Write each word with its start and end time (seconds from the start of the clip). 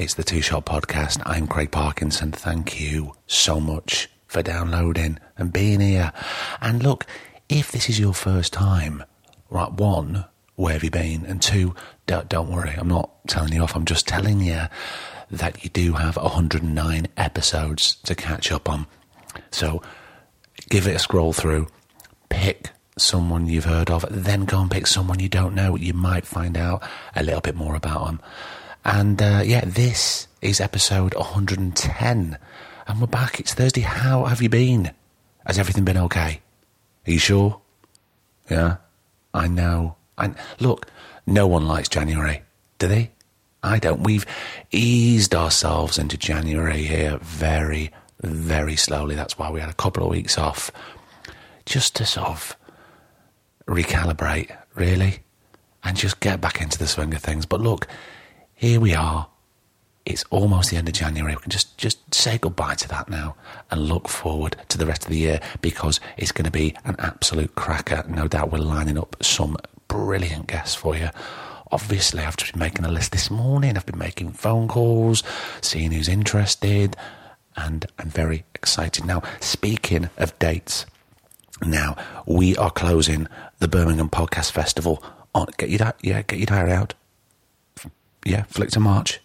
it's 0.00 0.14
the 0.14 0.24
Two 0.24 0.40
Shot 0.40 0.64
Podcast. 0.64 1.20
I'm 1.26 1.46
Craig 1.46 1.70
Parkinson. 1.70 2.32
Thank 2.32 2.80
you 2.80 3.12
so 3.26 3.60
much 3.60 4.08
for 4.26 4.42
downloading 4.42 5.18
and 5.36 5.52
being 5.52 5.80
here. 5.80 6.10
And 6.62 6.82
look, 6.82 7.04
if 7.50 7.70
this 7.70 7.90
is 7.90 8.00
your 8.00 8.14
first 8.14 8.50
time, 8.50 9.04
right, 9.50 9.70
one, 9.70 10.24
where 10.56 10.72
have 10.72 10.82
you 10.82 10.90
been? 10.90 11.26
And 11.26 11.42
two, 11.42 11.74
don't, 12.06 12.30
don't 12.30 12.50
worry, 12.50 12.74
I'm 12.78 12.88
not 12.88 13.10
telling 13.28 13.52
you 13.52 13.60
off. 13.60 13.76
I'm 13.76 13.84
just 13.84 14.08
telling 14.08 14.40
you 14.40 14.62
that 15.30 15.62
you 15.62 15.68
do 15.68 15.92
have 15.92 16.16
109 16.16 17.06
episodes 17.18 17.96
to 17.96 18.14
catch 18.14 18.50
up 18.50 18.70
on. 18.70 18.86
So 19.50 19.82
give 20.70 20.86
it 20.86 20.96
a 20.96 20.98
scroll 20.98 21.34
through, 21.34 21.66
pick 22.30 22.70
someone 22.96 23.48
you've 23.48 23.66
heard 23.66 23.90
of, 23.90 24.06
then 24.08 24.46
go 24.46 24.62
and 24.62 24.70
pick 24.70 24.86
someone 24.86 25.20
you 25.20 25.28
don't 25.28 25.54
know. 25.54 25.76
You 25.76 25.92
might 25.92 26.24
find 26.24 26.56
out 26.56 26.82
a 27.14 27.22
little 27.22 27.42
bit 27.42 27.54
more 27.54 27.74
about 27.74 28.06
them. 28.06 28.20
And 28.84 29.20
uh, 29.20 29.42
yeah, 29.44 29.64
this 29.64 30.26
is 30.40 30.60
episode 30.60 31.14
110. 31.14 32.38
And 32.86 33.00
we're 33.00 33.06
back. 33.06 33.38
It's 33.38 33.54
Thursday. 33.54 33.82
How 33.82 34.24
have 34.24 34.40
you 34.40 34.48
been? 34.48 34.92
Has 35.46 35.58
everything 35.58 35.84
been 35.84 35.98
okay? 35.98 36.40
Are 37.06 37.10
you 37.10 37.18
sure? 37.18 37.60
Yeah, 38.50 38.76
I 39.34 39.48
know. 39.48 39.96
And 40.16 40.34
look, 40.58 40.86
no 41.26 41.46
one 41.46 41.66
likes 41.68 41.88
January, 41.88 42.42
do 42.78 42.88
they? 42.88 43.10
I 43.62 43.78
don't. 43.78 44.02
We've 44.02 44.26
eased 44.70 45.34
ourselves 45.34 45.98
into 45.98 46.16
January 46.16 46.82
here 46.84 47.18
very, 47.20 47.92
very 48.22 48.76
slowly. 48.76 49.14
That's 49.14 49.38
why 49.38 49.50
we 49.50 49.60
had 49.60 49.68
a 49.68 49.74
couple 49.74 50.02
of 50.02 50.10
weeks 50.10 50.38
off 50.38 50.70
just 51.66 51.94
to 51.96 52.06
sort 52.06 52.28
of 52.28 52.56
recalibrate, 53.66 54.56
really, 54.74 55.20
and 55.84 55.96
just 55.96 56.20
get 56.20 56.40
back 56.40 56.60
into 56.60 56.78
the 56.78 56.86
swing 56.86 57.14
of 57.14 57.22
things. 57.22 57.44
But 57.44 57.60
look, 57.60 57.86
here 58.60 58.78
we 58.78 58.94
are. 58.94 59.26
It's 60.04 60.22
almost 60.28 60.68
the 60.68 60.76
end 60.76 60.86
of 60.86 60.92
January. 60.92 61.34
We 61.34 61.40
can 61.40 61.50
just, 61.50 61.78
just 61.78 62.14
say 62.14 62.36
goodbye 62.36 62.74
to 62.74 62.88
that 62.88 63.08
now 63.08 63.34
and 63.70 63.88
look 63.88 64.06
forward 64.06 64.54
to 64.68 64.76
the 64.76 64.84
rest 64.84 65.04
of 65.04 65.08
the 65.08 65.16
year 65.16 65.40
because 65.62 65.98
it's 66.18 66.30
going 66.30 66.44
to 66.44 66.50
be 66.50 66.76
an 66.84 66.94
absolute 66.98 67.54
cracker. 67.54 68.04
No 68.06 68.28
doubt 68.28 68.52
we're 68.52 68.58
lining 68.58 68.98
up 68.98 69.16
some 69.22 69.56
brilliant 69.88 70.48
guests 70.48 70.74
for 70.74 70.94
you. 70.94 71.08
Obviously, 71.72 72.22
I've 72.22 72.36
just 72.36 72.52
been 72.52 72.60
making 72.60 72.84
a 72.84 72.90
list 72.90 73.12
this 73.12 73.30
morning. 73.30 73.78
I've 73.78 73.86
been 73.86 73.96
making 73.98 74.32
phone 74.32 74.68
calls, 74.68 75.22
seeing 75.62 75.92
who's 75.92 76.08
interested, 76.08 76.98
and 77.56 77.86
I'm 77.98 78.10
very 78.10 78.44
excited. 78.54 79.06
Now, 79.06 79.22
speaking 79.40 80.10
of 80.18 80.38
dates, 80.38 80.84
now 81.64 81.96
we 82.26 82.58
are 82.58 82.70
closing 82.70 83.26
the 83.58 83.68
Birmingham 83.68 84.10
Podcast 84.10 84.52
Festival 84.52 85.02
on. 85.34 85.46
Get 85.56 85.70
your 85.70 85.94
yeah, 86.02 86.20
get 86.20 86.38
your 86.38 86.46
diary 86.46 86.72
out. 86.72 86.92
Yeah, 88.24 88.42
flick 88.44 88.70
to 88.70 88.80
March. 88.80 89.20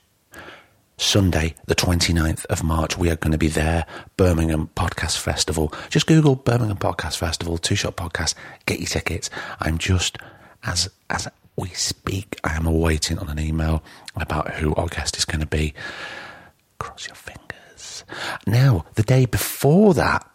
Sunday, 0.98 1.56
the 1.66 1.76
29th 1.76 2.46
of 2.46 2.64
March, 2.64 2.98
we 2.98 3.10
are 3.10 3.18
going 3.18 3.34
to 3.34 3.38
be 3.38 3.50
there. 3.50 3.86
Birmingham 4.16 4.70
Podcast 4.76 5.18
Festival. 5.18 5.74
Just 5.90 6.08
Google 6.08 6.36
Birmingham 6.36 6.78
Podcast 6.78 7.18
Festival, 7.18 7.58
Two 7.58 7.76
Shot 7.76 7.98
Podcast. 7.98 8.34
Get 8.66 8.80
your 8.80 8.88
tickets. 8.88 9.30
I'm 9.60 9.78
just 9.78 10.18
as 10.64 10.90
as 11.10 11.28
we 11.58 11.70
speak. 11.70 12.40
I 12.46 12.56
am 12.56 12.66
awaiting 12.66 13.20
on 13.20 13.28
an 13.30 13.40
email 13.40 13.84
about 14.16 14.56
who 14.56 14.74
our 14.76 14.88
guest 14.88 15.18
is 15.18 15.26
going 15.26 15.42
to 15.42 15.46
be. 15.46 15.74
Cross 16.80 17.08
your 17.08 17.16
fingers. 17.16 18.06
Now, 18.48 18.86
the 18.96 19.04
day 19.04 19.26
before 19.26 19.94
that, 19.96 20.26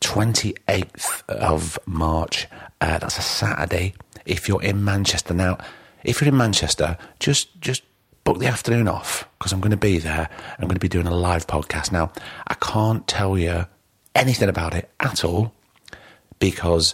28th 0.00 1.28
of 1.28 1.78
March, 1.86 2.46
uh, 2.80 2.98
that's 2.98 3.18
a 3.18 3.22
Saturday. 3.22 3.94
If 4.24 4.48
you're 4.48 4.62
in 4.62 4.84
Manchester 4.84 5.34
now, 5.34 5.58
if 6.04 6.20
you're 6.20 6.28
in 6.28 6.36
Manchester, 6.36 6.96
just 7.18 7.60
just 7.60 7.82
book 8.26 8.40
the 8.40 8.46
afternoon 8.48 8.88
off 8.88 9.26
because 9.38 9.52
I'm 9.52 9.60
going 9.60 9.70
to 9.70 9.76
be 9.76 9.98
there. 9.98 10.28
I'm 10.58 10.66
going 10.66 10.74
to 10.74 10.80
be 10.80 10.88
doing 10.88 11.06
a 11.06 11.14
live 11.14 11.46
podcast. 11.46 11.92
Now, 11.92 12.10
I 12.48 12.54
can't 12.54 13.06
tell 13.06 13.38
you 13.38 13.66
anything 14.16 14.48
about 14.48 14.74
it 14.74 14.90
at 14.98 15.24
all 15.24 15.54
because 16.40 16.92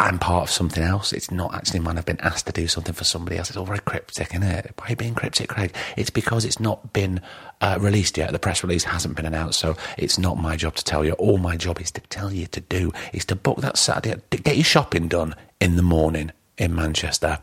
I'm 0.00 0.18
part 0.18 0.42
of 0.42 0.50
something 0.50 0.82
else. 0.82 1.12
It's 1.12 1.30
not 1.30 1.54
actually 1.54 1.78
mine. 1.78 1.98
I've 1.98 2.04
been 2.04 2.20
asked 2.20 2.46
to 2.46 2.52
do 2.52 2.66
something 2.66 2.94
for 2.94 3.04
somebody 3.04 3.38
else. 3.38 3.48
It's 3.48 3.56
all 3.56 3.64
very 3.64 3.78
cryptic, 3.78 4.34
isn't 4.34 4.42
it? 4.42 4.72
Why 4.76 4.86
are 4.86 4.90
you 4.90 4.96
being 4.96 5.14
cryptic, 5.14 5.50
Craig? 5.50 5.72
It's 5.96 6.10
because 6.10 6.44
it's 6.44 6.58
not 6.58 6.92
been 6.92 7.20
uh, 7.60 7.78
released 7.80 8.18
yet. 8.18 8.32
The 8.32 8.40
press 8.40 8.64
release 8.64 8.82
hasn't 8.82 9.14
been 9.14 9.26
announced, 9.26 9.60
so 9.60 9.76
it's 9.96 10.18
not 10.18 10.36
my 10.36 10.56
job 10.56 10.74
to 10.74 10.84
tell 10.84 11.04
you. 11.04 11.12
All 11.12 11.38
my 11.38 11.56
job 11.56 11.80
is 11.80 11.92
to 11.92 12.00
tell 12.00 12.32
you 12.32 12.48
to 12.48 12.60
do 12.60 12.90
is 13.12 13.24
to 13.26 13.36
book 13.36 13.60
that 13.60 13.78
Saturday, 13.78 14.20
get 14.30 14.56
your 14.56 14.64
shopping 14.64 15.06
done 15.06 15.36
in 15.60 15.76
the 15.76 15.82
morning 15.82 16.32
in 16.56 16.74
Manchester, 16.74 17.38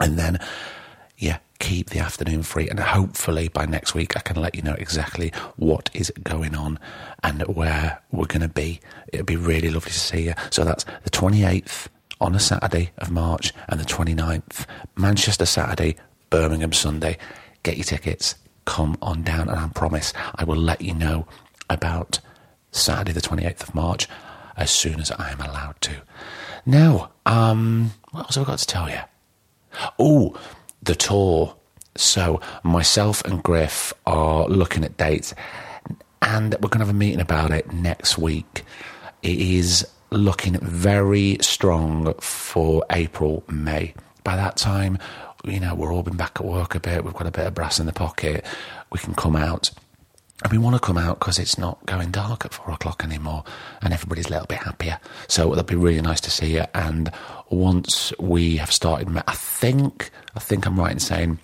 and 0.00 0.18
then, 0.18 0.40
keep 1.62 1.90
the 1.90 2.00
afternoon 2.00 2.42
free. 2.42 2.68
And 2.68 2.78
hopefully 2.80 3.46
by 3.46 3.66
next 3.66 3.94
week, 3.94 4.16
I 4.16 4.20
can 4.20 4.36
let 4.36 4.56
you 4.56 4.62
know 4.62 4.74
exactly 4.74 5.32
what 5.56 5.88
is 5.94 6.12
going 6.22 6.56
on 6.56 6.78
and 7.22 7.42
where 7.42 8.02
we're 8.10 8.26
going 8.26 8.40
to 8.42 8.48
be. 8.48 8.80
It'll 9.12 9.24
be 9.24 9.36
really 9.36 9.70
lovely 9.70 9.92
to 9.92 9.98
see 9.98 10.24
you. 10.24 10.34
So 10.50 10.64
that's 10.64 10.84
the 11.04 11.10
28th 11.10 11.86
on 12.20 12.34
a 12.34 12.40
Saturday 12.40 12.90
of 12.98 13.12
March 13.12 13.54
and 13.68 13.78
the 13.78 13.84
29th, 13.84 14.66
Manchester 14.96 15.46
Saturday, 15.46 15.96
Birmingham 16.30 16.72
Sunday. 16.72 17.16
Get 17.62 17.76
your 17.76 17.84
tickets, 17.84 18.34
come 18.64 18.98
on 19.00 19.22
down, 19.22 19.48
and 19.48 19.58
I 19.58 19.68
promise 19.68 20.12
I 20.34 20.42
will 20.42 20.56
let 20.56 20.80
you 20.80 20.94
know 20.94 21.28
about 21.70 22.18
Saturday, 22.72 23.12
the 23.12 23.20
28th 23.20 23.62
of 23.62 23.74
March, 23.74 24.08
as 24.56 24.72
soon 24.72 24.98
as 24.98 25.12
I 25.12 25.30
am 25.30 25.40
allowed 25.40 25.80
to. 25.82 25.92
Now, 26.66 27.12
um, 27.24 27.92
what 28.10 28.22
else 28.24 28.34
have 28.34 28.48
I 28.48 28.50
got 28.50 28.58
to 28.58 28.66
tell 28.66 28.90
you? 28.90 28.98
Oh, 29.98 30.36
the 30.82 30.94
tour. 30.94 31.54
So 31.96 32.40
myself 32.62 33.24
and 33.24 33.42
Griff 33.42 33.92
are 34.06 34.46
looking 34.48 34.84
at 34.84 34.96
dates, 34.96 35.34
and 36.22 36.54
we're 36.54 36.68
going 36.68 36.80
to 36.80 36.86
have 36.86 36.88
a 36.88 36.94
meeting 36.94 37.20
about 37.20 37.50
it 37.50 37.72
next 37.72 38.16
week. 38.18 38.64
It 39.22 39.38
is 39.38 39.86
looking 40.10 40.58
very 40.58 41.38
strong 41.40 42.14
for 42.14 42.84
April, 42.90 43.44
May. 43.48 43.94
By 44.24 44.36
that 44.36 44.56
time, 44.56 44.98
you 45.44 45.58
know, 45.58 45.74
we're 45.74 45.92
all 45.92 46.02
been 46.02 46.16
back 46.16 46.38
at 46.40 46.46
work 46.46 46.74
a 46.74 46.80
bit. 46.80 47.04
We've 47.04 47.14
got 47.14 47.26
a 47.26 47.30
bit 47.30 47.46
of 47.46 47.54
brass 47.54 47.80
in 47.80 47.86
the 47.86 47.92
pocket. 47.92 48.44
We 48.90 48.98
can 48.98 49.14
come 49.14 49.36
out. 49.36 49.70
And 50.42 50.52
we 50.52 50.58
want 50.58 50.74
to 50.74 50.80
come 50.80 50.98
out 50.98 51.20
because 51.20 51.38
it's 51.38 51.56
not 51.56 51.84
going 51.86 52.10
dark 52.10 52.44
at 52.44 52.52
four 52.52 52.74
o'clock 52.74 53.04
anymore 53.04 53.44
and 53.80 53.92
everybody's 53.92 54.26
a 54.26 54.30
little 54.30 54.46
bit 54.46 54.58
happier. 54.58 54.98
So 55.28 55.48
that'll 55.50 55.62
be 55.62 55.76
really 55.76 56.00
nice 56.00 56.20
to 56.22 56.30
see 56.30 56.54
you. 56.54 56.64
And 56.74 57.12
once 57.52 58.12
we 58.18 58.56
have 58.56 58.72
started, 58.72 59.08
I 59.26 59.34
think, 59.34 60.10
I 60.34 60.40
think 60.40 60.66
I'm 60.66 60.78
right 60.78 60.92
in 60.92 61.00
saying 61.00 61.38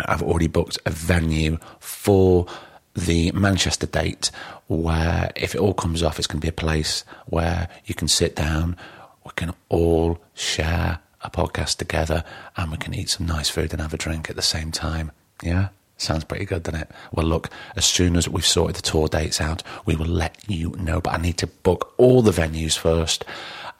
I've 0.00 0.22
already 0.22 0.46
booked 0.46 0.78
a 0.86 0.90
venue 0.90 1.58
for 1.80 2.46
the 2.94 3.30
Manchester 3.32 3.86
date 3.86 4.30
where, 4.66 5.30
if 5.36 5.54
it 5.54 5.60
all 5.60 5.74
comes 5.74 6.02
off, 6.02 6.18
it's 6.18 6.26
going 6.26 6.40
to 6.40 6.44
be 6.44 6.48
a 6.48 6.52
place 6.52 7.04
where 7.26 7.68
you 7.84 7.94
can 7.94 8.08
sit 8.08 8.34
down, 8.34 8.76
we 9.24 9.32
can 9.36 9.52
all 9.68 10.18
share 10.34 11.00
a 11.22 11.30
podcast 11.30 11.76
together, 11.76 12.24
and 12.56 12.70
we 12.70 12.76
can 12.76 12.94
eat 12.94 13.10
some 13.10 13.26
nice 13.26 13.48
food 13.48 13.72
and 13.72 13.82
have 13.82 13.94
a 13.94 13.98
drink 13.98 14.30
at 14.30 14.36
the 14.36 14.42
same 14.42 14.70
time. 14.70 15.10
Yeah? 15.42 15.68
Sounds 15.96 16.24
pretty 16.24 16.44
good, 16.44 16.64
doesn't 16.64 16.80
it? 16.80 16.90
Well, 17.12 17.26
look, 17.26 17.50
as 17.76 17.84
soon 17.84 18.16
as 18.16 18.28
we've 18.28 18.46
sorted 18.46 18.76
the 18.76 18.82
tour 18.82 19.08
dates 19.08 19.40
out, 19.40 19.62
we 19.86 19.96
will 19.96 20.06
let 20.06 20.36
you 20.48 20.70
know. 20.70 21.00
But 21.00 21.14
I 21.14 21.16
need 21.18 21.38
to 21.38 21.46
book 21.46 21.94
all 21.96 22.20
the 22.22 22.30
venues 22.32 22.76
first, 22.76 23.24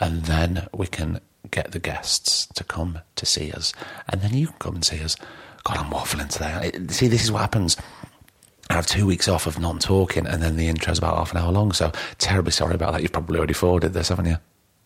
and 0.00 0.24
then 0.24 0.68
we 0.72 0.86
can 0.86 1.20
get 1.50 1.72
the 1.72 1.78
guests 1.78 2.46
to 2.54 2.64
come 2.64 3.00
to 3.16 3.26
see 3.26 3.52
us. 3.52 3.72
And 4.08 4.20
then 4.20 4.34
you 4.34 4.48
can 4.48 4.56
come 4.58 4.74
and 4.76 4.84
see 4.84 5.02
us. 5.02 5.16
God, 5.64 5.78
I'm 5.78 5.90
waffling 5.90 6.28
today. 6.28 6.72
See, 6.92 7.08
this 7.08 7.24
is 7.24 7.32
what 7.32 7.40
happens. 7.40 7.76
I 8.70 8.74
have 8.74 8.86
two 8.86 9.06
weeks 9.06 9.28
off 9.28 9.46
of 9.46 9.58
non 9.58 9.78
talking, 9.78 10.26
and 10.26 10.42
then 10.42 10.56
the 10.56 10.68
intro's 10.68 10.98
about 10.98 11.16
half 11.16 11.32
an 11.32 11.38
hour 11.38 11.52
long. 11.52 11.72
So, 11.72 11.92
terribly 12.18 12.52
sorry 12.52 12.74
about 12.74 12.92
that. 12.92 13.02
You've 13.02 13.12
probably 13.12 13.38
already 13.38 13.54
forwarded 13.54 13.92
this, 13.92 14.08
haven't 14.08 14.26
you? 14.26 14.36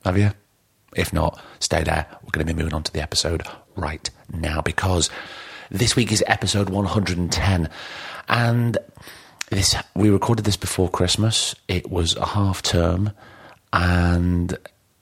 Have 0.05 0.19
you? 0.19 0.33
If 0.95 1.13
not, 1.13 1.41
stay 1.61 1.83
there. 1.85 2.07
We're 2.23 2.31
going 2.33 2.47
to 2.47 2.53
be 2.53 2.59
moving 2.59 2.75
on 2.75 2.83
to 2.83 2.93
the 2.93 3.03
episode 3.03 3.43
right 3.77 4.09
now 4.33 4.61
because 4.63 5.11
this 5.71 5.95
week 5.95 6.11
is 6.13 6.25
episode 6.27 6.71
110. 6.71 7.69
And 8.29 8.79
this 9.51 9.77
we 9.95 10.11
recorded 10.11 10.45
this 10.45 10.57
before 10.57 10.89
Christmas. 10.89 11.55
It 11.69 11.91
was 11.91 12.17
a 12.17 12.27
half 12.27 12.63
term 12.63 13.13
and 13.73 14.57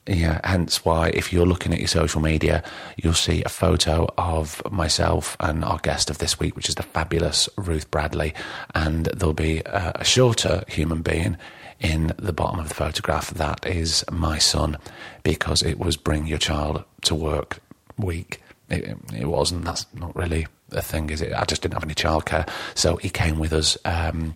yeah, 0.06 0.40
hence 0.44 0.84
why 0.84 1.08
if 1.08 1.32
you're 1.32 1.46
looking 1.46 1.72
at 1.72 1.78
your 1.78 1.88
social 1.88 2.20
media, 2.20 2.62
you'll 2.96 3.14
see 3.14 3.42
a 3.42 3.48
photo 3.48 4.06
of 4.16 4.62
myself 4.70 5.36
and 5.40 5.64
our 5.64 5.78
guest 5.78 6.10
of 6.10 6.18
this 6.18 6.38
week, 6.38 6.54
which 6.54 6.68
is 6.68 6.76
the 6.76 6.82
fabulous 6.82 7.48
Ruth 7.56 7.90
Bradley, 7.90 8.32
and 8.74 9.06
there'll 9.06 9.34
be 9.34 9.60
a, 9.66 9.92
a 9.96 10.04
shorter 10.04 10.64
human 10.68 11.02
being 11.02 11.36
in 11.80 12.12
the 12.18 12.32
bottom 12.32 12.60
of 12.60 12.68
the 12.68 12.74
photograph. 12.74 13.30
That 13.30 13.66
is 13.66 14.04
my 14.10 14.38
son, 14.38 14.78
because 15.22 15.62
it 15.62 15.78
was 15.78 15.96
bring 15.96 16.26
your 16.26 16.38
child 16.38 16.84
to 17.02 17.14
work 17.14 17.60
week. 17.98 18.40
It, 18.70 18.96
it 19.14 19.26
wasn't. 19.26 19.64
That's 19.64 19.86
not 19.94 20.14
really 20.14 20.46
a 20.72 20.82
thing, 20.82 21.10
is 21.10 21.20
it? 21.20 21.32
I 21.32 21.44
just 21.44 21.62
didn't 21.62 21.74
have 21.74 21.84
any 21.84 21.94
childcare, 21.94 22.48
so 22.74 22.96
he 22.96 23.10
came 23.10 23.38
with 23.38 23.52
us. 23.52 23.76
Um, 23.84 24.34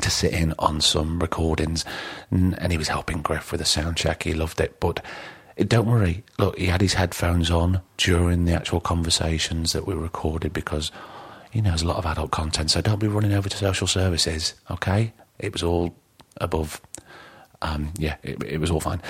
to 0.00 0.10
sit 0.10 0.32
in 0.32 0.54
on 0.58 0.80
some 0.80 1.18
recordings, 1.18 1.84
and 2.30 2.72
he 2.72 2.78
was 2.78 2.88
helping 2.88 3.22
Griff 3.22 3.52
with 3.52 3.60
a 3.60 3.66
sound 3.66 3.96
check. 3.96 4.22
He 4.22 4.34
loved 4.34 4.60
it, 4.60 4.80
but 4.80 5.04
don't 5.58 5.86
worry. 5.86 6.24
Look, 6.38 6.58
he 6.58 6.66
had 6.66 6.80
his 6.80 6.94
headphones 6.94 7.50
on 7.50 7.82
during 7.98 8.46
the 8.46 8.54
actual 8.54 8.80
conversations 8.80 9.72
that 9.72 9.86
we 9.86 9.94
recorded 9.94 10.52
because 10.52 10.90
he 11.50 11.60
knows 11.60 11.82
a 11.82 11.86
lot 11.86 11.98
of 11.98 12.06
adult 12.06 12.30
content. 12.30 12.70
So 12.70 12.80
don't 12.80 12.98
be 12.98 13.08
running 13.08 13.34
over 13.34 13.48
to 13.48 13.56
social 13.56 13.86
services, 13.86 14.54
okay? 14.70 15.12
It 15.38 15.52
was 15.52 15.62
all 15.62 15.94
above. 16.38 16.80
Um, 17.60 17.92
yeah, 17.98 18.16
it, 18.22 18.42
it, 18.42 18.58
was 18.58 18.70
all 18.70 18.80
fine. 18.80 19.02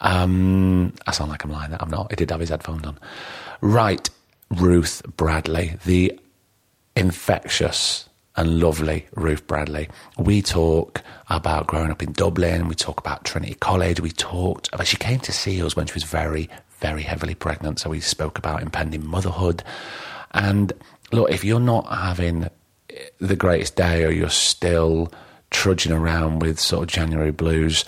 Um, 0.00 0.94
I 1.06 1.10
sound 1.10 1.30
like 1.30 1.44
I'm 1.44 1.50
lying. 1.50 1.74
I'm 1.78 1.90
not. 1.90 2.10
He 2.12 2.16
did 2.16 2.30
have 2.30 2.40
his 2.40 2.48
headphones 2.48 2.86
on. 2.86 2.98
Right, 3.60 4.08
Ruth 4.50 5.02
Bradley, 5.16 5.76
the 5.84 6.18
infectious 6.96 8.08
and 8.40 8.58
lovely 8.58 9.06
Ruth 9.16 9.46
Bradley. 9.46 9.90
We 10.16 10.40
talk 10.40 11.02
about 11.28 11.66
growing 11.66 11.90
up 11.90 12.02
in 12.02 12.12
Dublin. 12.12 12.68
We 12.68 12.74
talk 12.74 12.98
about 12.98 13.26
Trinity 13.26 13.52
College. 13.52 14.00
We 14.00 14.12
talked 14.12 14.70
about, 14.72 14.86
she 14.86 14.96
came 14.96 15.20
to 15.20 15.32
see 15.32 15.62
us 15.62 15.76
when 15.76 15.86
she 15.86 15.92
was 15.92 16.04
very, 16.04 16.48
very 16.78 17.02
heavily 17.02 17.34
pregnant. 17.34 17.80
So 17.80 17.90
we 17.90 18.00
spoke 18.00 18.38
about 18.38 18.62
impending 18.62 19.04
motherhood. 19.04 19.62
And 20.32 20.72
look, 21.12 21.30
if 21.30 21.44
you're 21.44 21.60
not 21.60 21.86
having 21.94 22.48
the 23.18 23.36
greatest 23.36 23.76
day 23.76 24.04
or 24.04 24.10
you're 24.10 24.30
still 24.30 25.12
trudging 25.50 25.92
around 25.92 26.40
with 26.40 26.58
sort 26.58 26.84
of 26.84 26.88
January 26.88 27.32
blues, 27.32 27.84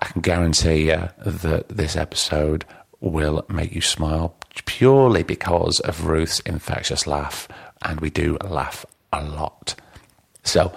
I 0.00 0.06
can 0.06 0.22
guarantee 0.22 0.86
you 0.88 1.08
that 1.24 1.68
this 1.68 1.94
episode 1.94 2.64
will 2.98 3.44
make 3.48 3.72
you 3.72 3.80
smile 3.80 4.34
purely 4.64 5.22
because 5.22 5.78
of 5.78 6.06
Ruth's 6.06 6.40
infectious 6.40 7.06
laugh. 7.06 7.46
And 7.82 8.00
we 8.00 8.10
do 8.10 8.38
laugh 8.44 8.84
a 9.12 9.22
lot. 9.24 9.74
So 10.42 10.72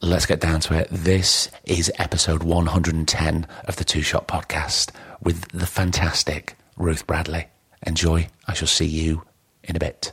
let's 0.00 0.26
get 0.26 0.40
down 0.40 0.60
to 0.60 0.78
it. 0.78 0.88
This 0.90 1.50
is 1.64 1.92
episode 1.98 2.42
110 2.42 3.46
of 3.64 3.76
the 3.76 3.84
Two 3.84 4.02
Shot 4.02 4.26
Podcast 4.28 4.90
with 5.22 5.48
the 5.52 5.66
fantastic 5.66 6.56
Ruth 6.76 7.06
Bradley. 7.06 7.46
Enjoy. 7.86 8.28
I 8.46 8.54
shall 8.54 8.68
see 8.68 8.86
you 8.86 9.22
in 9.62 9.76
a 9.76 9.80
bit. 9.80 10.12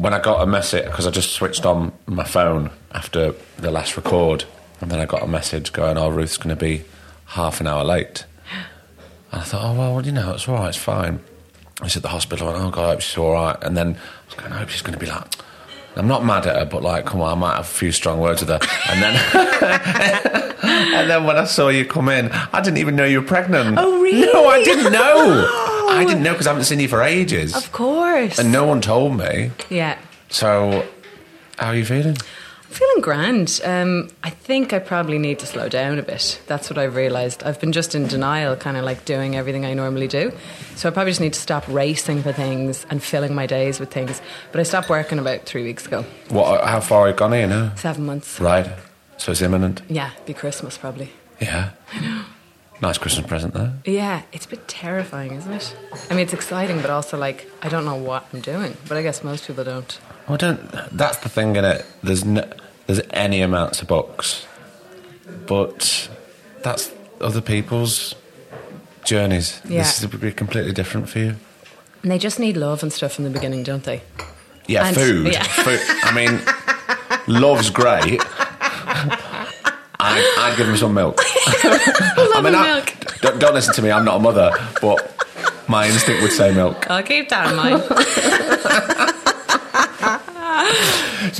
when 0.00 0.14
I 0.14 0.18
got 0.18 0.40
a 0.40 0.46
message 0.46 0.86
because 0.86 1.06
I 1.06 1.10
just 1.10 1.32
switched 1.32 1.66
on 1.66 1.92
my 2.06 2.24
phone 2.24 2.70
after 2.92 3.34
the 3.58 3.70
last 3.70 3.98
record, 3.98 4.44
and 4.80 4.90
then 4.90 4.98
I 4.98 5.04
got 5.04 5.22
a 5.22 5.26
message 5.26 5.74
going, 5.74 5.98
"Oh, 5.98 6.08
Ruth's 6.08 6.38
going 6.38 6.56
to 6.56 6.60
be 6.60 6.84
half 7.26 7.60
an 7.60 7.66
hour 7.66 7.84
late." 7.84 8.24
And 9.30 9.42
I 9.42 9.44
thought, 9.44 9.62
"Oh 9.62 9.78
well, 9.78 10.04
you 10.04 10.12
know, 10.12 10.32
it's 10.32 10.48
all 10.48 10.54
right, 10.54 10.68
it's 10.68 10.78
fine." 10.78 11.20
I 11.82 11.84
was 11.84 11.96
at 11.96 12.02
the 12.02 12.08
hospital, 12.08 12.48
and 12.48 12.56
oh 12.56 12.70
God, 12.70 12.84
I 12.84 12.88
hope 12.92 13.00
she's 13.02 13.18
all 13.18 13.32
right. 13.32 13.56
And 13.62 13.76
then 13.76 13.88
I 13.88 14.26
was 14.26 14.34
going, 14.36 14.52
"I 14.52 14.58
hope 14.60 14.70
she's 14.70 14.82
going 14.82 14.98
to 14.98 15.04
be 15.04 15.10
like." 15.10 15.26
I'm 15.96 16.06
not 16.06 16.24
mad 16.24 16.46
at 16.46 16.56
her, 16.56 16.64
but 16.64 16.84
like, 16.84 17.04
come 17.04 17.20
on, 17.20 17.32
I 17.32 17.34
might 17.34 17.56
have 17.56 17.64
a 17.64 17.68
few 17.68 17.90
strong 17.90 18.20
words 18.20 18.40
with 18.40 18.48
her. 18.48 18.60
And 18.88 19.02
then, 19.02 19.16
and 20.62 21.10
then 21.10 21.24
when 21.24 21.36
I 21.36 21.44
saw 21.44 21.68
you 21.68 21.84
come 21.84 22.08
in, 22.08 22.30
I 22.30 22.60
didn't 22.60 22.78
even 22.78 22.94
know 22.94 23.04
you 23.04 23.20
were 23.20 23.26
pregnant. 23.26 23.76
Oh, 23.76 24.00
really? 24.00 24.32
No, 24.32 24.46
I 24.46 24.62
didn't 24.62 24.92
know. 24.92 25.66
I 25.90 26.04
didn't 26.04 26.22
know 26.22 26.32
because 26.32 26.46
I 26.46 26.50
haven't 26.50 26.64
seen 26.64 26.80
you 26.80 26.88
for 26.88 27.02
ages. 27.02 27.54
Of 27.56 27.72
course. 27.72 28.38
And 28.38 28.52
no 28.52 28.64
one 28.64 28.80
told 28.80 29.16
me. 29.16 29.50
Yeah. 29.68 29.98
So, 30.28 30.86
how 31.58 31.68
are 31.68 31.76
you 31.76 31.84
feeling? 31.84 32.16
I'm 32.16 32.70
feeling 32.76 33.00
grand. 33.00 33.60
Um, 33.64 34.10
I 34.22 34.30
think 34.30 34.72
I 34.72 34.78
probably 34.78 35.18
need 35.18 35.40
to 35.40 35.46
slow 35.46 35.68
down 35.68 35.98
a 35.98 36.02
bit. 36.02 36.40
That's 36.46 36.70
what 36.70 36.78
I've 36.78 36.94
realised. 36.94 37.42
I've 37.42 37.60
been 37.60 37.72
just 37.72 37.96
in 37.96 38.06
denial, 38.06 38.54
kind 38.54 38.76
of 38.76 38.84
like 38.84 39.04
doing 39.04 39.34
everything 39.34 39.64
I 39.66 39.74
normally 39.74 40.06
do. 40.06 40.32
So 40.76 40.88
I 40.88 40.92
probably 40.92 41.10
just 41.10 41.20
need 41.20 41.32
to 41.32 41.40
stop 41.40 41.66
racing 41.66 42.22
for 42.22 42.32
things 42.32 42.86
and 42.88 43.02
filling 43.02 43.34
my 43.34 43.46
days 43.46 43.80
with 43.80 43.90
things. 43.90 44.22
But 44.52 44.60
I 44.60 44.62
stopped 44.62 44.88
working 44.88 45.18
about 45.18 45.42
three 45.46 45.64
weeks 45.64 45.86
ago. 45.86 46.04
What? 46.28 46.64
How 46.64 46.78
far 46.80 47.00
are 47.00 47.08
you 47.08 47.14
gone 47.14 47.32
here 47.32 47.48
now? 47.48 47.74
Seven 47.74 48.06
months. 48.06 48.38
Right. 48.40 48.70
So 49.16 49.32
it's 49.32 49.42
imminent. 49.42 49.82
Yeah, 49.88 50.12
be 50.24 50.32
Christmas 50.32 50.78
probably. 50.78 51.10
Yeah. 51.40 51.70
I 51.92 52.00
know. 52.00 52.24
Nice 52.82 52.96
Christmas 52.96 53.26
present 53.26 53.52
there. 53.52 53.74
Yeah, 53.84 54.22
it's 54.32 54.46
a 54.46 54.48
bit 54.48 54.66
terrifying, 54.66 55.32
isn't 55.32 55.52
it? 55.52 55.76
I 56.08 56.14
mean, 56.14 56.20
it's 56.22 56.32
exciting, 56.32 56.80
but 56.80 56.88
also 56.90 57.18
like 57.18 57.50
I 57.62 57.68
don't 57.68 57.84
know 57.84 57.96
what 57.96 58.26
I'm 58.32 58.40
doing. 58.40 58.76
But 58.88 58.96
I 58.96 59.02
guess 59.02 59.22
most 59.22 59.46
people 59.46 59.64
don't. 59.64 59.98
Well, 60.28 60.38
don't. 60.38 60.60
That's 60.96 61.18
the 61.18 61.28
thing 61.28 61.56
in 61.56 61.64
it. 61.64 61.84
There's 62.02 62.24
no, 62.24 62.48
there's 62.86 63.00
any 63.10 63.42
amounts 63.42 63.82
of 63.82 63.88
books, 63.88 64.46
but 65.46 66.08
that's 66.62 66.90
other 67.20 67.40
people's 67.42 68.14
journeys. 69.04 69.60
Yeah. 69.68 69.82
This 69.82 70.00
would 70.06 70.20
be 70.20 70.32
completely 70.32 70.72
different 70.72 71.08
for 71.08 71.18
you. 71.18 71.36
And 72.02 72.10
they 72.10 72.18
just 72.18 72.38
need 72.38 72.56
love 72.56 72.82
and 72.82 72.90
stuff 72.90 73.18
in 73.18 73.24
the 73.24 73.30
beginning, 73.30 73.62
don't 73.62 73.84
they? 73.84 74.00
Yeah, 74.66 74.86
And- 74.86 74.96
food. 74.96 75.32
yeah. 75.32 75.42
food. 75.42 75.80
I 76.02 76.14
mean, 76.14 76.40
love's 77.26 77.68
great. 77.68 78.22
I'd, 80.02 80.34
I'd 80.38 80.56
give 80.56 80.68
him 80.68 80.76
some 80.76 80.94
milk. 80.94 81.20
I 81.64 82.40
mean, 82.42 82.54
a 82.54 82.58
I- 82.58 82.74
milk. 82.74 82.94
don't, 83.20 83.38
don't 83.40 83.54
listen 83.54 83.74
to 83.74 83.82
me. 83.82 83.90
I'm 83.90 84.04
not 84.04 84.16
a 84.16 84.18
mother, 84.20 84.50
but 84.80 85.24
my 85.68 85.86
instinct 85.86 86.22
would 86.22 86.32
say 86.32 86.52
milk. 86.54 86.90
I'll 86.90 87.02
keep 87.02 87.28
that 87.28 87.50
in 87.50 87.56
mind. 87.56 87.82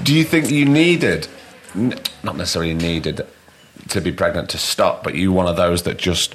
Do 0.04 0.14
you 0.14 0.24
think 0.24 0.50
you 0.50 0.64
needed, 0.66 1.26
n- 1.74 1.94
not 2.22 2.36
necessarily 2.36 2.74
needed, 2.74 3.22
to 3.88 4.00
be 4.00 4.12
pregnant 4.12 4.50
to 4.50 4.58
stop, 4.58 5.02
but 5.02 5.14
you 5.14 5.32
one 5.32 5.46
of 5.46 5.56
those 5.56 5.82
that 5.84 5.98
just, 5.98 6.34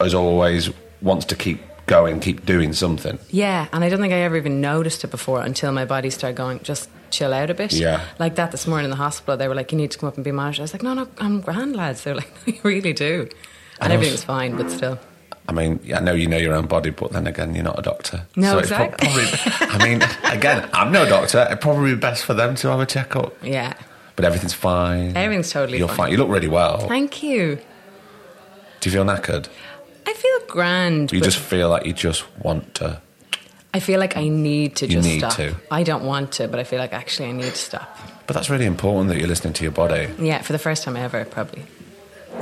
as 0.00 0.14
always, 0.14 0.70
wants 1.02 1.26
to 1.26 1.36
keep 1.36 1.60
going, 1.86 2.18
keep 2.20 2.44
doing 2.46 2.72
something? 2.72 3.18
yeah, 3.30 3.68
and 3.72 3.84
I 3.84 3.88
don't 3.88 4.00
think 4.00 4.12
I 4.12 4.18
ever 4.18 4.36
even 4.36 4.60
noticed 4.60 5.04
it 5.04 5.10
before 5.10 5.42
until 5.42 5.70
my 5.72 5.84
body 5.84 6.10
started 6.10 6.36
going, 6.36 6.60
just 6.60 6.88
chill 7.10 7.32
out 7.32 7.50
a 7.50 7.54
bit. 7.54 7.72
Yeah. 7.72 8.04
Like 8.18 8.34
that 8.36 8.50
this 8.52 8.66
morning 8.66 8.84
in 8.84 8.90
the 8.90 8.96
hospital, 8.96 9.36
they 9.36 9.48
were 9.48 9.54
like, 9.54 9.72
you 9.72 9.78
need 9.78 9.90
to 9.92 9.98
come 9.98 10.08
up 10.08 10.16
and 10.16 10.24
be 10.24 10.32
monitored. 10.32 10.60
I 10.60 10.62
was 10.64 10.72
like, 10.74 10.82
no, 10.82 10.94
no, 10.94 11.08
I'm 11.18 11.40
grand, 11.40 11.76
lads. 11.76 12.04
They're 12.04 12.14
like, 12.14 12.30
no, 12.46 12.52
you 12.54 12.60
really 12.62 12.92
do. 12.92 13.28
And 13.80 13.92
I 13.92 13.94
everything 13.96 14.12
was 14.12 14.20
was- 14.20 14.24
fine, 14.24 14.56
but 14.56 14.70
still. 14.70 14.98
I 15.48 15.52
mean, 15.52 15.78
I 15.94 16.00
know 16.00 16.12
you 16.12 16.26
know 16.26 16.38
your 16.38 16.54
own 16.54 16.66
body, 16.66 16.90
but 16.90 17.12
then 17.12 17.28
again, 17.28 17.54
you're 17.54 17.62
not 17.62 17.78
a 17.78 17.82
doctor. 17.82 18.26
No, 18.34 18.50
pro- 18.52 18.58
exactly. 18.58 19.06
probably, 19.08 19.28
I 19.60 19.84
mean, 19.88 20.02
again, 20.36 20.68
I'm 20.72 20.90
no 20.90 21.08
doctor. 21.08 21.42
It'd 21.42 21.60
probably 21.60 21.94
be 21.94 22.00
best 22.00 22.24
for 22.24 22.34
them 22.34 22.56
to 22.56 22.68
have 22.70 22.80
a 22.80 22.86
checkup. 22.86 23.32
Yeah. 23.44 23.74
But 24.16 24.24
everything's 24.24 24.54
fine. 24.54 25.16
Everything's 25.16 25.50
totally 25.50 25.78
You're 25.78 25.86
fine. 25.86 25.96
fine. 25.98 26.10
You 26.12 26.16
look 26.18 26.30
really 26.30 26.48
well. 26.48 26.88
Thank 26.88 27.22
you. 27.22 27.60
Do 28.80 28.90
you 28.90 28.92
feel 28.92 29.04
knackered? 29.04 29.46
I 30.06 30.14
feel 30.14 30.40
grand. 30.48 31.12
You 31.12 31.20
just 31.20 31.38
feel 31.38 31.68
like 31.68 31.86
you 31.86 31.92
just 31.92 32.24
want 32.38 32.74
to. 32.76 33.00
I 33.76 33.80
feel 33.80 34.00
like 34.00 34.16
I 34.16 34.28
need 34.28 34.76
to 34.76 34.86
just 34.86 35.06
need 35.06 35.18
stop. 35.18 35.34
to. 35.34 35.54
I 35.70 35.82
don't 35.82 36.04
want 36.04 36.32
to, 36.32 36.48
but 36.48 36.58
I 36.58 36.64
feel 36.64 36.78
like 36.78 36.94
actually 36.94 37.28
I 37.28 37.32
need 37.32 37.44
to 37.52 37.56
stop. 37.56 37.98
But 38.26 38.32
that's 38.34 38.48
really 38.48 38.64
important 38.64 39.10
that 39.10 39.18
you're 39.18 39.28
listening 39.28 39.52
to 39.52 39.62
your 39.64 39.72
body. 39.72 40.08
Yeah, 40.18 40.40
for 40.40 40.54
the 40.54 40.58
first 40.58 40.82
time 40.82 40.96
ever, 40.96 41.26
probably. 41.26 41.62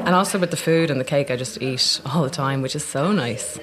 And 0.07 0.15
also 0.15 0.39
with 0.39 0.51
the 0.53 0.57
food 0.57 0.91
and 0.93 1.01
the 1.01 1.05
cake, 1.05 1.33
I 1.33 1.37
just 1.37 1.61
eat 1.61 2.01
all 2.07 2.23
the 2.23 2.31
time, 2.31 2.63
which 2.63 2.77
is 2.77 2.85
so 2.85 3.11
nice. 3.11 3.59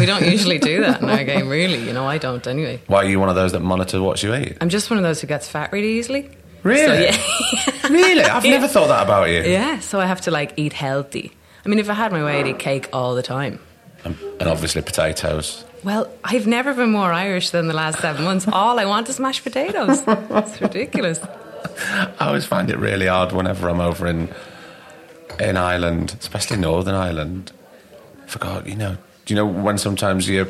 We 0.00 0.06
don't 0.06 0.26
usually 0.26 0.58
do 0.58 0.80
that 0.80 1.00
in 1.00 1.08
our 1.08 1.22
game, 1.32 1.48
really. 1.48 1.78
You 1.86 1.92
know, 1.92 2.06
I 2.08 2.18
don't 2.18 2.44
anyway. 2.46 2.80
Why 2.88 2.98
are 3.04 3.08
you 3.08 3.20
one 3.20 3.28
of 3.28 3.36
those 3.36 3.52
that 3.52 3.60
monitor 3.60 4.02
what 4.02 4.20
you 4.22 4.34
eat? 4.34 4.56
I'm 4.60 4.68
just 4.68 4.90
one 4.90 4.96
of 4.98 5.04
those 5.04 5.20
who 5.20 5.28
gets 5.28 5.48
fat 5.48 5.70
really 5.72 5.98
easily. 5.98 6.28
Really? 6.64 7.12
So, 7.12 7.20
yeah. 7.74 7.88
really? 7.88 8.22
I've 8.24 8.42
never 8.42 8.66
thought 8.66 8.88
that 8.88 9.04
about 9.04 9.28
you. 9.28 9.42
yeah, 9.42 9.78
so 9.78 10.00
I 10.00 10.06
have 10.06 10.22
to 10.22 10.32
like 10.32 10.54
eat 10.56 10.72
healthy. 10.72 11.30
I 11.64 11.68
mean, 11.68 11.78
if 11.78 11.88
I 11.88 11.94
had 11.94 12.10
my 12.10 12.24
way, 12.24 12.40
I'd 12.40 12.48
eat 12.48 12.58
cake 12.58 12.88
all 12.92 13.14
the 13.14 13.22
time. 13.22 13.60
And, 14.04 14.16
and 14.40 14.48
obviously 14.48 14.82
potatoes. 14.82 15.64
Well, 15.84 16.08
I've 16.22 16.46
never 16.46 16.74
been 16.74 16.90
more 16.92 17.12
Irish 17.12 17.50
than 17.50 17.66
the 17.66 17.74
last 17.74 17.98
seven 18.00 18.24
months. 18.24 18.46
All 18.46 18.78
I 18.78 18.84
want 18.84 19.08
is 19.08 19.18
mashed 19.18 19.42
potatoes. 19.42 20.02
It's 20.06 20.60
ridiculous. 20.60 21.18
I 22.20 22.26
always 22.26 22.44
find 22.44 22.70
it 22.70 22.78
really 22.78 23.08
odd 23.08 23.32
whenever 23.32 23.68
I'm 23.68 23.80
over 23.80 24.06
in 24.06 24.28
in 25.40 25.56
Ireland, 25.56 26.14
especially 26.20 26.58
Northern 26.58 26.94
Ireland. 26.94 27.52
I 28.24 28.26
forgot, 28.28 28.66
you 28.66 28.76
know, 28.76 28.96
do 29.24 29.34
you 29.34 29.36
know 29.36 29.46
when 29.46 29.78
sometimes 29.78 30.28
your 30.28 30.46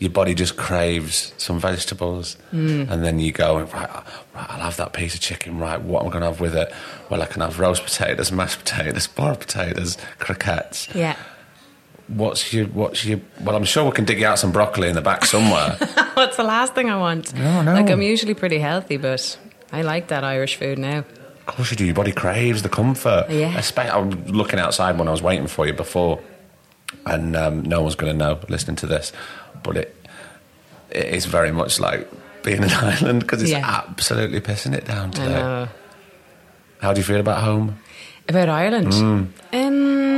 your 0.00 0.10
body 0.10 0.34
just 0.34 0.56
craves 0.56 1.32
some 1.36 1.60
vegetables, 1.60 2.36
Mm. 2.52 2.90
and 2.90 3.04
then 3.04 3.20
you 3.20 3.30
go 3.30 3.58
right, 3.60 3.72
right, 3.72 4.04
I'll 4.34 4.60
have 4.60 4.76
that 4.78 4.94
piece 4.94 5.14
of 5.14 5.20
chicken. 5.20 5.58
Right, 5.60 5.80
what 5.80 6.02
am 6.02 6.08
I 6.08 6.10
going 6.10 6.22
to 6.22 6.28
have 6.28 6.40
with 6.40 6.56
it? 6.56 6.72
Well, 7.08 7.22
I 7.22 7.26
can 7.26 7.40
have 7.42 7.60
roast 7.60 7.84
potatoes, 7.84 8.32
mashed 8.32 8.58
potatoes, 8.58 9.06
boiled 9.06 9.38
potatoes, 9.40 9.96
croquettes. 10.18 10.88
Yeah. 10.94 11.14
What's 12.14 12.52
your 12.52 12.66
what's 12.66 13.04
your? 13.04 13.20
Well, 13.42 13.56
I'm 13.56 13.64
sure 13.64 13.84
we 13.84 13.92
can 13.92 14.04
dig 14.04 14.20
you 14.20 14.26
out 14.26 14.38
some 14.38 14.52
broccoli 14.52 14.88
in 14.88 14.94
the 14.94 15.00
back 15.02 15.24
somewhere. 15.24 15.76
What's 16.14 16.36
the 16.36 16.42
last 16.44 16.74
thing 16.74 16.90
I 16.90 16.98
want? 16.98 17.32
No, 17.34 17.62
no. 17.62 17.72
Like, 17.72 17.88
I'm 17.90 18.02
usually 18.02 18.34
pretty 18.34 18.58
healthy, 18.58 18.98
but 18.98 19.38
I 19.72 19.80
like 19.82 20.08
that 20.08 20.22
Irish 20.24 20.56
food 20.56 20.78
now. 20.78 20.98
Of 20.98 21.56
course 21.56 21.70
you 21.70 21.76
do. 21.76 21.84
Your 21.86 21.94
body 21.94 22.12
craves 22.12 22.62
the 22.62 22.68
comfort. 22.68 23.26
Yeah. 23.30 23.48
I 23.78 23.98
was 23.98 24.14
looking 24.28 24.58
outside 24.58 24.98
when 24.98 25.08
I 25.08 25.10
was 25.10 25.22
waiting 25.22 25.46
for 25.46 25.66
you 25.66 25.72
before, 25.72 26.20
and 27.06 27.34
um, 27.34 27.62
no 27.62 27.80
one's 27.82 27.94
going 27.94 28.12
to 28.12 28.18
know 28.18 28.38
listening 28.48 28.76
to 28.76 28.86
this, 28.86 29.12
but 29.62 29.76
it 29.76 29.96
it 30.90 31.06
is 31.06 31.24
very 31.24 31.50
much 31.50 31.80
like 31.80 32.06
being 32.42 32.62
in 32.62 32.70
Ireland 32.84 33.20
because 33.20 33.40
it's 33.42 33.50
Yeah. 33.52 33.64
absolutely 33.88 34.40
pissing 34.40 34.74
it 34.74 34.84
down 34.84 35.12
today. 35.12 35.68
How 36.80 36.92
do 36.92 37.00
you 37.00 37.04
feel 37.04 37.20
about 37.20 37.42
home? 37.42 37.78
About 38.28 38.48
Ireland? 38.48 38.88
Mm. 38.92 39.28
Um, 39.52 40.11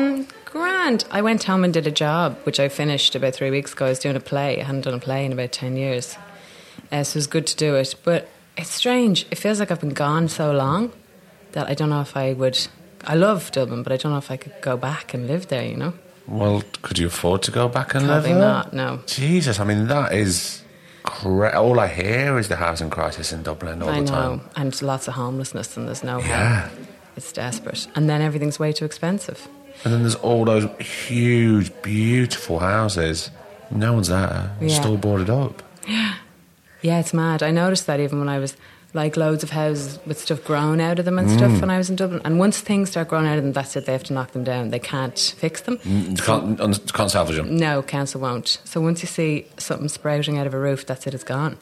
grand. 0.85 1.05
I 1.11 1.23
went 1.23 1.45
home 1.45 1.65
and 1.65 1.73
did 1.73 1.87
a 1.87 1.91
job, 1.91 2.37
which 2.45 2.61
I 2.61 2.69
finished 2.69 3.15
about 3.15 3.35
three 3.35 3.51
weeks 3.51 3.73
ago. 3.73 3.87
I 3.87 3.89
was 3.91 3.99
doing 3.99 4.17
a 4.17 4.21
play. 4.21 4.61
I 4.61 4.65
hadn't 4.65 4.83
done 4.83 4.95
a 4.95 4.99
play 4.99 5.25
in 5.25 5.33
about 5.33 5.53
10 5.53 5.77
years. 5.77 6.17
Uh, 6.93 7.03
so 7.05 7.17
it 7.17 7.21
was 7.21 7.27
good 7.27 7.47
to 7.49 7.57
do 7.57 7.75
it. 7.77 7.95
But 8.05 8.29
it's 8.57 8.71
strange. 8.71 9.27
It 9.31 9.37
feels 9.39 9.61
like 9.61 9.71
I've 9.71 9.81
been 9.81 9.91
gone 9.95 10.29
so 10.29 10.53
long 10.53 10.93
that 11.53 11.69
I 11.69 11.75
don't 11.75 11.89
know 11.91 12.01
if 12.03 12.17
I 12.17 12.33
would. 12.35 12.59
I 13.05 13.15
love 13.15 13.51
Dublin, 13.53 13.83
but 13.83 13.93
I 13.93 13.97
don't 13.97 14.13
know 14.13 14.19
if 14.19 14.31
I 14.31 14.37
could 14.37 14.55
go 14.61 14.77
back 14.77 15.15
and 15.15 15.27
live 15.27 15.49
there, 15.49 15.65
you 15.65 15.77
know? 15.77 15.95
Well, 16.27 16.63
could 16.83 16.99
you 16.99 17.07
afford 17.09 17.43
to 17.43 17.51
go 17.51 17.69
back 17.69 17.95
and 17.95 18.07
Probably 18.07 18.31
live 18.31 18.39
there? 18.41 18.49
not, 18.49 18.73
no. 18.73 19.01
Jesus, 19.07 19.61
I 19.61 19.65
mean 19.65 19.89
that 19.89 20.13
is. 20.13 20.61
Cra- 21.03 21.61
all 21.61 21.79
I 21.81 21.89
hear 21.89 22.39
is 22.39 22.49
the 22.49 22.57
housing 22.57 22.89
crisis 22.89 23.31
in 23.31 23.43
Dublin 23.43 23.83
all 23.83 23.91
I 23.91 24.01
the 24.01 24.07
know. 24.07 24.11
time. 24.39 24.41
And 24.57 24.81
lots 24.83 25.07
of 25.07 25.15
homelessness, 25.15 25.77
and 25.77 25.87
there's 25.87 26.03
no 26.03 26.19
Yeah. 26.19 26.61
help. 26.69 26.73
It's 27.15 27.31
desperate. 27.31 27.87
And 27.95 28.09
then 28.09 28.23
everything's 28.23 28.59
way 28.59 28.73
too 28.73 28.87
expensive. 28.87 29.47
And 29.83 29.93
then 29.93 30.01
there's 30.03 30.15
all 30.17 30.45
those 30.45 30.65
huge, 30.81 31.71
beautiful 31.83 32.61
houses. 32.61 33.31
No 33.71 33.95
one's 33.95 34.09
there. 34.09 34.53
It's 34.61 34.75
Yeah. 34.75 34.81
still 34.81 34.97
boarded 34.97 35.31
up. 35.31 35.63
Yeah, 35.89 36.15
Yeah, 36.83 37.01
it's 37.01 37.15
mad. 37.15 37.43
I 37.43 37.51
noticed 37.51 37.87
that 37.87 37.99
even 38.01 38.19
when 38.19 38.29
I 38.29 38.39
was 38.39 38.57
like 38.95 39.17
loads 39.17 39.43
of 39.43 39.51
houses 39.51 39.99
with 40.07 40.21
stuff 40.21 40.45
grown 40.45 40.81
out 40.81 40.99
of 40.99 41.05
them 41.05 41.19
and 41.19 41.29
stuff 41.29 41.51
mm. 41.51 41.61
when 41.61 41.71
I 41.71 41.79
was 41.79 41.91
in 41.91 41.97
Dublin. 41.97 42.23
And 42.25 42.39
once 42.39 42.61
things 42.61 42.91
start 42.91 43.09
growing 43.09 43.27
out 43.27 43.37
of 43.39 43.43
them, 43.43 43.53
that's 43.53 43.75
it. 43.75 43.87
They 43.87 43.93
have 43.93 44.05
to 44.05 44.13
knock 44.13 44.31
them 44.31 44.45
down. 44.45 44.71
They 44.71 44.79
can't 44.79 45.19
fix 45.37 45.63
them. 45.63 45.79
Mm, 45.79 46.11
you 46.11 46.23
can't, 46.23 46.93
can't 46.93 47.11
salvage 47.11 47.37
them. 47.37 47.57
No, 47.57 47.83
council 47.83 48.21
won't. 48.21 48.61
So 48.65 48.81
once 48.81 49.03
you 49.03 49.09
see 49.09 49.47
something 49.59 49.89
sprouting 49.89 50.39
out 50.39 50.47
of 50.47 50.55
a 50.55 50.59
roof, 50.59 50.87
that's 50.87 51.07
it. 51.07 51.15
It's 51.15 51.25
gone. 51.25 51.59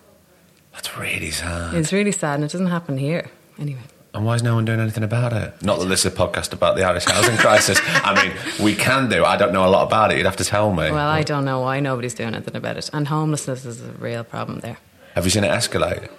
That's 0.73 0.97
really 0.99 1.31
sad. 1.31 1.75
It's 1.75 1.93
really 1.93 2.13
sad, 2.13 2.37
and 2.37 2.45
it 2.45 2.53
doesn't 2.53 2.67
happen 2.69 2.99
here 2.99 3.31
anyway. 3.59 3.81
And 4.15 4.27
why 4.27 4.35
is 4.35 4.43
no 4.43 4.55
one 4.55 4.67
doing 4.67 4.79
anything 4.81 5.05
about 5.05 5.33
it? 5.33 5.63
Not 5.63 5.79
that 5.79 5.87
this 5.87 6.05
is 6.05 6.13
a 6.13 6.17
podcast 6.17 6.53
about 6.53 6.77
the 6.77 6.85
Irish 6.85 7.07
housing 7.07 7.37
crisis. 7.39 7.81
I 7.83 8.15
mean, 8.23 8.33
we 8.63 8.75
can 8.75 9.09
do. 9.09 9.25
I 9.25 9.37
don't 9.39 9.53
know 9.55 9.67
a 9.67 9.71
lot 9.71 9.87
about 9.87 10.13
it. 10.13 10.19
You'd 10.19 10.27
have 10.27 10.37
to 10.37 10.45
tell 10.45 10.71
me. 10.71 10.91
Well, 10.91 11.09
I 11.09 11.23
don't 11.23 11.47
know 11.47 11.61
why 11.61 11.81
nobody's 11.81 12.13
doing 12.13 12.35
anything 12.35 12.57
about 12.57 12.77
it. 12.77 12.91
And 12.93 13.09
homelessness 13.09 13.65
is 13.65 13.81
a 13.83 13.93
real 13.93 14.23
problem 14.23 14.61
there. 14.61 14.77
Have 15.15 15.25
you 15.25 15.31
seen 15.31 15.45
it 15.45 15.51
escalate? 15.51 16.11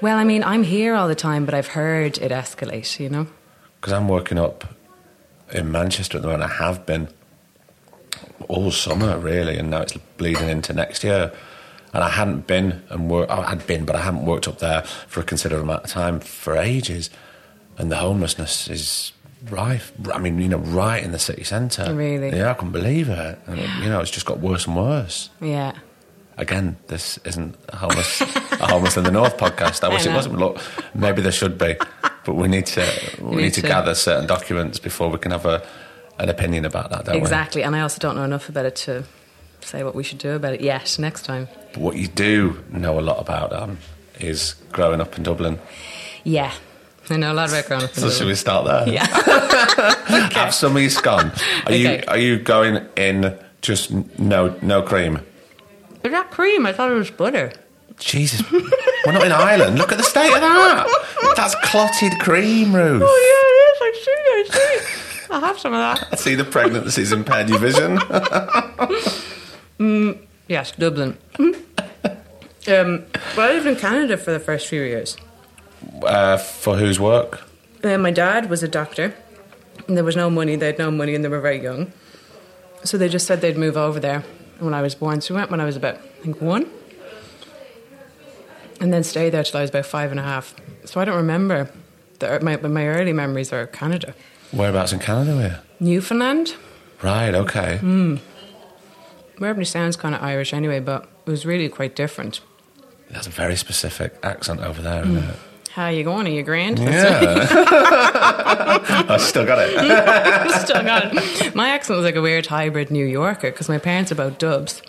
Well, 0.00 0.18
I 0.18 0.24
mean, 0.24 0.44
I'm 0.44 0.62
here 0.62 0.94
all 0.94 1.08
the 1.08 1.16
time, 1.16 1.44
but 1.44 1.54
I've 1.54 1.68
heard 1.68 2.18
it 2.18 2.30
escalate. 2.30 3.00
You 3.00 3.08
know. 3.08 3.26
Because 3.80 3.92
I'm 3.92 4.06
working 4.06 4.38
up 4.38 4.74
in 5.52 5.72
Manchester 5.72 6.18
at 6.18 6.22
the 6.22 6.28
moment. 6.28 6.48
I 6.48 6.54
have 6.64 6.86
been 6.86 7.08
all 8.46 8.70
summer, 8.70 9.18
really, 9.18 9.58
and 9.58 9.70
now 9.70 9.80
it's 9.82 9.96
bleeding 10.16 10.48
into 10.48 10.72
next 10.72 11.02
year. 11.02 11.32
And 11.92 12.02
I 12.02 12.08
hadn't 12.08 12.46
been 12.46 12.82
and 12.88 13.10
work. 13.10 13.28
I 13.28 13.50
had 13.50 13.66
been, 13.66 13.84
but 13.84 13.96
I 13.96 14.00
haven't 14.00 14.24
worked 14.24 14.46
up 14.46 14.60
there 14.60 14.82
for 14.82 15.20
a 15.20 15.24
considerable 15.24 15.64
amount 15.64 15.84
of 15.84 15.90
time 15.90 16.20
for 16.20 16.56
ages. 16.56 17.10
And 17.78 17.90
the 17.90 17.96
homelessness 17.96 18.68
is 18.68 19.12
rife. 19.50 19.92
I 20.12 20.18
mean, 20.18 20.38
you 20.38 20.48
know, 20.48 20.58
right 20.58 21.02
in 21.02 21.12
the 21.12 21.18
city 21.18 21.44
centre. 21.44 21.94
Really? 21.94 22.30
Yeah, 22.36 22.50
I 22.50 22.54
couldn't 22.54 22.72
believe 22.72 23.08
it. 23.08 23.38
And 23.46 23.58
you 23.82 23.88
know, 23.88 24.00
it's 24.00 24.10
just 24.10 24.26
got 24.26 24.40
worse 24.40 24.66
and 24.66 24.76
worse. 24.76 25.30
Yeah. 25.40 25.72
Again, 26.38 26.76
this 26.86 27.18
isn't 27.18 27.56
a 27.68 27.76
homeless, 27.76 28.20
a 28.20 28.66
homeless 28.66 28.96
in 28.96 29.04
the 29.04 29.10
north 29.10 29.36
podcast. 29.36 29.84
I 29.84 29.88
wish 29.92 30.06
it 30.06 30.12
wasn't. 30.12 30.38
Look, 30.38 30.60
maybe 30.94 31.20
there 31.22 31.32
should 31.32 31.58
be, 31.58 31.76
but 32.24 32.34
we 32.34 32.48
need 32.48 32.66
to 32.66 33.16
we 33.20 33.30
need, 33.30 33.36
need 33.36 33.54
to, 33.54 33.60
to- 33.62 33.66
gather 33.68 33.94
certain 33.94 34.26
documents 34.26 34.78
before 34.78 35.10
we 35.10 35.18
can 35.18 35.30
have 35.32 35.46
a 35.46 35.66
an 36.18 36.28
opinion 36.28 36.64
about 36.64 36.90
that. 36.90 37.04
Don't 37.04 37.16
Exactly. 37.16 37.62
And 37.62 37.74
I 37.74 37.80
also 37.80 37.98
don't 37.98 38.16
know 38.16 38.24
enough 38.24 38.48
about 38.48 38.66
it 38.66 38.76
to 38.76 39.04
say 39.60 39.82
what 39.84 39.94
we 39.94 40.02
should 40.02 40.18
do 40.18 40.32
about 40.32 40.54
it 40.54 40.60
yet 40.60 40.96
next 40.98 41.24
time. 41.24 41.48
But 41.72 41.78
what 41.82 41.96
you 41.96 42.06
do 42.08 42.62
know 42.70 42.98
a 42.98 43.00
lot 43.00 43.18
about 43.20 43.52
um, 43.52 43.78
is 44.20 44.54
growing 44.72 45.00
up 45.00 45.16
in 45.16 45.22
Dublin. 45.22 45.58
Yeah. 46.24 46.52
I 47.10 47.16
know 47.16 47.32
a 47.32 47.34
lot 47.34 47.52
up 47.52 47.70
in 47.70 47.88
So 47.94 48.10
should 48.10 48.26
we 48.26 48.34
start 48.34 48.64
there? 48.64 48.94
Yeah. 48.94 49.06
Have 50.34 50.54
some 50.54 50.76
of 50.76 50.82
your 50.82 50.90
scone. 50.90 51.32
Are 51.66 51.72
you 51.72 52.00
are 52.08 52.18
you 52.18 52.38
going 52.38 52.86
in 52.96 53.36
just 53.60 53.90
no 54.18 54.56
no 54.62 54.82
cream? 54.82 55.20
Is 56.04 56.12
that 56.12 56.30
cream? 56.30 56.66
I 56.66 56.72
thought 56.72 56.90
it 56.90 56.94
was 56.94 57.10
butter. 57.10 57.52
Jesus, 57.98 58.50
we're 58.50 59.12
not 59.12 59.24
in 59.24 59.30
Ireland. 59.32 59.78
Look 59.78 59.92
at 59.92 59.98
the 59.98 60.04
state 60.04 60.32
of 60.32 60.40
that. 60.40 61.34
That's 61.36 61.54
clotted 61.62 62.18
cream, 62.18 62.74
Ruth. 62.74 63.02
Oh, 63.04 63.18
yeah, 63.30 63.48
it 63.48 63.58
is. 63.68 63.78
I 63.82 63.92
see, 64.04 64.56
I 64.56 64.80
see. 64.80 65.26
I'll 65.32 65.40
have 65.40 65.58
some 65.58 65.72
of 65.72 65.78
that. 65.78 66.08
I 66.12 66.16
see 66.16 66.34
the 66.34 66.44
pregnancies 66.44 67.12
impaired 67.12 67.48
your 67.48 67.58
vision. 67.58 68.00
Yes, 70.48 70.72
Dublin. 70.72 71.16
um, 71.38 71.54
well, 72.66 73.48
I 73.48 73.52
lived 73.52 73.66
in 73.66 73.76
Canada 73.76 74.16
for 74.16 74.32
the 74.32 74.40
first 74.40 74.66
few 74.66 74.82
years. 74.82 75.16
Uh, 76.04 76.36
for 76.36 76.76
whose 76.76 76.98
work? 77.00 77.42
Uh, 77.84 77.98
my 77.98 78.10
dad 78.10 78.50
was 78.50 78.62
a 78.62 78.68
doctor. 78.68 79.14
And 79.88 79.96
there 79.96 80.04
was 80.04 80.16
no 80.16 80.30
money. 80.30 80.56
They 80.56 80.66
had 80.66 80.78
no 80.78 80.90
money 80.90 81.14
and 81.14 81.24
they 81.24 81.28
were 81.28 81.40
very 81.40 81.60
young. 81.60 81.92
So 82.84 82.98
they 82.98 83.08
just 83.08 83.26
said 83.26 83.40
they'd 83.40 83.56
move 83.56 83.76
over 83.76 83.98
there 84.00 84.22
when 84.58 84.74
I 84.74 84.82
was 84.82 84.94
born. 84.94 85.20
So 85.20 85.34
we 85.34 85.40
went 85.40 85.50
when 85.50 85.60
I 85.60 85.64
was 85.64 85.76
about, 85.76 85.96
I 85.96 86.22
think, 86.22 86.40
one. 86.40 86.70
And 88.80 88.92
then 88.92 89.02
stayed 89.04 89.30
there 89.30 89.44
till 89.44 89.58
I 89.58 89.62
was 89.62 89.70
about 89.70 89.86
five 89.86 90.10
and 90.10 90.20
a 90.20 90.22
half. 90.22 90.54
So 90.84 91.00
I 91.00 91.04
don't 91.04 91.16
remember. 91.16 91.70
The, 92.18 92.40
my, 92.40 92.56
my 92.56 92.86
early 92.88 93.12
memories 93.12 93.52
are 93.52 93.66
Canada. 93.66 94.14
Whereabouts 94.52 94.92
in 94.92 94.98
Canada 94.98 95.36
were 95.36 95.42
you? 95.48 95.54
Newfoundland. 95.94 96.54
Right, 97.02 97.34
okay. 97.34 97.78
Everybody 99.36 99.64
sounds 99.64 99.96
kind 99.96 100.14
of 100.14 100.22
Irish 100.22 100.52
anyway, 100.52 100.78
but 100.80 101.08
it 101.26 101.30
was 101.30 101.44
really 101.44 101.68
quite 101.68 101.96
different. 101.96 102.40
That's 103.10 103.26
a 103.26 103.30
very 103.30 103.56
specific 103.56 104.14
accent 104.22 104.60
over 104.60 104.80
there, 104.82 105.02
isn't 105.02 105.16
it? 105.16 105.36
How 105.74 105.88
you 105.88 106.04
going? 106.04 106.26
Are 106.26 106.30
you 106.30 106.42
grand? 106.42 106.78
Yeah. 106.82 107.48
I 109.08 109.16
still 109.18 109.46
got 109.46 109.58
it. 109.60 110.50
Still 110.62 110.82
got 110.82 111.14
it. 111.14 111.54
My 111.54 111.70
accent 111.70 111.96
was 111.96 112.04
like 112.04 112.16
a 112.16 112.20
weird 112.20 112.46
hybrid 112.46 112.90
New 112.90 113.06
Yorker 113.06 113.50
because 113.50 113.68
my 113.68 113.78
parents 113.78 114.12
are 114.12 114.14
both 114.14 114.38
dubs. 114.38 114.82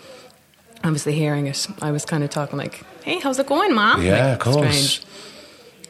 Obviously, 0.82 1.14
hearing 1.14 1.46
it, 1.46 1.66
I 1.80 1.90
was 1.90 2.04
kind 2.04 2.22
of 2.22 2.30
talking 2.30 2.58
like, 2.58 2.82
"Hey, 3.02 3.18
how's 3.20 3.38
it 3.38 3.46
going, 3.46 3.74
mom?" 3.74 4.02
Yeah, 4.02 4.30
Like, 4.30 4.46
of 4.46 4.52
course. 4.52 4.76
Strange. 4.76 5.02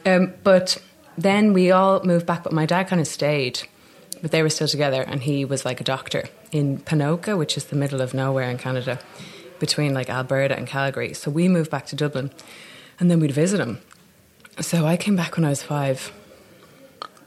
Um, 0.05 0.33
but 0.43 0.77
then 1.17 1.53
we 1.53 1.71
all 1.71 2.01
moved 2.03 2.25
back, 2.25 2.43
but 2.43 2.53
my 2.53 2.65
dad 2.65 2.87
kind 2.87 3.01
of 3.01 3.07
stayed 3.07 3.61
but 4.21 4.31
they 4.31 4.41
were 4.41 4.49
still 4.49 4.67
together, 4.67 5.03
and 5.03 5.21
he 5.21 5.45
was 5.45 5.65
like 5.65 5.79
a 5.79 5.83
doctor 5.83 6.23
in 6.51 6.79
Ponoka, 6.79 7.37
which 7.37 7.57
is 7.57 7.65
the 7.65 7.75
middle 7.75 8.01
of 8.01 8.13
nowhere 8.13 8.49
in 8.49 8.57
Canada, 8.57 8.97
between 9.59 9.93
like 9.93 10.09
Alberta 10.09 10.57
and 10.57 10.65
Calgary. 10.67 11.13
So 11.13 11.29
we 11.29 11.47
moved 11.47 11.69
back 11.69 11.85
to 11.87 11.95
Dublin, 11.95 12.31
and 12.99 13.11
then 13.11 13.19
we'd 13.19 13.31
visit 13.31 13.59
him. 13.59 13.79
So 14.59 14.85
I 14.85 14.97
came 14.97 15.15
back 15.15 15.35
when 15.35 15.45
I 15.45 15.49
was 15.49 15.61
five 15.61 16.11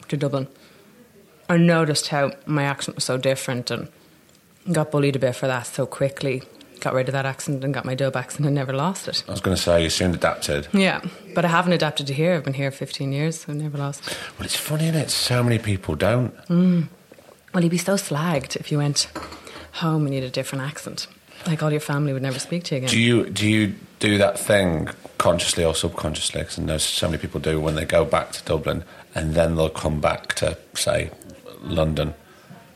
to 0.09 0.17
Dublin. 0.17 0.49
I 1.49 1.57
noticed 1.57 2.09
how 2.09 2.33
my 2.47 2.65
accent 2.65 2.97
was 2.97 3.05
so 3.05 3.17
different 3.17 3.71
and 3.71 3.89
got 4.73 4.91
bullied 4.91 5.17
a 5.17 5.19
bit 5.19 5.35
for 5.37 5.47
that 5.47 5.67
so 5.67 5.87
quickly. 5.87 6.43
Got 6.81 6.95
rid 6.95 7.09
of 7.09 7.13
that 7.13 7.27
accent 7.27 7.65
and 7.65 7.75
got 7.75 7.85
my 7.85 7.95
dub 7.95 8.15
accent 8.17 8.47
and 8.47 8.55
never 8.55 8.73
lost 8.73 9.09
it. 9.09 9.25
I 9.27 9.33
was 9.33 9.41
going 9.41 9.57
to 9.57 9.63
say 9.63 9.83
you 9.83 9.91
soon 9.91 10.15
adapted. 10.15 10.69
Yeah, 10.73 11.01
but 11.35 11.45
I 11.45 11.49
haven't 11.49 11.73
adapted 11.73 12.07
to 12.07 12.15
here. 12.15 12.35
I've 12.35 12.45
been 12.45 12.55
here 12.55 12.71
15 12.71 13.13
years, 13.13 13.41
so 13.41 13.53
I 13.53 13.57
never 13.57 13.79
lost 13.79 14.07
it. 14.07 14.17
Well, 14.39 14.45
it's 14.47 14.57
funny, 14.57 14.85
isn't 14.89 15.01
it? 15.01 15.11
So 15.11 15.43
many 15.43 15.59
people 15.59 15.97
don't. 15.97 16.37
Mm. 16.47 16.89
Well, 17.53 17.65
you'd 17.65 17.71
be 17.71 17.79
so 17.79 17.95
slagged 17.95 18.57
if 18.57 18.71
you 18.71 18.79
went 18.79 19.09
home 19.73 20.05
and 20.05 20.15
you 20.15 20.21
had 20.21 20.29
a 20.29 20.33
different 20.33 20.65
accent. 20.65 21.09
Like 21.47 21.63
all 21.63 21.71
your 21.71 21.81
family 21.81 22.13
would 22.13 22.23
never 22.23 22.39
speak 22.39 22.65
to 22.65 22.75
you 22.75 22.79
again. 22.79 22.91
Do 22.91 23.01
you 23.01 23.31
do 23.31 23.49
you 23.49 23.75
do 23.99 24.19
that 24.19 24.39
thing 24.39 24.89
consciously 25.19 25.65
or 25.65 25.75
subconsciously? 25.75 26.43
Because 26.43 26.59
I 26.59 26.63
know 26.63 26.79
so 26.79 27.09
many 27.09 27.19
people 27.19 27.41
do 27.41 27.61
when 27.61 27.75
they 27.75 27.85
go 27.85 28.05
back 28.05 28.33
to 28.33 28.45
Dublin 28.45 28.85
and 29.15 29.35
then 29.35 29.57
they'll 29.57 29.69
come 29.71 30.01
back 30.01 30.35
to 30.35 30.57
say 30.75 31.11
London 31.63 32.15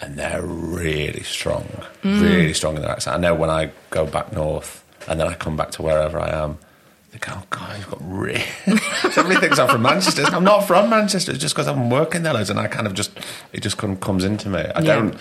and 0.00 0.16
they're 0.16 0.42
really 0.44 1.22
strong, 1.22 1.64
mm. 2.02 2.20
really 2.20 2.52
strong 2.52 2.74
in 2.76 2.82
their 2.82 2.90
accent. 2.90 3.16
I 3.16 3.20
know 3.20 3.34
when 3.34 3.50
I 3.50 3.70
go 3.90 4.04
back 4.06 4.32
north 4.32 4.84
and 5.08 5.20
then 5.20 5.28
I 5.28 5.34
come 5.34 5.56
back 5.56 5.70
to 5.72 5.82
wherever 5.82 6.18
I 6.18 6.30
am. 6.30 6.58
They 7.12 7.18
go, 7.18 7.32
oh 7.36 7.42
God, 7.50 7.76
you've 7.76 7.90
got 7.90 8.00
really. 8.00 8.42
Somebody 9.12 9.36
thinks 9.38 9.58
I'm 9.58 9.68
from 9.68 9.82
Manchester. 9.82 10.22
I'm 10.24 10.44
not 10.44 10.66
from 10.66 10.88
Manchester. 10.88 11.32
It's 11.32 11.40
just 11.42 11.54
because 11.54 11.68
I'm 11.68 11.90
working 11.90 12.22
there 12.22 12.32
loads, 12.32 12.48
and 12.48 12.58
I 12.58 12.68
kind 12.68 12.86
of 12.86 12.94
just 12.94 13.10
it 13.52 13.60
just 13.60 13.76
kind 13.76 13.92
of 13.92 14.00
comes 14.00 14.24
into 14.24 14.48
me. 14.48 14.60
I 14.60 14.80
Yeah. 14.80 14.80
don't 14.80 15.18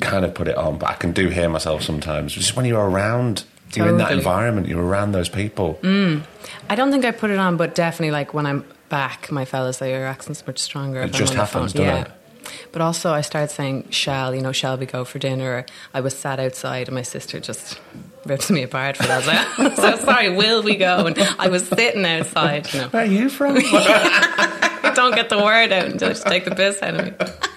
kind 0.00 0.24
of 0.24 0.34
put 0.34 0.48
it 0.48 0.56
on, 0.56 0.78
but 0.78 0.90
I 0.90 0.94
can 0.94 1.12
do 1.12 1.28
hear 1.28 1.48
myself 1.48 1.82
sometimes. 1.82 2.32
Just 2.32 2.56
when 2.56 2.64
you're 2.64 2.88
around, 2.88 3.44
you're 3.76 3.88
in 3.88 3.98
that 3.98 4.12
environment, 4.12 4.68
you're 4.68 4.84
around 4.84 5.12
those 5.12 5.28
people. 5.28 5.78
Mm. 5.82 6.24
I 6.68 6.74
don't 6.74 6.90
think 6.90 7.04
I 7.04 7.10
put 7.10 7.30
it 7.30 7.38
on, 7.38 7.56
but 7.56 7.74
definitely 7.74 8.10
like 8.10 8.34
when 8.34 8.46
I'm 8.46 8.64
back, 8.88 9.30
my 9.30 9.44
fellas 9.44 9.78
say 9.78 9.92
your 9.92 10.06
accent's 10.06 10.46
much 10.46 10.58
stronger. 10.58 11.00
It 11.00 11.04
I'm 11.04 11.12
just 11.12 11.34
happens, 11.34 11.72
doesn't 11.72 11.86
yeah. 11.86 12.02
it? 12.02 12.10
But 12.72 12.82
also, 12.82 13.12
I 13.12 13.20
started 13.20 13.52
saying 13.52 13.90
"shall," 13.90 14.34
you 14.34 14.40
know, 14.40 14.52
"shall 14.52 14.76
we 14.76 14.86
go 14.86 15.04
for 15.04 15.18
dinner?" 15.18 15.66
I 15.94 16.00
was 16.00 16.16
sat 16.16 16.40
outside, 16.40 16.88
and 16.88 16.94
my 16.94 17.02
sister 17.02 17.38
just 17.38 17.80
rips 18.24 18.50
me 18.50 18.62
apart 18.62 18.96
for 18.96 19.04
that. 19.04 19.28
I 19.28 19.62
was 19.62 19.78
like, 19.78 19.98
so 19.98 20.04
sorry, 20.04 20.30
will 20.34 20.62
we 20.62 20.76
go?" 20.76 21.06
And 21.06 21.18
I 21.38 21.48
was 21.48 21.66
sitting 21.68 22.04
outside, 22.04 22.72
you 22.72 22.80
know. 22.80 22.88
Where 22.88 23.02
are 23.02 23.06
you 23.06 23.28
from? 23.28 23.54
Don't 24.94 25.14
get 25.14 25.28
the 25.28 25.40
word 25.42 25.72
out 25.72 25.84
and 25.86 25.98
just 25.98 26.26
take 26.26 26.44
the 26.44 26.54
piss 26.54 26.82
out 26.82 26.94
of 26.94 27.06
me. 27.06 27.48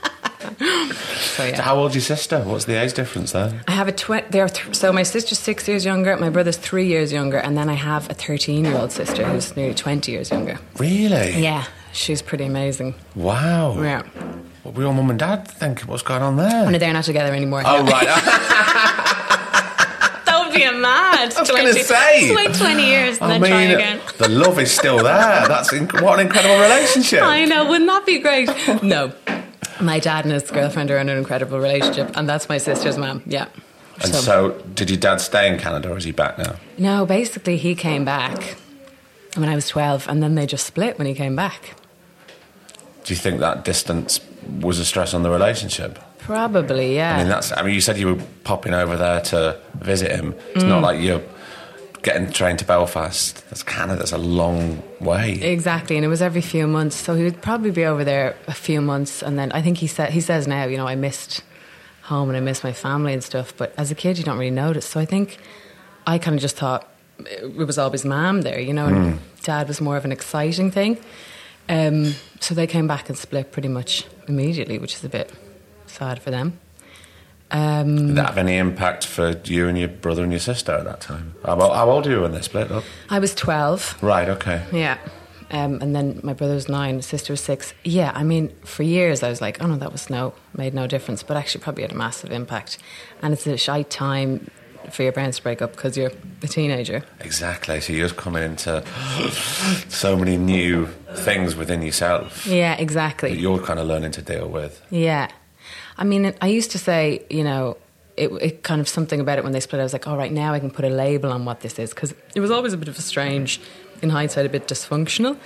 So 0.63 1.43
yeah. 1.46 1.62
How 1.62 1.75
old's 1.77 1.96
your 1.96 2.01
sister? 2.01 2.39
What's 2.41 2.65
the 2.65 2.82
age 2.82 2.93
difference 2.93 3.32
there? 3.32 3.62
I 3.67 3.72
have 3.72 3.88
a 3.88 3.91
tw- 3.91 4.29
there. 4.29 4.48
Th- 4.48 4.75
so 4.75 4.91
my 4.93 5.03
sister's 5.03 5.39
six 5.39 5.67
years 5.67 5.84
younger, 5.86 6.15
my 6.17 6.29
brother's 6.29 6.58
three 6.58 6.86
years 6.88 7.12
younger, 7.12 7.38
and 7.38 7.58
then 7.58 7.70
I 7.70 7.74
have 7.74 8.10
a 8.10 8.13
thirteen-year-old 8.13 8.91
sister 8.91 9.25
who's 9.25 9.55
nearly 9.55 9.74
twenty 9.74 10.12
years 10.13 10.32
younger. 10.32 10.60
Really? 10.77 11.41
Yeah, 11.41 11.65
she's 11.91 12.22
pretty 12.22 12.46
amazing. 12.46 12.96
Wow. 13.15 13.82
Yeah, 13.82 14.03
What 14.63 14.75
were 14.75 14.84
your 14.84 14.93
mum 14.93 15.10
and 15.10 15.20
dad 15.20 15.48
thinking? 15.48 15.88
What's 15.88 16.03
going 16.03 16.22
on 16.22 16.38
there? 16.38 16.63
Oh, 16.63 16.67
and 16.67 16.75
they're 16.75 16.93
not 16.93 17.03
together 17.05 17.34
anymore. 17.34 17.63
Oh, 17.65 17.84
right. 17.86 18.08
that 20.25 20.43
would 20.46 20.53
be 20.55 20.63
a 20.63 20.72
mad. 20.72 21.34
I 21.36 21.39
was 21.41 21.50
gonna 21.51 21.74
say. 21.74 22.34
wait 22.36 22.53
twenty 22.55 22.86
years 22.88 23.17
and 23.20 23.32
I 23.34 23.39
then 23.39 23.50
try 23.50 23.62
again. 23.63 24.00
the 24.17 24.29
love 24.29 24.60
is 24.60 24.72
still 24.72 24.98
there. 24.98 25.48
That's 25.48 25.72
inc- 25.74 26.01
what 26.01 26.20
an 26.20 26.27
incredible 26.27 26.55
relationship. 26.62 27.22
I 27.24 27.46
know, 27.46 27.65
wouldn't 27.70 27.89
that 27.89 28.05
be 28.05 28.20
great? 28.20 28.50
No, 28.84 29.12
my 29.82 30.00
dad 30.00 30.25
and 30.25 30.34
his 30.34 30.50
girlfriend 30.50 30.92
are 30.92 30.98
in 30.98 31.10
an 31.10 31.18
incredible 31.18 31.60
relationship, 31.60 32.12
and 32.15 32.27
that's 32.27 32.50
my 32.50 32.58
sister's 32.58 32.98
mom. 32.98 33.22
Yeah. 33.25 33.48
And 34.03 34.13
so, 34.13 34.51
did 34.74 34.89
your 34.89 35.00
dad 35.00 35.22
stay 35.22 35.48
in 35.51 35.60
Canada 35.60 35.92
or 35.92 35.98
is 35.98 36.03
he 36.03 36.12
back 36.12 36.38
now? 36.38 36.56
No, 36.77 37.06
basically, 37.06 37.58
he 37.58 37.75
came 37.75 38.03
back 38.06 38.56
when 39.36 39.50
I 39.50 39.56
was 39.56 39.68
12, 39.68 40.08
and 40.08 40.22
then 40.24 40.36
they 40.36 40.46
just 40.48 40.65
split 40.65 40.98
when 40.98 41.06
he 41.08 41.13
came 41.13 41.36
back. 41.36 41.75
Do 43.03 43.14
you 43.14 43.20
think 43.20 43.40
that 43.40 43.66
distance 43.66 44.20
was 44.62 44.79
a 44.79 44.86
stress 44.86 45.14
on 45.14 45.24
the 45.24 45.29
relationship? 45.29 46.00
Probably, 46.20 46.96
yeah. 46.96 47.16
I 47.16 47.18
mean, 47.20 47.27
that's. 47.27 47.51
I 47.55 47.62
mean, 47.64 47.74
you 47.75 47.81
said 47.81 47.98
you 47.98 48.16
were 48.16 48.24
popping 48.46 48.74
over 48.74 48.96
there 48.96 49.20
to 49.22 49.59
visit 49.75 50.12
him. 50.12 50.33
It's 50.55 50.64
not 50.64 50.79
Mm. 50.79 50.83
like 50.83 51.01
you're 51.01 51.22
getting 52.03 52.31
trained 52.31 52.59
to 52.59 52.66
Belfast. 52.66 53.44
That's 53.50 53.63
Canada. 53.63 54.00
That's 54.00 54.11
a 54.11 54.18
long 54.18 54.83
way. 55.00 55.33
Exactly, 55.42 55.96
and 55.96 56.05
it 56.05 56.09
was 56.09 56.22
every 56.22 56.42
few 56.42 56.68
months. 56.68 56.96
So 56.96 57.16
he 57.16 57.24
would 57.24 57.42
probably 57.42 57.72
be 57.72 57.85
over 57.85 58.03
there 58.03 58.35
a 58.48 58.53
few 58.53 58.81
months, 58.81 59.24
and 59.24 59.39
then 59.39 59.51
I 59.53 59.61
think 59.61 59.79
he 59.79 59.87
said 59.87 60.11
he 60.11 60.22
says 60.22 60.48
now, 60.48 60.66
you 60.66 60.77
know, 60.77 60.87
I 60.87 60.96
missed 60.96 61.42
home 62.03 62.29
and 62.29 62.37
I 62.37 62.42
missed 62.42 62.63
my 62.63 62.74
family 62.74 63.13
and 63.13 63.24
stuff. 63.24 63.53
But 63.57 63.74
as 63.77 63.89
a 63.89 63.96
kid, 63.96 64.18
you 64.18 64.24
don't 64.24 64.37
really 64.37 64.51
notice. 64.51 64.85
So 64.85 65.00
I 65.00 65.05
think 65.05 65.37
I 66.05 66.18
kind 66.18 66.35
of 66.35 66.42
just 66.42 66.57
thought 66.57 66.87
it 67.20 67.55
was 67.55 67.77
always 67.77 68.05
mom 68.05 68.42
there, 68.42 68.59
you 68.59 68.74
know, 68.74 68.87
and 68.87 69.20
dad 69.44 69.68
was 69.68 69.79
more 69.79 69.98
of 69.98 70.05
an 70.05 70.11
exciting 70.11 70.72
thing. 70.72 70.98
Um, 71.70 72.16
so 72.42 72.53
they 72.53 72.68
came 72.68 72.87
back 72.87 73.07
and 73.07 73.18
split 73.18 73.51
pretty 73.51 73.70
much 73.70 74.05
immediately, 74.27 74.77
which 74.79 74.96
is 74.96 75.03
a 75.03 75.09
bit 75.09 75.31
sad 75.87 76.22
for 76.22 76.31
them. 76.31 76.59
Um, 77.53 78.07
Did 78.07 78.16
that 78.16 78.25
have 78.29 78.37
any 78.39 78.57
impact 78.57 79.05
for 79.05 79.39
you 79.46 79.68
and 79.68 79.77
your 79.77 79.87
brother 79.89 80.24
and 80.24 80.31
your 80.31 80.39
sister 80.39 80.72
at 80.72 80.85
that 80.85 81.01
time? 81.01 81.35
How, 81.46 81.59
old- 81.61 81.75
how 81.75 81.89
old 81.89 82.05
were 82.07 82.11
you 82.11 82.22
when 82.22 82.31
they 82.31 82.42
split 82.42 82.72
up? 82.72 82.83
I 83.09 83.20
was 83.20 83.33
twelve. 83.35 83.96
Right. 84.01 84.27
Okay. 84.27 84.66
Yeah. 84.74 84.98
Um, 85.51 85.79
and 85.83 85.96
then 85.96 86.20
my 86.24 86.33
brother 86.33 86.55
was 86.55 86.68
nine, 86.68 87.00
sister 87.03 87.31
was 87.31 87.39
six. 87.42 87.75
Yeah, 87.83 88.11
I 88.16 88.24
mean, 88.24 88.50
for 88.66 88.81
years 88.81 89.22
I 89.22 89.29
was 89.29 89.39
like, 89.39 89.61
oh 89.61 89.68
no, 89.68 89.75
that 89.77 89.92
was 89.92 90.09
no, 90.09 90.33
made 90.57 90.74
no 90.74 90.87
difference, 90.87 91.22
but 91.22 91.37
actually 91.37 91.61
probably 91.61 91.83
had 91.83 91.92
a 91.92 91.96
massive 91.96 92.31
impact. 92.31 92.79
And 93.22 93.33
it's 93.33 93.46
a 93.46 93.55
shy 93.55 93.83
time 93.83 94.50
for 94.92 95.03
your 95.03 95.11
parents 95.11 95.37
to 95.37 95.44
break 95.44 95.61
up 95.61 95.74
because 95.74 95.96
you're 95.96 96.11
a 96.42 96.48
teenager. 96.48 97.03
Exactly. 97.20 97.79
So 97.81 97.94
you're 97.94 98.07
just 98.07 98.18
coming 98.20 98.42
into 98.42 98.83
so 99.89 100.18
many 100.18 100.37
new 100.37 100.87
things 101.18 101.55
within 101.55 101.83
yourself 101.83 102.48
Yeah, 102.48 102.75
that 102.75 102.81
exactly. 102.81 103.37
you're 103.37 103.59
kind 103.59 103.79
of 103.79 103.85
learning 103.85 104.11
to 104.13 104.22
deal 104.24 104.48
with. 104.50 104.81
Yeah. 104.89 105.29
I 105.98 106.03
mean, 106.03 106.34
I 106.42 106.48
used 106.48 106.72
to 106.72 106.77
say, 106.79 107.24
you 107.29 107.44
know, 107.44 107.77
it, 108.18 108.29
it 108.42 108.64
kind 108.64 108.79
of 108.82 108.88
something 108.88 109.20
about 109.20 109.38
it 109.38 109.44
when 109.44 109.53
they 109.53 109.60
split. 109.60 109.79
I 109.79 109.84
was 109.84 109.94
like, 109.94 110.08
all 110.08 110.18
right, 110.18 110.32
now 110.32 110.53
I 110.53 110.60
can 110.60 110.72
put 110.72 110.86
a 110.86 110.90
label 110.90 111.32
on 111.32 111.46
what 111.46 111.62
this 111.62 111.79
is 111.79 111.92
because 111.92 112.14
it 112.36 112.40
was 112.40 112.51
always 112.51 112.74
a 112.74 112.77
bit 112.77 112.88
of 112.88 112.98
a 112.98 113.01
strange, 113.01 113.60
in 114.01 114.10
hindsight, 114.10 114.46
a 114.46 114.50
bit 114.50 114.68
dysfunctional. 114.68 115.38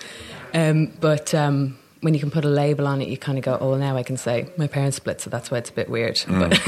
Um, 0.53 0.87
but 0.99 1.33
um, 1.33 1.77
when 2.01 2.13
you 2.13 2.19
can 2.19 2.31
put 2.31 2.45
a 2.45 2.49
label 2.49 2.87
on 2.87 3.01
it, 3.01 3.07
you 3.09 3.17
kind 3.17 3.37
of 3.37 3.43
go, 3.43 3.57
oh, 3.59 3.69
well, 3.71 3.79
now 3.79 3.95
I 3.97 4.03
can 4.03 4.17
say 4.17 4.47
my 4.57 4.67
parents 4.67 4.97
split, 4.97 5.19
so 5.21 5.29
that's 5.29 5.49
why 5.51 5.57
it's 5.59 5.69
a 5.69 5.73
bit 5.73 5.89
weird. 5.89 6.21
But 6.27 6.59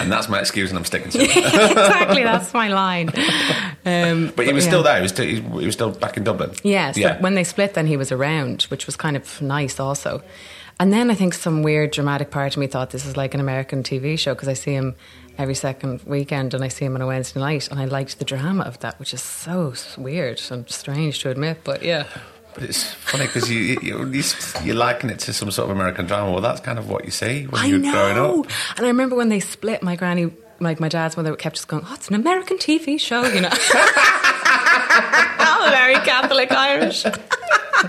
And 0.00 0.10
that's 0.12 0.28
my 0.28 0.40
excuse, 0.40 0.70
and 0.70 0.78
I'm 0.78 0.84
sticking 0.84 1.10
to 1.10 1.18
it. 1.22 1.30
exactly, 1.36 2.22
that's 2.22 2.52
my 2.54 2.68
line. 2.68 3.08
Um, 3.84 4.32
But 4.36 4.46
he 4.46 4.52
was 4.52 4.64
yeah. 4.64 4.70
still 4.70 4.82
there. 4.82 4.96
He 4.96 5.02
was 5.02 5.10
still, 5.12 5.26
he 5.26 5.40
he 5.40 5.66
was 5.66 5.74
still 5.74 5.90
back 5.92 6.16
in 6.16 6.24
Dublin. 6.24 6.50
Yeah, 6.62 6.92
so 6.92 7.00
Yeah. 7.00 7.20
when 7.20 7.34
they 7.34 7.44
split, 7.44 7.74
then 7.74 7.86
he 7.86 7.96
was 7.96 8.10
around, 8.12 8.62
which 8.64 8.86
was 8.86 8.96
kind 8.96 9.16
of 9.16 9.40
nice 9.42 9.78
also. 9.80 10.22
And 10.80 10.92
then 10.92 11.10
I 11.10 11.14
think 11.14 11.34
some 11.34 11.62
weird 11.62 11.92
dramatic 11.92 12.30
part 12.30 12.54
of 12.54 12.60
me 12.60 12.66
thought 12.66 12.90
this 12.90 13.06
is 13.06 13.16
like 13.16 13.34
an 13.34 13.40
American 13.40 13.82
TV 13.82 14.18
show 14.18 14.34
because 14.34 14.48
I 14.48 14.54
see 14.54 14.72
him 14.72 14.96
every 15.38 15.54
second 15.54 16.02
weekend 16.04 16.54
and 16.54 16.64
I 16.64 16.68
see 16.68 16.84
him 16.84 16.94
on 16.94 17.02
a 17.02 17.06
Wednesday 17.06 17.40
night 17.40 17.68
and 17.70 17.78
I 17.78 17.84
liked 17.84 18.18
the 18.18 18.24
drama 18.24 18.64
of 18.64 18.80
that, 18.80 18.98
which 18.98 19.14
is 19.14 19.22
so 19.22 19.74
weird 19.96 20.40
and 20.50 20.68
strange 20.68 21.20
to 21.20 21.30
admit, 21.30 21.58
but 21.64 21.82
yeah. 21.82 22.06
But 22.54 22.64
it's 22.64 22.84
funny 22.92 23.26
because 23.26 23.50
you, 23.50 23.78
you, 23.82 24.22
you, 24.62 24.74
liken 24.74 25.10
it 25.10 25.18
to 25.20 25.32
some 25.32 25.50
sort 25.50 25.68
of 25.70 25.76
American 25.76 26.06
drama. 26.06 26.30
Well, 26.30 26.40
that's 26.40 26.60
kind 26.60 26.78
of 26.78 26.88
what 26.88 27.04
you 27.04 27.10
see 27.10 27.46
when 27.46 27.60
I 27.60 27.66
you're 27.66 27.80
know. 27.80 27.90
growing 27.90 28.40
up. 28.40 28.50
And 28.76 28.86
I 28.86 28.88
remember 28.90 29.16
when 29.16 29.28
they 29.28 29.40
split, 29.40 29.82
my 29.82 29.96
granny, 29.96 30.30
like 30.60 30.78
my 30.78 30.88
dad's 30.88 31.16
mother, 31.16 31.34
kept 31.34 31.56
just 31.56 31.66
going, 31.66 31.82
"Oh, 31.84 31.94
it's 31.94 32.06
an 32.06 32.14
American 32.14 32.58
TV 32.58 33.00
show," 33.00 33.24
you 33.24 33.40
know. 33.40 33.48
I'm 33.50 33.58
oh, 35.40 35.68
very 35.68 35.94
Catholic 36.06 36.52
Irish. 36.52 37.04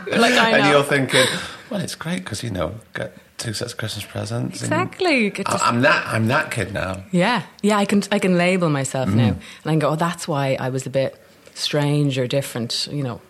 Like 0.07 0.33
I 0.33 0.51
know. 0.51 0.57
And 0.57 0.67
you're 0.67 0.83
thinking, 0.83 1.25
well, 1.75 1.83
it's 1.83 1.95
great 1.95 2.19
because 2.23 2.43
you 2.43 2.49
know, 2.51 2.75
get 2.93 3.15
two 3.37 3.53
sets 3.53 3.73
of 3.73 3.77
Christmas 3.77 4.05
presents. 4.05 4.61
exactly. 4.61 5.31
I- 5.45 5.59
I'm 5.63 5.81
that. 5.81 6.05
I'm 6.07 6.27
that 6.27 6.51
kid 6.51 6.73
now. 6.73 7.03
Yeah, 7.11 7.43
yeah, 7.61 7.77
I 7.77 7.85
can 7.85 8.01
I 8.11 8.19
can 8.19 8.37
label 8.37 8.69
myself 8.69 9.09
Mm. 9.09 9.15
now, 9.15 9.27
and 9.29 9.65
I 9.65 9.69
can 9.71 9.79
go, 9.79 9.89
oh, 9.89 9.95
that's 9.95 10.27
why 10.27 10.57
I 10.59 10.69
was 10.69 10.85
a 10.85 10.89
bit 10.89 11.15
strange 11.53 12.17
or 12.17 12.27
different, 12.27 12.87
you 12.91 13.03
know. 13.03 13.21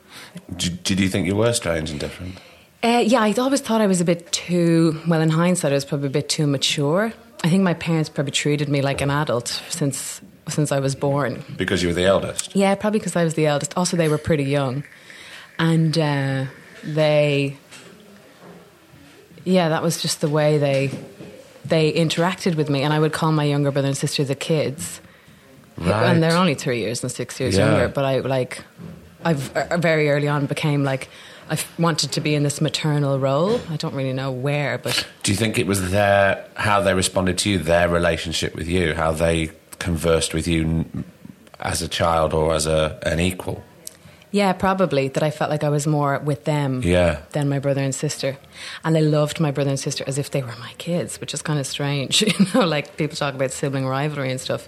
Did, 0.55 0.84
did 0.84 0.99
you 0.99 1.10
think 1.10 1.27
you 1.27 1.36
were 1.36 1.53
strange 1.53 1.89
and 1.91 1.99
different? 1.99 2.36
Uh, 2.84 3.03
yeah, 3.05 3.21
I 3.21 3.34
always 3.38 3.62
thought 3.62 3.81
I 3.81 3.88
was 3.88 3.99
a 4.01 4.05
bit 4.05 4.31
too. 4.31 4.99
Well, 5.08 5.21
in 5.21 5.29
hindsight, 5.29 5.71
I 5.71 5.75
was 5.75 5.86
probably 5.86 6.08
a 6.08 6.12
bit 6.12 6.29
too 6.29 6.45
mature. 6.47 7.12
I 7.43 7.49
think 7.49 7.63
my 7.63 7.73
parents 7.73 8.10
probably 8.10 8.31
treated 8.31 8.69
me 8.69 8.81
like 8.81 9.01
an 9.01 9.10
adult 9.12 9.62
since 9.69 10.21
since 10.47 10.71
I 10.71 10.79
was 10.79 10.93
born. 10.95 11.43
Because 11.58 11.81
you 11.81 11.89
were 11.89 11.95
the 11.95 12.05
eldest. 12.05 12.55
Yeah, 12.55 12.75
probably 12.75 12.99
because 12.99 13.15
I 13.15 13.23
was 13.23 13.34
the 13.34 13.47
eldest. 13.47 13.73
Also, 13.75 13.97
they 13.97 14.08
were 14.08 14.19
pretty 14.19 14.43
young, 14.45 14.84
and 15.58 15.97
uh, 15.97 16.45
they. 16.84 17.58
Yeah, 19.45 19.69
that 19.69 19.81
was 19.81 20.01
just 20.01 20.19
the 20.21 20.29
way 20.29 20.58
they 20.58 20.89
they 21.63 21.91
interacted 21.93 22.55
with 22.55 22.69
me, 22.69 22.84
and 22.84 22.93
I 22.93 22.99
would 22.99 23.13
call 23.13 23.31
my 23.31 23.43
younger 23.43 23.71
brother 23.71 23.88
and 23.88 23.97
sister 23.97 24.23
the 24.23 24.36
kids. 24.36 25.01
Right. 25.77 26.05
and 26.10 26.23
they're 26.23 26.38
only 26.38 26.55
three 26.55 26.79
years 26.79 27.03
and 27.03 27.12
six 27.12 27.38
years 27.39 27.58
Yeah. 27.58 27.65
younger. 27.67 27.88
But 27.89 28.05
I 28.05 28.19
like, 28.19 28.63
I've 29.25 29.53
uh, 29.58 29.75
very 29.77 30.10
early 30.10 30.27
on 30.29 30.45
became 30.45 30.86
like, 30.86 31.10
I 31.49 31.58
wanted 31.77 32.13
to 32.13 32.21
be 32.21 32.34
in 32.34 32.43
this 32.43 32.62
maternal 32.62 33.19
role. 33.19 33.60
I 33.69 33.75
don't 33.75 33.93
really 33.93 34.13
know 34.13 34.31
where, 34.31 34.77
but 34.77 35.05
Do 35.23 35.31
you 35.34 35.38
think 35.38 35.60
it 35.60 35.67
was 35.67 35.91
their 35.91 36.45
how 36.55 36.79
they 36.81 36.93
responded 36.93 37.38
to 37.39 37.49
you, 37.49 37.60
their 37.60 37.89
relationship 37.89 38.55
with 38.55 38.67
you, 38.69 38.93
how 38.93 39.12
they 39.12 39.51
conversed 39.79 40.34
with 40.34 40.47
you 40.47 40.86
as 41.60 41.81
a 41.81 41.88
child 41.89 42.34
or 42.34 42.53
as 42.55 42.67
a 42.67 42.97
an 43.03 43.19
equal? 43.19 43.62
Yeah, 44.36 44.52
probably 44.54 45.08
that 45.13 45.24
I 45.24 45.32
felt 45.32 45.50
like 45.50 45.63
I 45.63 45.69
was 45.69 45.86
more 45.88 46.19
with 46.19 46.43
them 46.43 46.82
Yeah. 46.84 47.19
than 47.32 47.48
my 47.48 47.60
brother 47.60 47.82
and 47.82 47.95
sister. 47.95 48.36
And 48.84 48.98
I 48.98 49.02
loved 49.02 49.39
my 49.39 49.52
brother 49.52 49.69
and 49.69 49.80
sister 49.80 50.04
as 50.08 50.17
if 50.17 50.28
they 50.32 50.41
were 50.41 50.56
my 50.60 50.74
kids, 50.78 51.19
which 51.21 51.34
is 51.34 51.41
kind 51.41 51.60
of 51.60 51.65
strange. 51.65 52.21
You 52.39 52.45
know, 52.54 52.65
like 52.76 52.98
people 52.98 53.15
talk 53.17 53.34
about 53.36 53.52
sibling 53.52 53.86
rivalry 53.88 54.32
and 54.32 54.41
stuff. 54.41 54.67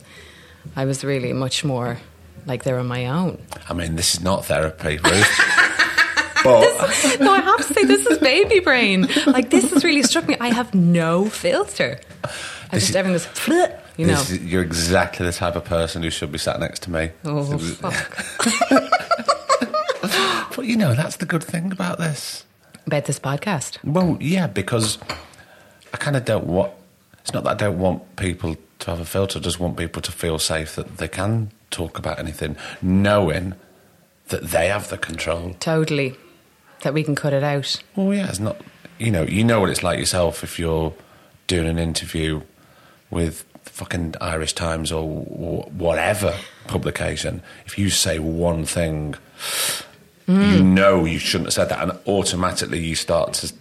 I 0.75 0.86
was 0.86 1.03
really 1.03 1.34
much 1.34 1.63
more 1.65 1.97
like 2.45 2.63
they 2.63 2.73
were 2.73 2.84
my 2.97 3.08
own. 3.08 3.38
I 3.69 3.73
mean, 3.73 3.95
this 3.97 4.13
is 4.15 4.21
not 4.21 4.45
therapy, 4.45 4.97
Ruth. 5.03 5.34
but 6.43 7.17
no, 7.19 7.32
I 7.34 7.41
have 7.41 7.67
to 7.67 7.73
say 7.73 7.84
this 7.84 8.06
is 8.08 8.17
baby 8.19 8.60
brain. 8.62 9.08
Like 9.25 9.49
this 9.49 9.71
has 9.73 9.84
really 9.84 10.03
struck 10.03 10.27
me. 10.27 10.38
I 10.39 10.49
have 10.53 10.73
no 10.73 11.25
filter. 11.30 11.99
I 12.23 12.27
This 12.75 12.84
just 12.84 12.89
is- 12.91 12.95
everything 12.95 13.13
goes, 13.15 13.25
"Flip," 13.25 13.71
you 13.97 14.06
know. 14.08 14.15
this 14.15 14.32
is- 14.32 14.43
you're 14.43 14.62
exactly 14.63 15.25
the 15.25 15.34
type 15.34 15.56
of 15.56 15.65
person 15.65 16.03
who 16.03 16.10
should 16.10 16.32
be 16.32 16.38
sat 16.38 16.60
next 16.60 16.84
to 16.84 16.91
me. 16.91 17.12
Oh 17.25 17.58
fuck! 17.58 17.95
You 20.67 20.75
know, 20.75 20.93
that's 20.95 21.15
the 21.15 21.25
good 21.25 21.45
thing 21.45 21.71
about 21.71 21.97
this. 21.97 22.43
About 22.86 23.06
this 23.06 23.19
podcast. 23.19 23.82
Well, 23.86 24.17
yeah, 24.19 24.47
because 24.47 24.97
I 25.93 25.97
kind 25.97 26.17
of 26.17 26.25
don't 26.25 26.45
want. 26.45 26.73
It's 27.19 27.32
not 27.32 27.45
that 27.45 27.51
I 27.51 27.53
don't 27.53 27.80
want 27.80 28.17
people 28.17 28.58
to 28.80 28.89
have 28.91 28.99
a 28.99 29.06
filter. 29.06 29.39
I 29.39 29.41
just 29.41 29.62
want 29.62 29.77
people 29.77 30.01
to 30.01 30.12
feel 30.12 30.39
safe 30.39 30.75
that 30.75 30.97
they 30.97 31.08
can 31.08 31.51
talk 31.71 31.97
about 31.97 32.19
anything, 32.19 32.58
knowing 32.82 33.53
that 34.27 34.43
they 34.43 34.67
have 34.67 34.89
the 34.89 34.97
control. 34.97 35.56
Totally. 35.62 36.15
That 36.82 36.93
we 36.93 37.01
can 37.01 37.15
cut 37.15 37.32
it 37.32 37.43
out. 37.43 37.82
Well, 37.95 38.13
yeah, 38.13 38.27
it's 38.27 38.39
not. 38.39 38.60
You 38.99 39.12
know, 39.12 39.23
you 39.23 39.45
know 39.45 39.62
what 39.62 39.69
it's 39.69 39.84
like 39.84 39.99
yourself 39.99 40.43
if 40.43 40.60
you're 40.60 40.93
doing 41.47 41.67
an 41.67 41.80
interview 41.80 42.41
with 43.10 43.45
fucking 43.63 44.15
Irish 44.19 44.51
Times 44.51 44.91
or 44.91 45.08
whatever 45.08 46.36
publication. 46.67 47.41
If 47.65 47.77
you 47.77 47.89
say 47.89 48.19
one 48.19 48.65
thing, 48.65 49.15
you 50.27 50.63
know 50.63 51.05
you 51.05 51.19
shouldn't 51.19 51.47
have 51.47 51.53
said 51.53 51.69
that, 51.69 51.81
and 51.81 51.97
automatically 52.07 52.79
you 52.79 52.95
start 52.95 53.33
to 53.33 53.53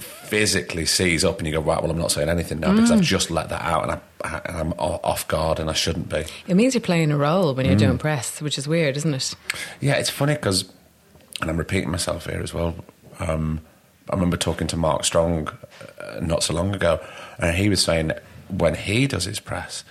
physically 0.00 0.86
seize 0.86 1.24
up, 1.24 1.38
and 1.38 1.46
you 1.46 1.52
go, 1.52 1.60
right, 1.60 1.80
well, 1.80 1.90
I'm 1.90 1.98
not 1.98 2.12
saying 2.12 2.28
anything 2.28 2.60
now 2.60 2.72
because 2.72 2.90
I've 2.90 3.00
just 3.00 3.30
let 3.30 3.48
that 3.50 3.62
out, 3.62 3.82
and, 3.84 3.92
I, 3.92 4.00
I, 4.24 4.60
i'm 4.60 4.72
off 4.74 5.26
guard, 5.28 5.58
and 5.58 5.68
I 5.68 5.74
shouldn't 5.74 6.08
be. 6.08 6.24
It 6.46 6.54
means 6.54 6.74
you're 6.74 6.80
playing 6.80 7.10
a 7.10 7.16
role 7.16 7.54
when 7.54 7.66
you're 7.66 7.76
doing 7.76 7.98
press, 7.98 8.40
which 8.40 8.58
is 8.58 8.66
weird, 8.66 8.96
isn't 8.96 9.14
it? 9.14 9.34
Yeah, 9.80 9.94
it's 9.94 10.10
funny 10.10 10.34
because, 10.34 10.70
and 11.40 11.50
I'm 11.50 11.56
repeating 11.56 11.90
myself 11.90 12.26
here 12.26 12.40
as 12.40 12.54
well. 12.54 12.74
Um, 13.18 13.60
I 14.10 14.14
remember 14.14 14.36
talking 14.36 14.66
to 14.68 14.76
Mark 14.76 15.04
Strong 15.04 15.48
uh, 15.48 16.20
not 16.20 16.42
so 16.42 16.54
long 16.54 16.74
ago, 16.74 17.00
and 17.38 17.56
he 17.56 17.68
was 17.68 17.82
saying 17.82 18.12
when 18.48 18.74
he 18.74 19.06
does 19.06 19.24
his 19.24 19.40
press, 19.40 19.84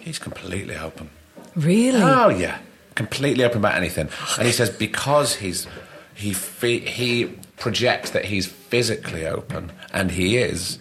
he's 0.00 0.18
completely 0.18 0.76
open. 0.76 1.10
Really? 1.56 2.00
Oh 2.02 2.28
yeah, 2.28 2.58
completely 2.98 3.44
open 3.44 3.58
about 3.58 3.76
anything. 3.76 4.08
And 4.36 4.46
he 4.46 4.52
says 4.52 4.68
because 4.68 5.36
he's 5.36 5.66
he 6.14 6.32
he 6.80 7.38
projects 7.56 8.10
that 8.10 8.26
he's 8.26 8.46
physically 8.46 9.24
open, 9.26 9.72
and 9.94 10.10
he 10.10 10.36
is. 10.36 10.78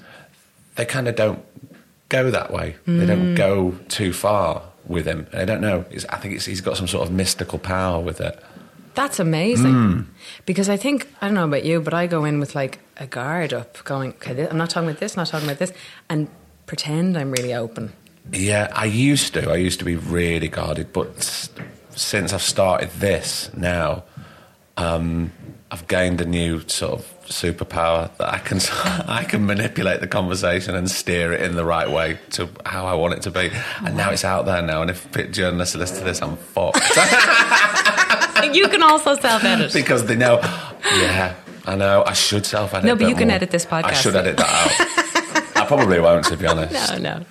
They 0.76 0.86
kind 0.86 1.08
of 1.08 1.16
don't 1.16 1.44
go 2.10 2.30
that 2.32 2.52
way. 2.52 2.76
They 2.86 3.06
don't 3.06 3.36
go 3.36 3.78
too 3.88 4.14
far 4.14 4.62
with 4.86 5.06
him. 5.06 5.28
I 5.34 5.46
don't 5.46 5.62
know. 5.62 5.86
It's, 5.90 6.06
I 6.06 6.18
think 6.18 6.42
he's 6.42 6.62
got 6.62 6.78
some 6.78 6.88
sort 6.88 7.08
of 7.08 7.14
mystical 7.14 7.60
power 7.60 8.00
with 8.00 8.22
it. 8.22 8.42
That's 8.94 9.20
amazing. 9.20 9.74
Hmm. 9.74 10.02
Because 10.46 10.70
I 10.70 10.78
think, 10.78 11.08
I 11.22 11.28
don't 11.28 11.36
know 11.36 11.46
about 11.46 11.66
you, 11.66 11.82
but 11.82 11.94
I 11.94 12.08
go 12.08 12.26
in 12.26 12.40
with 12.40 12.56
like 12.56 12.80
a 12.98 13.06
guard 13.06 13.54
up, 13.54 13.84
going, 13.84 14.12
okay, 14.12 14.34
this, 14.34 14.50
I'm 14.50 14.58
not 14.58 14.70
talking 14.70 14.90
about 14.90 15.00
this, 15.00 15.18
not 15.18 15.28
talking 15.28 15.48
about 15.48 15.60
this, 15.60 15.74
and 16.10 16.30
pretend 16.66 17.18
I'm 17.18 17.32
really 17.32 17.54
open. 17.54 17.94
Yeah, 18.32 18.72
I 18.74 18.86
used 18.86 19.34
to. 19.34 19.52
I 19.52 19.56
used 19.56 19.80
to 19.80 19.86
be 19.86 19.96
really 19.96 20.48
guarded, 20.48 20.94
but 20.94 21.50
since 21.98 22.32
I've 22.34 22.42
started 22.42 22.90
this 22.92 23.50
now, 23.56 24.04
um, 24.78 25.32
I've 25.72 25.88
gained 25.88 26.22
a 26.22 26.26
new 26.26 26.62
sort 26.68 27.00
of 27.00 27.06
superpower 27.26 28.16
that 28.18 28.34
I 28.34 28.38
can 28.38 28.60
I 29.10 29.26
can 29.26 29.46
manipulate 29.46 30.00
the 30.00 30.08
conversation 30.08 30.76
and 30.76 30.90
steer 30.90 31.34
it 31.34 31.42
in 31.42 31.56
the 31.56 31.66
right 31.66 31.90
way 31.90 32.20
to 32.32 32.48
how 32.66 32.86
I 32.86 32.94
want 32.94 33.16
it 33.16 33.22
to 33.24 33.32
be. 33.32 33.52
And 33.84 33.98
now 33.98 34.12
it's 34.12 34.24
out 34.24 34.46
there 34.46 34.62
now, 34.62 34.82
and 34.82 34.90
if 34.92 35.12
journalists 35.32 35.76
listen 35.76 35.98
to 35.98 36.04
this, 36.06 36.22
I'm 36.22 36.38
fucked 36.38 36.78
you 38.54 38.68
can 38.70 38.84
also 38.84 39.16
self 39.16 39.44
edit. 39.44 39.74
because 39.74 40.06
they 40.06 40.16
know. 40.16 40.40
Yeah, 40.96 41.36
I 41.66 41.76
know. 41.76 42.04
I 42.06 42.14
should 42.14 42.46
self 42.46 42.74
edit. 42.74 42.86
No, 42.86 42.96
but 42.96 43.10
you 43.10 43.16
can 43.16 43.30
edit 43.30 43.52
this 43.52 43.66
podcast. 43.66 43.84
I 43.86 43.94
should 43.94 44.16
edit 44.16 44.38
that 44.38 44.50
out. 44.50 45.58
I 45.58 45.66
probably 45.66 46.00
won't, 46.00 46.26
to 46.28 46.38
be 46.38 46.46
honest. 46.48 46.74
No, 47.00 47.20
no. 47.20 47.26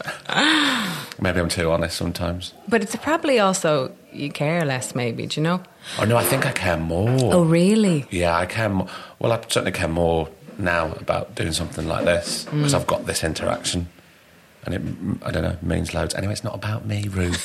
Maybe 1.18 1.40
I'm 1.40 1.48
too 1.48 1.70
honest 1.70 1.96
sometimes. 1.96 2.52
But 2.68 2.82
it's 2.82 2.94
probably 2.96 3.38
also, 3.38 3.92
you 4.16 4.30
care 4.30 4.64
less, 4.64 4.94
maybe, 4.94 5.26
do 5.26 5.40
you 5.40 5.44
know? 5.44 5.62
Oh 6.00 6.04
no, 6.04 6.16
I 6.16 6.24
think 6.24 6.46
I 6.46 6.52
care 6.52 6.76
more. 6.76 7.10
Oh, 7.34 7.44
really? 7.44 8.06
Yeah, 8.10 8.36
I 8.36 8.46
care 8.46 8.68
more. 8.68 8.88
Well, 9.18 9.32
I 9.32 9.40
certainly 9.48 9.72
care 9.72 9.88
more 9.88 10.28
now 10.58 10.92
about 10.92 11.34
doing 11.34 11.52
something 11.52 11.86
like 11.86 12.04
this 12.04 12.44
because 12.44 12.72
Mm. 12.72 12.76
I've 12.80 12.86
got 12.86 13.06
this 13.06 13.22
interaction, 13.24 13.88
and 14.64 14.74
it 14.74 14.82
I 15.26 15.30
don't 15.30 15.42
know 15.42 15.56
means 15.62 15.94
loads. 15.94 16.14
Anyway, 16.14 16.32
it's 16.32 16.44
not 16.44 16.54
about 16.54 16.86
me, 16.86 17.08
Ruth. 17.08 17.44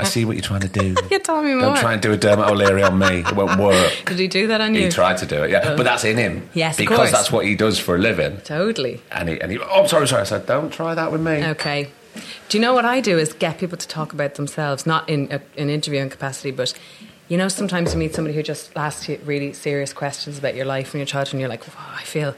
I 0.00 0.04
see 0.04 0.24
what 0.24 0.34
you're 0.36 0.42
trying 0.42 0.60
to 0.62 0.68
do. 0.68 0.94
Yeah, 1.10 1.18
tell 1.18 1.42
me 1.42 1.52
more. 1.52 1.60
Don't 1.60 1.78
try 1.78 1.92
and 1.92 2.00
do 2.00 2.12
a 2.12 2.16
Dermot 2.16 2.48
O'Leary 2.48 2.82
on 2.82 2.98
me. 2.98 3.18
It 3.20 3.32
won't 3.32 3.58
work. 3.60 3.92
Did 4.06 4.18
he 4.18 4.28
do 4.28 4.46
that 4.46 4.60
on 4.60 4.74
you? 4.74 4.84
He 4.84 4.88
tried 4.88 5.18
to 5.18 5.26
do 5.26 5.42
it, 5.42 5.50
yeah, 5.50 5.74
but 5.76 5.82
that's 5.82 6.04
in 6.04 6.16
him. 6.16 6.48
Yes, 6.54 6.76
because 6.78 7.10
that's 7.12 7.30
what 7.30 7.44
he 7.44 7.54
does 7.54 7.78
for 7.78 7.96
a 7.96 7.98
living. 7.98 8.38
Totally. 8.38 9.02
And 9.12 9.28
he, 9.28 9.40
and 9.40 9.52
he, 9.52 9.58
oh, 9.58 9.86
sorry, 9.86 10.06
sorry. 10.08 10.22
I 10.22 10.24
said, 10.24 10.46
don't 10.46 10.72
try 10.72 10.94
that 10.94 11.12
with 11.12 11.20
me. 11.20 11.44
Okay. 11.48 11.90
Do 12.48 12.58
you 12.58 12.62
know 12.62 12.74
what 12.74 12.84
I 12.84 13.00
do 13.00 13.18
is 13.18 13.32
get 13.32 13.58
people 13.58 13.78
to 13.78 13.88
talk 13.88 14.12
about 14.12 14.34
themselves, 14.34 14.86
not 14.86 15.08
in 15.08 15.28
a, 15.30 15.40
an 15.60 15.70
interviewing 15.70 16.10
capacity, 16.10 16.50
but 16.50 16.74
you 17.28 17.36
know, 17.36 17.48
sometimes 17.48 17.92
you 17.92 17.98
meet 17.98 18.12
somebody 18.12 18.34
who 18.34 18.42
just 18.42 18.76
asks 18.76 19.08
you 19.08 19.20
really 19.24 19.52
serious 19.52 19.92
questions 19.92 20.36
about 20.36 20.56
your 20.56 20.66
life 20.66 20.92
and 20.92 20.98
your 20.98 21.06
childhood, 21.06 21.34
and 21.34 21.40
you're 21.40 21.48
like, 21.48 21.66
wow, 21.68 21.94
I 21.94 22.02
feel 22.02 22.34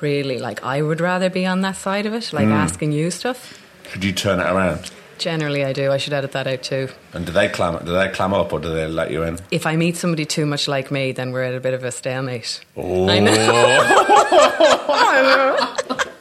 really 0.00 0.38
like 0.38 0.62
I 0.62 0.82
would 0.82 1.00
rather 1.00 1.30
be 1.30 1.46
on 1.46 1.62
that 1.62 1.76
side 1.76 2.04
of 2.04 2.12
it, 2.12 2.32
like 2.34 2.46
mm. 2.46 2.52
asking 2.52 2.92
you 2.92 3.10
stuff. 3.10 3.62
Could 3.84 4.04
you 4.04 4.12
turn 4.12 4.40
it 4.40 4.44
around? 4.44 4.90
Generally, 5.16 5.64
I 5.64 5.72
do. 5.72 5.90
I 5.90 5.96
should 5.96 6.12
edit 6.12 6.32
that 6.32 6.46
out 6.46 6.62
too. 6.62 6.90
And 7.14 7.24
do 7.24 7.32
they 7.32 7.48
clam? 7.48 7.82
Do 7.84 7.92
they 7.92 8.10
clam 8.10 8.34
up, 8.34 8.52
or 8.52 8.60
do 8.60 8.68
they 8.68 8.86
let 8.86 9.10
you 9.10 9.22
in? 9.22 9.38
If 9.50 9.64
I 9.66 9.76
meet 9.76 9.96
somebody 9.96 10.26
too 10.26 10.44
much 10.44 10.68
like 10.68 10.90
me, 10.90 11.12
then 11.12 11.32
we're 11.32 11.44
at 11.44 11.54
a 11.54 11.60
bit 11.60 11.72
of 11.72 11.82
a 11.84 11.90
stalemate. 11.90 12.60
Oh. 12.76 13.08
I 13.08 13.18
know. 13.20 13.32
I 14.88 15.86
know, 15.88 15.96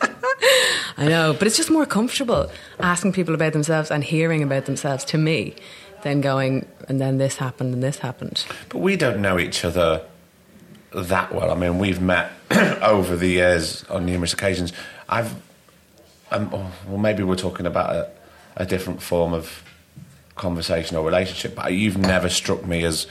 but 1.34 1.44
it's 1.44 1.58
just 1.58 1.70
more 1.70 1.86
comfortable 1.86 2.50
asking 2.80 3.14
people 3.14 3.34
about 3.34 3.54
themselves 3.54 3.92
and 3.92 4.04
hearing 4.04 4.44
about 4.44 4.66
themselves 4.66 5.04
to 5.06 5.18
me 5.18 5.56
than 6.04 6.22
going, 6.22 6.68
and 6.88 7.02
then 7.02 7.18
this 7.18 7.38
happened 7.38 7.74
and 7.74 7.84
this 7.84 7.98
happened. 8.00 8.46
But 8.70 8.78
we 8.78 8.96
don't 8.96 9.22
know 9.22 9.40
each 9.40 9.66
other 9.66 10.02
that 10.94 11.34
well. 11.34 11.52
I 11.52 11.56
mean, 11.56 11.80
we've 11.80 12.02
met 12.02 12.32
over 12.82 13.16
the 13.16 13.28
years 13.28 13.84
on 13.86 14.06
numerous 14.06 14.34
occasions. 14.34 14.72
I've, 15.10 15.34
um, 16.32 16.50
oh, 16.54 16.72
well, 16.88 16.98
maybe 16.98 17.24
we're 17.24 17.36
talking 17.36 17.66
about 17.66 17.96
a, 17.96 18.10
a 18.56 18.66
different 18.66 19.02
form 19.02 19.34
of 19.34 19.64
conversation 20.36 20.96
or 20.96 21.06
relationship, 21.06 21.56
but 21.56 21.74
you've 21.74 21.98
never 21.98 22.30
struck 22.30 22.66
me 22.66 22.84
as 22.84 23.08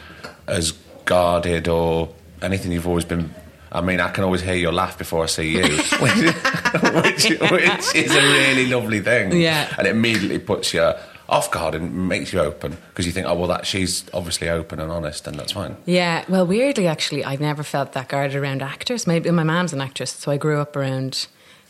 as 0.46 0.72
guarded 1.04 1.68
or 1.68 2.10
anything. 2.42 2.72
You've 2.72 2.88
always 2.88 3.04
been. 3.04 3.34
I 3.74 3.80
mean, 3.80 4.00
I 4.00 4.08
can 4.10 4.22
always 4.24 4.40
hear 4.40 4.54
your 4.54 4.72
laugh 4.72 4.96
before 4.96 5.24
I 5.24 5.26
see 5.26 5.50
you, 5.56 5.62
which, 6.00 6.14
which, 6.94 7.50
which 7.50 7.94
is 7.94 8.14
a 8.14 8.22
really 8.22 8.66
lovely 8.66 9.00
thing. 9.00 9.32
Yeah. 9.32 9.74
and 9.76 9.86
it 9.86 9.90
immediately 9.90 10.38
puts 10.38 10.72
you 10.72 10.92
off 11.28 11.50
guard 11.50 11.74
and 11.74 12.08
makes 12.08 12.32
you 12.32 12.38
open 12.40 12.76
because 12.90 13.06
you 13.06 13.12
think, 13.12 13.26
oh 13.26 13.34
well, 13.34 13.48
that 13.48 13.66
she's 13.66 14.04
obviously 14.14 14.48
open 14.48 14.78
and 14.78 14.92
honest, 14.92 15.26
and 15.26 15.38
that's 15.38 15.52
fine. 15.52 15.76
Yeah, 15.86 16.24
well, 16.28 16.46
weirdly, 16.46 16.86
actually, 16.86 17.24
I've 17.24 17.40
never 17.40 17.62
felt 17.62 17.92
that 17.94 18.08
guarded 18.08 18.36
around 18.36 18.62
actors. 18.62 19.06
Maybe 19.06 19.30
my 19.30 19.42
mom's 19.42 19.72
an 19.72 19.80
actress, 19.80 20.12
so 20.12 20.30
I 20.30 20.36
grew 20.36 20.60
up 20.60 20.76
around, 20.76 21.26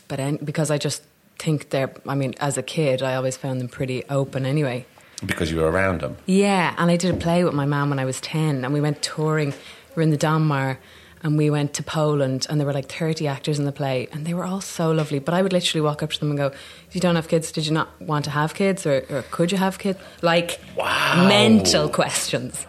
but 0.07 0.19
en- 0.19 0.37
because 0.43 0.69
I 0.69 0.77
just 0.77 1.03
think 1.39 1.69
they're, 1.71 1.91
I 2.07 2.15
mean, 2.15 2.35
as 2.39 2.57
a 2.57 2.63
kid, 2.63 3.01
I 3.01 3.15
always 3.15 3.35
found 3.37 3.59
them 3.59 3.67
pretty 3.67 4.03
open 4.09 4.45
anyway. 4.45 4.85
Because 5.25 5.49
you 5.51 5.57
were 5.57 5.71
around 5.71 6.01
them. 6.01 6.17
Yeah, 6.25 6.75
and 6.77 6.91
I 6.91 6.97
did 6.97 7.15
a 7.15 7.17
play 7.17 7.43
with 7.45 7.53
my 7.53 7.65
mom 7.65 7.89
when 7.89 7.97
I 7.99 8.05
was 8.05 8.19
10, 8.21 8.63
and 8.65 8.73
we 8.73 8.81
went 8.81 9.01
touring. 9.01 9.49
We 9.51 9.95
were 9.95 10.01
in 10.01 10.11
the 10.11 10.17
Donmar, 10.17 10.77
and 11.25 11.37
we 11.39 11.49
went 11.49 11.73
to 11.73 11.81
Poland, 11.81 12.45
and 12.47 12.59
there 12.59 12.67
were 12.67 12.73
like 12.73 12.87
30 12.87 13.27
actors 13.27 13.57
in 13.57 13.65
the 13.65 13.71
play, 13.71 14.07
and 14.11 14.27
they 14.27 14.35
were 14.35 14.43
all 14.45 14.61
so 14.61 14.91
lovely. 14.91 15.17
But 15.17 15.33
I 15.33 15.41
would 15.41 15.53
literally 15.53 15.81
walk 15.81 16.03
up 16.03 16.11
to 16.11 16.19
them 16.19 16.29
and 16.29 16.37
go, 16.37 16.51
If 16.87 16.93
you 16.93 17.01
don't 17.01 17.15
have 17.15 17.27
kids, 17.27 17.51
did 17.51 17.65
you 17.65 17.73
not 17.73 17.99
want 17.99 18.25
to 18.25 18.31
have 18.31 18.53
kids? 18.53 18.85
Or, 18.85 19.03
or 19.09 19.23
could 19.31 19.51
you 19.51 19.57
have 19.57 19.79
kids? 19.79 19.97
Like, 20.21 20.59
Wow. 20.77 21.25
mental 21.27 21.89
questions. 21.89 22.67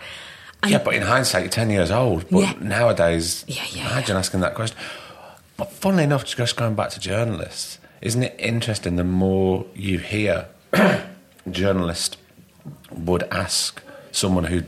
And 0.63 0.73
yeah, 0.73 0.83
but 0.83 0.95
in 0.95 1.03
hindsight, 1.03 1.43
you're 1.43 1.51
10 1.51 1.69
years 1.69 1.91
old. 1.91 2.25
But 2.31 2.39
Yeah. 2.39 2.53
nowadays, 2.59 3.45
Yeah, 3.47 3.63
yeah, 3.71 3.91
imagine 3.93 4.17
asking 4.17 4.41
that 4.41 4.55
question. 4.55 4.79
But 5.59 5.71
funnily 5.73 6.05
enough, 6.05 6.25
just 6.25 6.57
going 6.57 6.77
back 6.77 6.89
to 6.91 7.01
journalists, 7.01 7.79
isn't 8.01 8.23
it 8.23 8.35
interesting 8.39 8.97
the 8.97 9.05
more 9.05 9.67
you 9.75 9.99
hear 9.99 10.47
journalist 11.51 12.17
would 12.91 13.23
ask 13.25 13.83
someone 14.13 14.45
who 14.45 14.63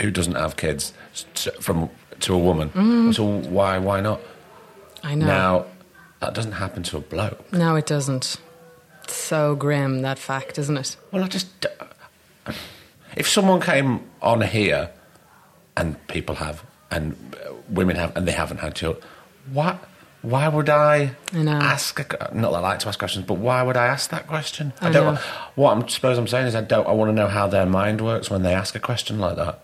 who 0.00 0.10
doesn't 0.10 0.36
have 0.36 0.56
kids 0.56 0.92
from 1.60 1.90
to 2.20 2.34
a 2.34 2.38
woman. 2.38 3.12
So 3.12 3.24
why 3.24 3.78
why 3.78 4.00
not? 4.00 4.20
I 5.02 5.14
know. 5.14 5.26
Now 5.26 5.66
that 6.20 6.34
doesn't 6.34 6.52
happen 6.52 6.82
to 6.84 6.98
a 6.98 7.00
bloke. 7.00 7.52
No, 7.52 7.76
it 7.76 7.86
doesn't. 7.86 8.36
It's 9.04 9.14
so 9.14 9.56
grim, 9.56 10.02
that 10.02 10.18
fact, 10.18 10.58
isn't 10.58 10.76
it? 10.76 10.96
Well, 11.10 11.24
I 11.24 11.28
just 11.28 11.66
if 13.16 13.28
someone 13.28 13.60
came 13.60 14.08
on 14.22 14.42
here, 14.42 14.90
and 15.76 16.06
people 16.08 16.36
have, 16.36 16.62
and 16.90 17.16
uh, 17.34 17.52
women 17.68 17.96
have, 17.96 18.16
and 18.16 18.26
they 18.26 18.32
haven't 18.32 18.58
had 18.58 18.74
children, 18.74 19.04
what? 19.52 19.84
Why 20.22 20.48
would 20.48 20.68
I, 20.68 21.12
I 21.32 21.42
know. 21.42 21.52
ask? 21.52 21.98
A, 21.98 22.30
not 22.34 22.52
that 22.52 22.58
I 22.58 22.60
like 22.60 22.78
to 22.80 22.88
ask 22.88 22.98
questions, 22.98 23.24
but 23.24 23.38
why 23.38 23.62
would 23.62 23.76
I 23.76 23.86
ask 23.86 24.10
that 24.10 24.26
question? 24.26 24.74
I 24.80 24.90
don't. 24.90 25.14
know. 25.14 25.20
What 25.54 25.72
I'm 25.72 25.88
suppose 25.88 26.18
I'm 26.18 26.28
saying 26.28 26.46
is 26.46 26.54
I 26.54 26.60
don't. 26.60 26.86
I 26.86 26.92
want 26.92 27.08
to 27.08 27.14
know 27.14 27.26
how 27.26 27.46
their 27.46 27.64
mind 27.64 28.02
works 28.02 28.30
when 28.30 28.42
they 28.42 28.52
ask 28.52 28.74
a 28.74 28.80
question 28.80 29.18
like 29.18 29.36
that. 29.36 29.60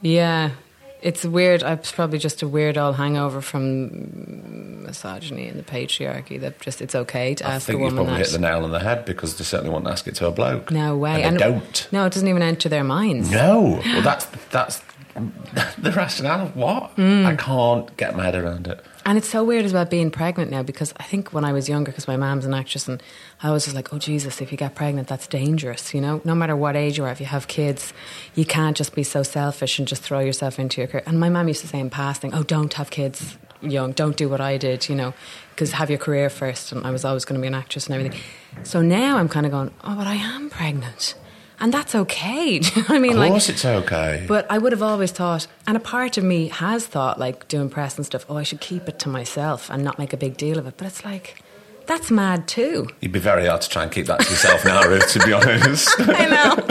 Yeah. 0.00 0.52
It's 1.00 1.24
weird. 1.24 1.62
It's 1.62 1.92
probably 1.92 2.18
just 2.18 2.42
a 2.42 2.48
weird 2.48 2.76
old 2.76 2.96
hangover 2.96 3.40
from 3.40 4.82
misogyny 4.84 5.48
and 5.48 5.58
the 5.58 5.62
patriarchy 5.62 6.40
that 6.40 6.60
just 6.60 6.82
it's 6.82 6.94
okay 6.94 7.34
to 7.36 7.46
I 7.46 7.54
ask 7.54 7.66
think 7.66 7.78
a 7.80 7.82
you've 7.84 7.92
woman 7.92 8.06
probably 8.06 8.22
that. 8.24 8.30
hit 8.30 8.32
the 8.32 8.40
nail 8.40 8.64
on 8.64 8.70
the 8.72 8.80
head 8.80 9.04
because 9.04 9.36
they 9.38 9.44
certainly 9.44 9.72
won't 9.72 9.86
ask 9.86 10.06
it 10.08 10.14
to 10.16 10.26
a 10.26 10.30
bloke. 10.30 10.70
No 10.70 10.96
way. 10.96 11.22
And 11.22 11.36
they 11.36 11.44
don't. 11.44 11.88
No, 11.92 12.06
it 12.06 12.12
doesn't 12.12 12.28
even 12.28 12.42
enter 12.42 12.68
their 12.68 12.84
minds. 12.84 13.30
No. 13.30 13.80
Well, 13.84 14.02
that's 14.02 14.26
that's 14.50 14.82
the 15.78 15.92
rationale 15.92 16.46
of 16.46 16.56
what? 16.56 16.94
Mm. 16.96 17.24
I 17.26 17.36
can't 17.36 17.96
get 17.96 18.16
my 18.16 18.24
head 18.24 18.34
around 18.36 18.66
it. 18.66 18.84
And 19.04 19.16
it's 19.16 19.28
so 19.28 19.42
weird 19.42 19.64
as 19.64 19.72
well 19.72 19.84
being 19.84 20.10
pregnant 20.10 20.50
now 20.50 20.62
because 20.62 20.92
I 20.98 21.02
think 21.04 21.32
when 21.32 21.44
I 21.44 21.52
was 21.52 21.68
younger, 21.68 21.90
because 21.90 22.06
my 22.06 22.16
mom's 22.16 22.44
an 22.44 22.54
actress, 22.54 22.86
and 22.88 23.02
I 23.40 23.52
was 23.52 23.64
just 23.64 23.76
like, 23.76 23.92
oh 23.92 23.98
Jesus, 23.98 24.40
if 24.40 24.50
you 24.50 24.58
get 24.58 24.74
pregnant, 24.74 25.06
that's 25.06 25.26
dangerous. 25.26 25.94
You 25.94 26.00
know, 26.00 26.20
no 26.24 26.34
matter 26.34 26.56
what 26.56 26.74
age 26.74 26.98
you 26.98 27.04
are, 27.04 27.10
if 27.10 27.20
you 27.20 27.26
have 27.26 27.46
kids, 27.46 27.92
you 28.34 28.44
can't 28.44 28.76
just 28.76 28.94
be 28.94 29.04
so 29.04 29.22
selfish 29.22 29.78
and 29.78 29.86
just 29.86 30.02
throw 30.02 30.18
yourself 30.18 30.58
into 30.58 30.80
your 30.80 30.88
career. 30.88 31.04
And 31.06 31.20
my 31.20 31.28
mom 31.28 31.46
used 31.46 31.60
to 31.60 31.68
say 31.68 31.78
in 31.78 31.88
passing, 31.88 32.34
oh, 32.34 32.42
don't 32.42 32.72
have 32.74 32.90
kids 32.90 33.38
young, 33.60 33.92
don't 33.92 34.16
do 34.16 34.28
what 34.28 34.40
I 34.40 34.56
did, 34.56 34.88
you 34.88 34.94
know, 34.94 35.14
because 35.50 35.72
have 35.72 35.88
your 35.88 35.98
career 35.98 36.30
first. 36.30 36.72
And 36.72 36.84
I 36.84 36.90
was 36.90 37.04
always 37.04 37.24
going 37.24 37.38
to 37.38 37.40
be 37.40 37.46
an 37.46 37.54
actress 37.54 37.86
and 37.86 37.94
everything. 37.94 38.20
So 38.64 38.82
now 38.82 39.18
I'm 39.18 39.28
kind 39.28 39.46
of 39.46 39.52
going, 39.52 39.70
oh, 39.84 39.94
but 39.94 40.06
I 40.06 40.14
am 40.14 40.50
pregnant. 40.50 41.14
And 41.60 41.72
that's 41.72 41.94
okay. 41.94 42.60
You 42.76 42.82
know 42.82 42.82
what 42.82 42.90
I 42.90 42.98
mean? 42.98 43.18
Of 43.18 43.28
course, 43.28 43.48
it's 43.48 43.64
okay. 43.64 44.24
But 44.26 44.50
I 44.50 44.58
would 44.58 44.72
have 44.72 44.82
always 44.82 45.10
thought, 45.10 45.46
and 45.66 45.76
a 45.76 45.80
part 45.80 46.16
of 46.16 46.24
me 46.24 46.48
has 46.48 46.86
thought, 46.86 47.18
like 47.18 47.48
doing 47.48 47.68
press 47.68 47.96
and 47.96 48.06
stuff, 48.06 48.24
oh, 48.28 48.36
I 48.36 48.42
should 48.42 48.60
keep 48.60 48.88
it 48.88 48.98
to 49.00 49.08
myself 49.08 49.68
and 49.70 49.82
not 49.82 49.98
make 49.98 50.12
a 50.12 50.16
big 50.16 50.36
deal 50.36 50.58
of 50.58 50.66
it. 50.66 50.74
But 50.76 50.86
it's 50.86 51.04
like, 51.04 51.42
that's 51.88 52.10
mad 52.10 52.46
too. 52.46 52.88
You'd 53.00 53.12
be 53.12 53.18
very 53.18 53.46
hard 53.46 53.62
to 53.62 53.68
try 53.68 53.82
and 53.82 53.90
keep 53.90 54.06
that 54.06 54.20
to 54.20 54.30
yourself 54.30 54.64
now, 54.64 54.86
Ruth, 54.86 55.10
to 55.12 55.26
be 55.26 55.32
honest. 55.32 55.88
I 55.98 56.26
know. 56.26 56.66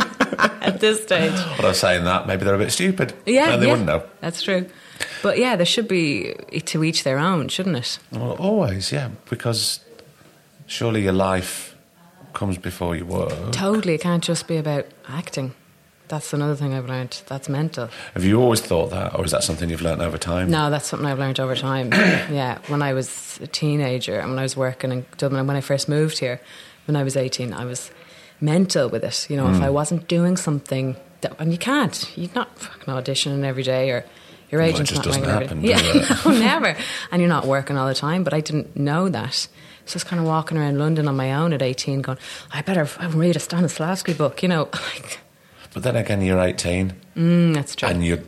At 0.61 0.79
this 0.79 1.01
stage. 1.03 1.33
but 1.55 1.65
I 1.65 1.69
was 1.69 1.79
saying 1.79 2.05
that, 2.05 2.27
maybe 2.27 2.45
they're 2.45 2.55
a 2.55 2.59
bit 2.59 2.71
stupid. 2.71 3.13
Yeah. 3.25 3.53
And 3.53 3.61
they 3.61 3.65
yeah, 3.65 3.71
wouldn't 3.71 3.87
know. 3.87 4.03
That's 4.21 4.41
true. 4.41 4.69
But 5.23 5.39
yeah, 5.39 5.55
there 5.55 5.65
should 5.65 5.87
be 5.87 6.33
to 6.65 6.83
each 6.83 7.03
their 7.03 7.17
own, 7.17 7.47
shouldn't 7.47 7.75
it? 7.75 7.99
Well, 8.11 8.33
always, 8.33 8.91
yeah, 8.91 9.09
because 9.29 9.79
surely 10.67 11.03
your 11.03 11.13
life 11.13 11.75
comes 12.33 12.57
before 12.57 12.95
your 12.95 13.05
work. 13.07 13.51
Totally. 13.51 13.95
It 13.95 14.01
can't 14.01 14.23
just 14.23 14.47
be 14.47 14.57
about 14.57 14.85
acting. 15.07 15.55
That's 16.07 16.31
another 16.33 16.55
thing 16.55 16.73
I've 16.73 16.87
learned. 16.87 17.21
That's 17.27 17.49
mental. 17.49 17.89
Have 18.13 18.23
you 18.23 18.41
always 18.41 18.61
thought 18.61 18.91
that, 18.91 19.17
or 19.17 19.25
is 19.25 19.31
that 19.31 19.43
something 19.43 19.69
you've 19.69 19.81
learned 19.81 20.01
over 20.01 20.17
time? 20.17 20.49
No, 20.49 20.69
that's 20.69 20.87
something 20.87 21.05
I've 21.07 21.19
learned 21.19 21.39
over 21.39 21.55
time. 21.55 21.91
yeah, 22.31 22.59
when 22.67 22.81
I 22.81 22.93
was 22.93 23.39
a 23.41 23.47
teenager 23.47 24.17
and 24.19 24.29
when 24.29 24.39
I 24.39 24.43
was 24.43 24.55
working 24.55 24.91
in 24.91 25.05
Dublin 25.17 25.39
and 25.39 25.47
when 25.47 25.57
I 25.57 25.61
first 25.61 25.89
moved 25.89 26.19
here, 26.19 26.39
when 26.85 26.95
I 26.95 27.03
was 27.03 27.17
18, 27.17 27.51
I 27.53 27.65
was 27.65 27.91
mental 28.39 28.87
with 28.89 29.03
it. 29.03 29.27
You 29.29 29.35
know, 29.37 29.45
Mm. 29.47 29.55
if 29.57 29.61
I 29.61 29.69
wasn't 29.69 30.07
doing 30.07 30.37
something, 30.37 30.95
that, 31.21 31.35
and 31.39 31.51
you 31.51 31.57
can't, 31.57 32.09
you're 32.17 32.29
not 32.35 32.57
fucking 32.57 32.93
auditioning 32.93 33.43
every 33.43 33.63
day 33.63 33.89
or 33.91 34.05
your 34.49 34.61
Well, 34.61 34.69
agent's 34.69 34.91
just 34.91 35.03
not 35.05 35.41
doesn't 35.41 35.61
ringing. 35.61 35.69
Yeah, 35.69 36.17
no, 36.25 36.31
never. 36.31 36.77
And 37.11 37.21
you're 37.21 37.27
not 37.29 37.45
working 37.45 37.77
all 37.77 37.87
the 37.87 37.93
time, 37.95 38.23
but 38.23 38.33
I 38.33 38.39
didn't 38.39 38.77
know 38.77 39.09
that. 39.09 39.33
So 39.85 39.93
I 39.93 39.95
was 39.95 40.03
kind 40.05 40.19
of 40.21 40.25
walking 40.27 40.57
around 40.57 40.77
London 40.79 41.07
on 41.07 41.15
my 41.17 41.33
own 41.33 41.51
at 41.53 41.61
18 41.61 42.01
going, 42.01 42.17
I 42.51 42.61
better 42.61 42.87
read 43.09 43.35
a 43.35 43.39
Stanislavski 43.39 44.17
book, 44.17 44.41
you 44.43 44.47
know. 44.49 44.69
Like, 44.93 45.19
But 45.77 45.83
then 45.83 45.95
again, 45.95 46.23
you're 46.23 46.39
18, 46.39 46.91
mm, 47.15 47.53
that's 47.53 47.75
true. 47.75 47.87
and 47.87 48.03
you, 48.03 48.27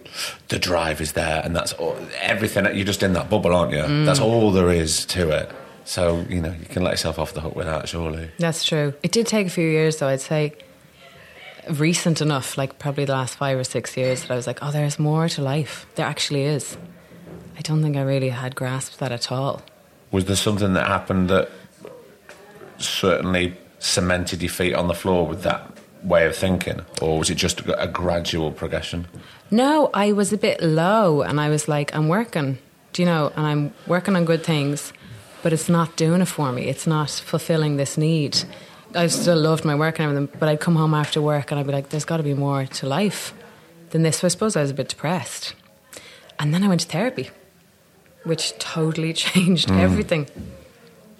the 0.50 0.60
drive 0.60 1.02
is 1.02 1.14
there, 1.14 1.42
and 1.44 1.56
that's 1.56 1.74
all, 1.74 1.98
everything. 2.22 2.66
You're 2.76 2.86
just 2.86 3.02
in 3.02 3.14
that 3.14 3.28
bubble, 3.28 3.56
aren't 3.56 3.72
you? 3.72 3.80
Mm. 3.80 4.06
That's 4.06 4.20
all 4.20 4.52
there 4.52 4.70
is 4.70 5.04
to 5.08 5.32
it. 5.32 5.52
So 5.84 6.24
you 6.30 6.42
know, 6.42 6.52
you 6.52 6.68
can 6.68 6.84
let 6.84 6.92
yourself 6.92 7.18
off 7.18 7.34
the 7.34 7.42
hook 7.42 7.56
with 7.56 7.66
that, 7.66 7.90
surely. 7.90 8.30
That's 8.38 8.64
true. 8.64 8.94
It 9.02 9.12
did 9.12 9.26
take 9.26 9.48
a 9.48 9.50
few 9.50 9.68
years, 9.68 9.98
though. 9.98 10.10
I'd 10.10 10.22
say 10.22 10.54
recent 11.72 12.22
enough, 12.22 12.56
like 12.56 12.78
probably 12.78 13.06
the 13.06 13.14
last 13.14 13.34
five 13.34 13.58
or 13.58 13.64
six 13.64 13.98
years, 13.98 14.22
that 14.22 14.32
I 14.32 14.36
was 14.36 14.46
like, 14.46 14.60
oh, 14.62 14.70
there's 14.70 15.00
more 15.00 15.28
to 15.28 15.42
life. 15.42 15.88
There 15.96 16.06
actually 16.06 16.44
is. 16.44 16.78
I 17.58 17.62
don't 17.62 17.82
think 17.82 17.98
I 17.98 18.04
really 18.04 18.30
had 18.30 18.56
grasped 18.56 19.00
that 19.00 19.12
at 19.12 19.32
all. 19.32 19.64
Was 20.12 20.26
there 20.26 20.36
something 20.36 20.74
that 20.74 20.86
happened 20.86 21.32
that 21.32 21.50
certainly 22.78 23.58
cemented 23.80 24.44
your 24.44 24.52
feet 24.52 24.76
on 24.76 24.88
the 24.88 24.94
floor 24.94 25.26
with 25.26 25.42
that 25.42 25.79
way 26.04 26.26
of 26.26 26.36
thinking, 26.36 26.82
or 27.02 27.20
was 27.20 27.30
it 27.30 27.36
just 27.36 27.62
a, 27.62 27.88
gradual 27.88 28.52
progression? 28.52 29.08
No, 29.52 29.90
I 29.94 30.12
was 30.12 30.32
a 30.34 30.38
bit 30.38 30.62
low, 30.62 31.22
and 31.22 31.40
I 31.40 31.50
was 31.50 31.68
like, 31.68 31.96
I'm 31.96 32.08
working, 32.08 32.58
do 32.94 33.02
you 33.02 33.06
know, 33.06 33.32
and 33.36 33.46
I'm 33.46 33.74
working 33.88 34.16
on 34.16 34.26
good 34.26 34.44
things, 34.44 34.94
but 35.44 35.54
it's 35.54 35.70
not 35.70 35.96
doing 35.96 36.22
it 36.22 36.28
for 36.28 36.52
me. 36.52 36.64
It's 36.68 36.88
not 36.88 37.10
fulfilling 37.10 37.78
this 37.78 37.98
need. 37.98 38.38
I 38.96 39.08
still 39.08 39.38
loved 39.38 39.66
my 39.66 39.76
work 39.76 40.00
and 40.00 40.10
everything, 40.10 40.40
but 40.40 40.50
I'd 40.50 40.60
come 40.60 40.76
home 40.76 40.94
after 40.94 41.22
work 41.22 41.52
and 41.52 41.60
I'd 41.60 41.68
be 41.68 41.74
like, 41.74 41.90
there's 41.90 42.06
got 42.06 42.18
to 42.18 42.24
be 42.24 42.34
more 42.34 42.66
to 42.66 42.88
life 42.88 43.34
than 43.92 44.02
this. 44.02 44.18
So 44.18 44.28
I 44.28 44.30
suppose 44.30 44.56
I 44.56 44.62
was 44.62 44.72
a 44.72 44.74
bit 44.74 44.90
depressed. 44.90 45.54
And 46.40 46.54
then 46.54 46.64
I 46.64 46.68
went 46.68 46.82
to 46.82 46.88
therapy, 46.88 47.30
which 48.24 48.58
totally 48.58 49.14
changed 49.26 49.70
hmm. 49.70 49.80
everything. 49.80 50.28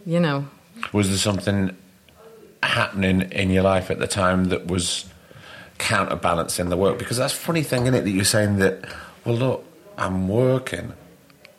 You 0.06 0.20
know, 0.20 0.48
Was 0.92 1.10
there 1.10 1.18
something 1.18 1.76
happening 2.70 3.22
in 3.32 3.50
your 3.50 3.64
life 3.64 3.92
at 3.92 4.00
the 4.00 4.08
time 4.08 4.46
that 4.46 4.68
was 4.68 5.06
counterbalancing 5.78 6.70
the 6.70 6.78
work? 6.78 6.98
Because 6.98 7.18
that's 7.18 7.34
a 7.34 7.38
funny 7.38 7.64
thing, 7.64 7.84
isn't 7.84 7.96
it, 7.96 8.04
that 8.04 8.12
you're 8.12 8.26
saying 8.26 8.58
that, 8.58 8.86
well, 9.26 9.36
look, 9.36 9.66
I'm 9.98 10.28
working, 10.28 10.94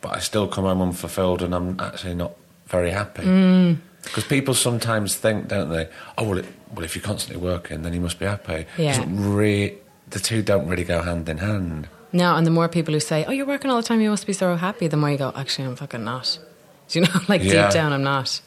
but 0.01 0.15
I 0.15 0.19
still 0.19 0.47
come 0.47 0.63
home 0.65 0.81
unfulfilled 0.81 1.41
and 1.41 1.53
I'm 1.53 1.79
actually 1.79 2.15
not 2.15 2.33
very 2.67 2.91
happy. 2.91 3.23
Mm. 3.23 3.77
Because 4.03 4.23
people 4.23 4.53
sometimes 4.55 5.15
think, 5.15 5.47
don't 5.47 5.69
they? 5.69 5.87
Oh 6.17 6.23
well, 6.29 6.39
it, 6.39 6.45
well, 6.73 6.83
if 6.83 6.95
you're 6.95 7.03
constantly 7.03 7.39
working, 7.45 7.83
then 7.83 7.93
you 7.93 8.01
must 8.01 8.17
be 8.17 8.25
happy. 8.25 8.65
Yeah. 8.77 9.03
Re- 9.07 9.75
the 10.09 10.19
two 10.19 10.41
don't 10.41 10.67
really 10.67 10.83
go 10.83 11.03
hand 11.03 11.29
in 11.29 11.37
hand. 11.37 11.87
No, 12.11 12.35
and 12.35 12.45
the 12.45 12.51
more 12.51 12.67
people 12.67 12.93
who 12.95 12.99
say, 12.99 13.23
"Oh, 13.27 13.31
you're 13.31 13.45
working 13.45 13.69
all 13.69 13.77
the 13.77 13.83
time, 13.87 14.01
you 14.01 14.09
must 14.09 14.25
be 14.25 14.33
so 14.33 14.55
happy," 14.55 14.87
the 14.87 14.97
more 14.97 15.11
you 15.11 15.17
go, 15.19 15.31
"Actually, 15.35 15.67
I'm 15.67 15.75
fucking 15.75 16.03
not." 16.03 16.39
Do 16.89 16.99
you 16.99 17.05
know, 17.05 17.11
like 17.29 17.43
Yeah. 17.43 17.65
deep 17.67 17.73
down, 17.73 17.93
I'm 17.93 18.01
not. 18.03 18.41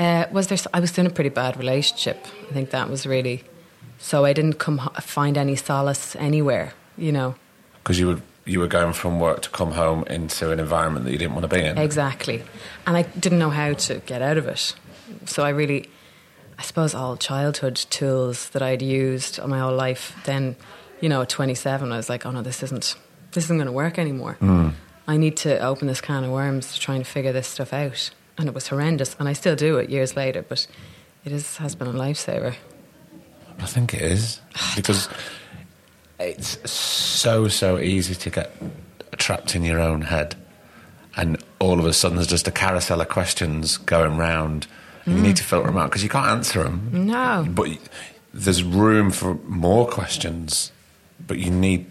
Uh, 0.00 0.24
was 0.32 0.46
there? 0.48 0.58
I 0.72 0.80
was 0.80 0.96
in 0.98 1.06
a 1.06 1.10
pretty 1.10 1.30
bad 1.30 1.56
relationship. 1.56 2.26
I 2.48 2.52
think 2.54 2.70
that 2.70 2.88
was 2.88 3.06
really. 3.06 3.44
So 3.98 4.24
I 4.24 4.32
didn't 4.32 4.54
come 4.54 4.78
find 5.00 5.36
any 5.36 5.56
solace 5.56 6.16
anywhere. 6.16 6.72
You 6.96 7.12
know, 7.12 7.34
Because 7.82 8.00
you 8.00 8.06
were 8.08 8.20
you 8.46 8.58
were 8.60 8.66
going 8.66 8.94
from 8.94 9.20
work 9.20 9.42
to 9.42 9.50
come 9.50 9.72
home 9.72 10.04
into 10.04 10.50
an 10.50 10.58
environment 10.58 11.04
that 11.04 11.12
you 11.12 11.18
didn't 11.18 11.34
want 11.34 11.48
to 11.48 11.54
be 11.56 11.62
in. 11.64 11.76
exactly, 11.78 12.42
and 12.86 12.96
I 12.96 13.02
didn't 13.02 13.38
know 13.38 13.50
how 13.50 13.74
to 13.74 13.94
get 14.06 14.22
out 14.22 14.38
of 14.38 14.46
it. 14.48 14.74
So 15.26 15.42
I 15.44 15.50
really, 15.50 15.88
I 16.58 16.62
suppose, 16.62 16.94
all 16.94 17.16
childhood 17.16 17.76
tools 17.76 18.48
that 18.50 18.62
I'd 18.62 18.80
used 18.82 19.38
all 19.38 19.48
my 19.48 19.58
whole 19.60 19.74
life. 19.76 20.16
Then, 20.24 20.56
you 21.00 21.08
know, 21.08 21.20
at 21.22 21.28
27, 21.28 21.92
I 21.92 21.96
was 21.96 22.08
like, 22.08 22.24
"Oh 22.24 22.30
no, 22.30 22.42
this 22.42 22.62
isn't. 22.62 22.96
This 23.32 23.44
isn't 23.44 23.58
going 23.58 23.66
to 23.66 23.72
work 23.72 23.98
anymore." 23.98 24.36
I 25.08 25.16
need 25.16 25.36
to 25.38 25.58
open 25.58 25.88
this 25.88 26.00
can 26.00 26.24
of 26.24 26.30
worms 26.30 26.72
to 26.72 26.80
try 26.80 26.94
and 26.94 27.06
figure 27.06 27.32
this 27.32 27.48
stuff 27.48 27.72
out. 27.72 28.10
And 28.38 28.48
it 28.48 28.54
was 28.54 28.68
horrendous, 28.68 29.16
and 29.18 29.28
I 29.28 29.32
still 29.32 29.56
do 29.56 29.78
it 29.78 29.90
years 29.90 30.16
later, 30.16 30.42
but 30.42 30.66
it 31.24 31.32
is, 31.32 31.58
has 31.58 31.74
been 31.74 31.88
a 31.88 31.92
lifesaver. 31.92 32.54
I 33.58 33.66
think 33.66 33.94
it 33.94 34.02
is 34.02 34.40
because 34.76 35.08
it's 36.18 36.70
so 36.70 37.48
so 37.48 37.78
easy 37.78 38.14
to 38.14 38.30
get 38.30 38.52
trapped 39.18 39.54
in 39.54 39.64
your 39.64 39.80
own 39.80 40.02
head, 40.02 40.36
and 41.16 41.42
all 41.58 41.78
of 41.78 41.84
a 41.84 41.92
sudden 41.92 42.16
there's 42.16 42.28
just 42.28 42.48
a 42.48 42.52
carousel 42.52 43.00
of 43.00 43.08
questions 43.08 43.76
going 43.76 44.16
round. 44.16 44.66
And 45.06 45.16
You 45.16 45.22
need 45.22 45.34
mm. 45.36 45.38
to 45.38 45.44
filter 45.44 45.66
them 45.66 45.78
out 45.78 45.90
because 45.90 46.02
you 46.02 46.10
can't 46.10 46.26
answer 46.26 46.62
them. 46.62 46.90
No. 46.92 47.46
But 47.48 47.70
there's 48.34 48.62
room 48.62 49.10
for 49.10 49.34
more 49.46 49.88
questions, 49.88 50.72
but 51.26 51.38
you 51.38 51.50
need 51.50 51.90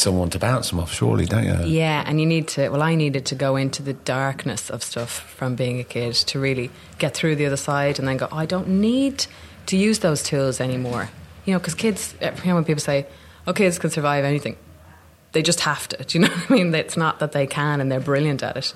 someone 0.00 0.30
to 0.30 0.38
bounce 0.38 0.70
them 0.70 0.80
off, 0.80 0.92
surely, 0.92 1.26
don't 1.26 1.44
you? 1.44 1.66
Yeah, 1.78 2.02
and 2.06 2.20
you 2.20 2.26
need 2.26 2.48
to, 2.48 2.68
well, 2.70 2.82
I 2.82 2.94
needed 2.94 3.26
to 3.26 3.34
go 3.34 3.56
into 3.56 3.82
the 3.82 3.92
darkness 3.92 4.70
of 4.70 4.82
stuff 4.82 5.10
from 5.10 5.54
being 5.56 5.78
a 5.80 5.84
kid 5.84 6.14
to 6.14 6.38
really 6.40 6.70
get 6.98 7.14
through 7.14 7.36
the 7.36 7.46
other 7.46 7.56
side 7.56 7.98
and 7.98 8.06
then 8.08 8.16
go, 8.16 8.28
oh, 8.30 8.36
I 8.36 8.46
don't 8.46 8.68
need 8.80 9.26
to 9.66 9.76
use 9.76 9.98
those 10.00 10.22
tools 10.22 10.60
anymore. 10.60 11.10
You 11.44 11.52
know, 11.54 11.58
because 11.58 11.74
kids, 11.74 12.14
eh, 12.20 12.32
you 12.42 12.48
know, 12.48 12.54
when 12.56 12.64
people 12.64 12.80
say, 12.80 13.06
oh, 13.46 13.52
kids 13.52 13.78
can 13.78 13.90
survive 13.90 14.24
anything, 14.24 14.56
they 15.32 15.42
just 15.42 15.60
have 15.60 15.88
to. 15.88 15.96
Do 16.04 16.18
you 16.18 16.24
know 16.24 16.30
what 16.34 16.50
I 16.50 16.54
mean? 16.54 16.74
It's 16.74 16.96
not 16.96 17.18
that 17.20 17.32
they 17.32 17.46
can 17.46 17.80
and 17.80 17.90
they're 17.90 18.00
brilliant 18.00 18.42
at 18.42 18.56
it. 18.56 18.72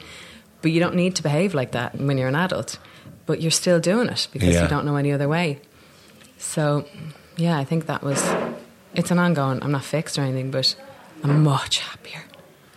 But 0.60 0.70
you 0.70 0.80
don't 0.80 0.94
need 0.94 1.16
to 1.16 1.22
behave 1.22 1.54
like 1.54 1.72
that 1.72 1.96
when 1.96 2.18
you're 2.18 2.28
an 2.28 2.34
adult. 2.36 2.78
But 3.26 3.40
you're 3.40 3.50
still 3.50 3.80
doing 3.80 4.08
it 4.08 4.28
because 4.32 4.54
Yeah. 4.54 4.62
you 4.62 4.68
don't 4.68 4.84
know 4.84 4.96
any 4.96 5.12
other 5.12 5.28
way. 5.28 5.60
So, 6.38 6.86
yeah, 7.36 7.58
I 7.58 7.64
think 7.64 7.86
that 7.86 8.02
was. 8.02 8.22
It's 8.94 9.10
an 9.10 9.18
ongoing. 9.18 9.62
I'm 9.62 9.72
not 9.72 9.84
fixed 9.84 10.18
or 10.18 10.22
anything, 10.22 10.50
but 10.50 10.74
I'm 11.22 11.44
much 11.44 11.78
happier. 11.78 12.22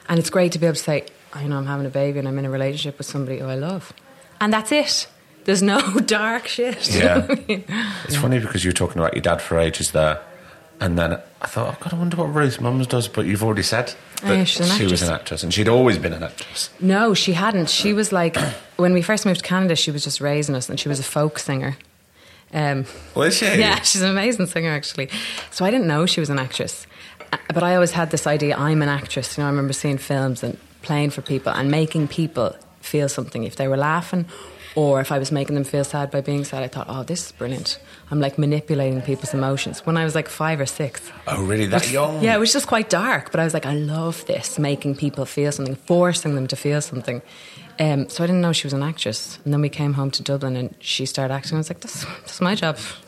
And 0.08 0.20
it's 0.20 0.30
great 0.30 0.52
to 0.54 0.60
be 0.60 0.66
able 0.68 0.76
to 0.76 0.82
say, 0.82 1.06
I 1.34 1.48
know 1.48 1.58
I'm 1.58 1.66
having 1.66 1.86
a 1.86 1.90
baby 1.90 2.20
and 2.20 2.28
I'm 2.28 2.38
in 2.38 2.46
a 2.46 2.50
relationship 2.50 2.98
with 2.98 3.08
somebody 3.08 3.40
who 3.40 3.46
I 3.46 3.56
love. 3.56 3.92
And 4.40 4.54
that's 4.54 4.72
it. 4.72 5.08
There's 5.46 5.62
no 5.62 5.80
dark 6.06 6.48
shit. 6.48 6.94
Yeah. 6.96 7.26
it's 8.06 8.16
funny 8.16 8.40
because 8.40 8.64
you 8.64 8.70
were 8.70 8.74
talking 8.76 9.00
about 9.02 9.14
your 9.14 9.22
dad 9.22 9.42
for 9.42 9.58
ages 9.60 9.92
there. 9.92 10.22
And 10.80 10.98
then 10.98 11.14
I 11.42 11.48
thought, 11.48 11.76
oh 11.76 11.78
God, 11.82 11.94
I 11.94 11.98
wonder 11.98 12.18
what 12.18 12.34
Ruth 12.34 12.60
Mums 12.60 12.88
does. 12.88 13.08
But 13.08 13.26
you've 13.26 13.44
already 13.44 13.64
said 13.64 13.96
Oh, 14.24 14.28
that 14.30 14.38
yeah, 14.38 14.44
she 14.44 14.86
was 14.86 15.02
an 15.02 15.14
actress 15.14 15.44
and 15.44 15.54
she'd 15.54 15.68
always 15.70 15.98
been 15.98 16.14
an 16.14 16.24
actress. 16.24 16.70
No, 16.80 17.14
she 17.14 17.34
hadn't. 17.34 17.70
She 17.70 17.94
was 17.94 18.12
like, 18.12 18.38
when 18.78 18.94
we 18.94 19.02
first 19.02 19.26
moved 19.26 19.42
to 19.42 19.46
Canada, 19.46 19.76
she 19.76 19.92
was 19.92 20.04
just 20.04 20.20
raising 20.22 20.56
us 20.56 20.70
and 20.70 20.80
she 20.80 20.90
was 20.90 21.00
a 21.00 21.04
folk 21.04 21.40
singer. 21.40 21.78
Um, 22.54 22.86
Was 23.16 23.38
she? 23.38 23.46
Yeah, 23.58 23.82
she's 23.82 24.02
an 24.02 24.12
amazing 24.12 24.46
singer, 24.48 24.70
actually. 24.72 25.10
So 25.52 25.66
I 25.66 25.72
didn't 25.72 25.88
know 25.88 26.06
she 26.06 26.20
was 26.20 26.30
an 26.30 26.40
actress. 26.40 26.88
But 27.54 27.64
I 27.64 27.76
always 27.76 27.92
had 27.92 28.12
this 28.12 28.28
idea 28.28 28.56
I'm 28.58 28.82
an 28.82 28.90
actress. 28.90 29.38
You 29.38 29.42
know, 29.44 29.48
I 29.48 29.52
remember 29.52 29.74
seeing 29.74 29.98
films 29.98 30.44
and 30.44 30.58
playing 30.82 31.10
for 31.12 31.22
people 31.22 31.52
and 31.52 31.70
making 31.72 32.08
people 32.08 32.56
feel 32.82 33.10
something. 33.10 33.44
If 33.44 33.56
they 33.56 33.68
were 33.68 33.78
laughing 33.78 34.26
or 34.76 35.00
if 35.00 35.12
I 35.12 35.18
was 35.20 35.32
making 35.32 35.56
them 35.56 35.64
feel 35.64 35.84
sad 35.86 36.12
by 36.12 36.22
being 36.22 36.44
sad, 36.44 36.62
I 36.62 36.68
thought, 36.68 36.88
oh, 36.90 37.04
this 37.04 37.26
is 37.28 37.32
brilliant. 37.32 37.80
I'm 38.12 38.20
like 38.20 38.38
manipulating 38.38 39.02
people's 39.02 39.34
emotions. 39.34 39.86
When 39.86 39.96
I 39.98 40.04
was 40.04 40.14
like 40.16 40.28
five 40.28 40.60
or 40.60 40.66
six, 40.66 41.02
Oh, 41.28 41.44
really? 41.44 41.66
That 41.66 41.90
young? 41.90 42.22
yeah, 42.22 42.36
it 42.36 42.40
was 42.40 42.52
just 42.54 42.68
quite 42.68 42.90
dark, 42.90 43.32
but 43.32 43.40
I 43.40 43.46
was 43.46 43.54
like, 43.54 43.66
I 43.66 43.74
love 43.76 44.26
this, 44.26 44.60
making 44.60 44.96
people 44.96 45.26
feel 45.26 45.52
something, 45.54 45.76
forcing 45.76 46.36
them 46.36 46.46
to 46.48 46.56
feel 46.58 46.82
something. 46.82 47.22
Um, 47.78 48.08
so 48.10 48.24
I 48.24 48.28
didn't 48.28 48.42
know 48.42 48.54
she 48.54 48.66
was 48.66 48.74
an 48.74 48.84
actress. 48.84 49.38
And 49.44 49.54
then 49.54 49.60
we 49.62 49.70
came 49.70 49.94
home 49.94 50.10
to 50.12 50.24
Dublin 50.24 50.56
and 50.56 50.74
she 50.80 51.06
started 51.06 51.34
acting. 51.34 51.56
I 51.56 51.58
was 51.58 51.70
like, 51.70 51.82
this, 51.82 52.06
this 52.24 52.36
is 52.36 52.42
my 52.42 52.56
job. 52.56 52.78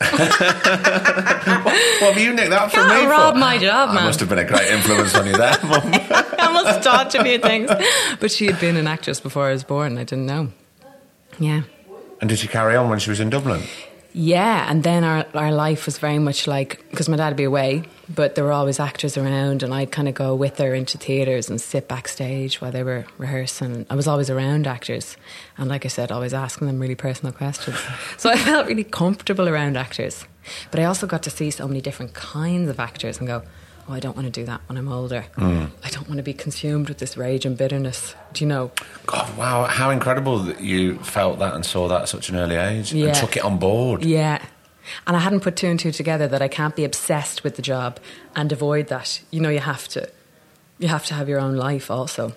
What 2.00 2.14
have 2.14 2.18
you 2.22 2.32
nicked 2.32 2.50
that 2.50 2.70
from 2.70 2.88
Can't 2.88 3.04
me 3.04 3.10
rob 3.10 3.34
for? 3.34 3.38
my 3.40 3.58
job, 3.58 3.90
I 3.90 4.04
must 4.04 4.20
have 4.20 4.28
been 4.28 4.38
a 4.38 4.44
great 4.44 4.68
influence 4.70 5.14
on 5.14 5.26
you 5.26 5.32
there, 5.36 5.56
Mum. 5.64 5.80
I 5.92 6.36
almost 6.40 6.82
taught 6.82 7.14
a 7.14 7.22
few 7.24 7.38
things. 7.38 7.70
But 8.20 8.30
she 8.30 8.46
had 8.46 8.60
been 8.60 8.76
an 8.76 8.86
actress 8.86 9.20
before 9.20 9.46
I 9.48 9.52
was 9.52 9.64
born. 9.64 9.98
I 9.98 10.04
didn't 10.04 10.26
know. 10.26 10.52
Yeah. 11.38 11.62
And 12.20 12.28
did 12.28 12.38
she 12.38 12.48
carry 12.48 12.76
on 12.76 12.88
when 12.90 12.98
she 12.98 13.10
was 13.10 13.20
in 13.20 13.30
Dublin? 13.30 13.62
Yeah, 14.12 14.66
and 14.70 14.82
then 14.82 15.04
our, 15.04 15.26
our 15.34 15.52
life 15.52 15.86
was 15.86 15.98
very 15.98 16.18
much 16.18 16.46
like 16.46 16.84
because 16.90 17.08
my 17.08 17.16
dad 17.16 17.28
would 17.28 17.36
be 17.36 17.44
away, 17.44 17.84
but 18.14 18.34
there 18.34 18.44
were 18.44 18.52
always 18.52 18.80
actors 18.80 19.16
around, 19.16 19.62
and 19.62 19.72
I'd 19.74 19.90
kind 19.92 20.08
of 20.08 20.14
go 20.14 20.34
with 20.34 20.58
her 20.58 20.74
into 20.74 20.96
theatres 20.98 21.50
and 21.50 21.60
sit 21.60 21.88
backstage 21.88 22.60
while 22.60 22.72
they 22.72 22.82
were 22.82 23.04
rehearsing. 23.18 23.86
I 23.90 23.94
was 23.96 24.08
always 24.08 24.30
around 24.30 24.66
actors, 24.66 25.16
and 25.56 25.68
like 25.68 25.84
I 25.84 25.88
said, 25.88 26.10
always 26.10 26.32
asking 26.34 26.66
them 26.66 26.78
really 26.80 26.94
personal 26.94 27.32
questions. 27.32 27.76
so 28.16 28.30
I 28.30 28.36
felt 28.36 28.66
really 28.66 28.84
comfortable 28.84 29.48
around 29.48 29.76
actors, 29.76 30.24
but 30.70 30.80
I 30.80 30.84
also 30.84 31.06
got 31.06 31.22
to 31.24 31.30
see 31.30 31.50
so 31.50 31.68
many 31.68 31.80
different 31.80 32.14
kinds 32.14 32.68
of 32.70 32.80
actors 32.80 33.18
and 33.18 33.26
go, 33.26 33.42
oh, 33.88 33.92
I 33.92 34.00
don't 34.00 34.16
want 34.16 34.26
to 34.26 34.32
do 34.40 34.44
that 34.46 34.60
when 34.68 34.76
I'm 34.78 34.88
older. 34.90 35.24
Mm. 35.36 35.70
I 35.84 35.88
don't 35.90 36.06
want 36.08 36.18
to 36.18 36.22
be 36.22 36.34
consumed 36.34 36.88
with 36.88 36.98
this 36.98 37.16
rage 37.16 37.44
and 37.46 37.56
bitterness. 37.56 38.14
Do 38.34 38.44
you 38.44 38.48
know? 38.48 38.70
God, 39.06 39.36
wow, 39.36 39.64
how 39.64 39.90
incredible 39.90 40.38
that 40.40 40.60
you 40.60 40.98
felt 40.98 41.38
that 41.38 41.54
and 41.54 41.64
saw 41.64 41.88
that 41.88 42.02
at 42.02 42.08
such 42.08 42.28
an 42.28 42.36
early 42.36 42.56
age 42.56 42.92
Yeah. 42.92 43.06
and 43.08 43.14
took 43.16 43.36
it 43.36 43.44
on 43.44 43.58
board. 43.58 44.04
Yeah. 44.04 44.42
And 45.06 45.16
I 45.16 45.20
hadn't 45.20 45.40
put 45.40 45.56
two 45.56 45.66
and 45.68 45.78
two 45.78 45.92
together 45.92 46.28
that 46.28 46.42
I 46.42 46.48
can't 46.48 46.76
be 46.76 46.84
obsessed 46.84 47.44
with 47.44 47.56
the 47.56 47.62
job 47.62 47.98
and 48.34 48.52
avoid 48.52 48.88
that. 48.88 49.20
You 49.30 49.40
know, 49.40 49.50
you 49.50 49.60
have 49.60 49.88
to 49.88 50.10
you 50.78 50.88
have 50.88 51.06
to 51.06 51.14
have 51.14 51.28
your 51.28 51.40
own 51.40 51.56
life 51.56 51.90
also. 51.90 52.34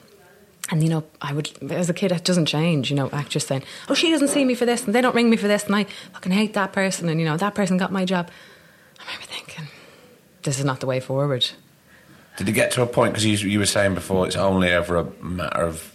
And 0.69 0.83
you 0.83 0.89
know, 0.89 1.03
I 1.21 1.33
would 1.33 1.51
as 1.71 1.89
a 1.89 1.93
kid 1.93 2.11
it 2.11 2.23
doesn't 2.23 2.45
change, 2.45 2.89
you 2.89 2.95
know, 2.95 3.09
actress 3.11 3.45
saying, 3.45 3.63
Oh, 3.89 3.93
she 3.93 4.09
doesn't 4.09 4.29
see 4.29 4.45
me 4.45 4.55
for 4.55 4.65
this 4.65 4.85
and 4.85 4.95
they 4.95 5.01
don't 5.01 5.15
ring 5.15 5.29
me 5.29 5.37
for 5.37 5.47
this 5.47 5.65
and 5.65 5.75
I 5.75 5.85
fucking 6.13 6.31
hate 6.31 6.53
that 6.53 6.73
person 6.73 7.09
and 7.09 7.19
you 7.19 7.25
know, 7.25 7.37
that 7.37 7.55
person 7.55 7.77
got 7.77 7.91
my 7.91 8.05
job. 8.05 8.29
I 8.99 9.03
remember 9.05 9.27
thinking, 9.27 9.67
This 10.43 10.59
is 10.59 10.65
not 10.65 10.79
the 10.79 10.87
way 10.87 10.99
forward. 10.99 11.49
Did 12.37 12.47
it 12.47 12.53
get 12.53 12.71
to 12.71 12.81
a 12.81 12.87
point, 12.87 13.13
because 13.13 13.25
you, 13.25 13.49
you 13.49 13.59
were 13.59 13.65
saying 13.65 13.93
before, 13.93 14.25
it's 14.25 14.37
only 14.37 14.69
ever 14.69 14.97
a 14.97 15.03
matter 15.21 15.63
of, 15.63 15.93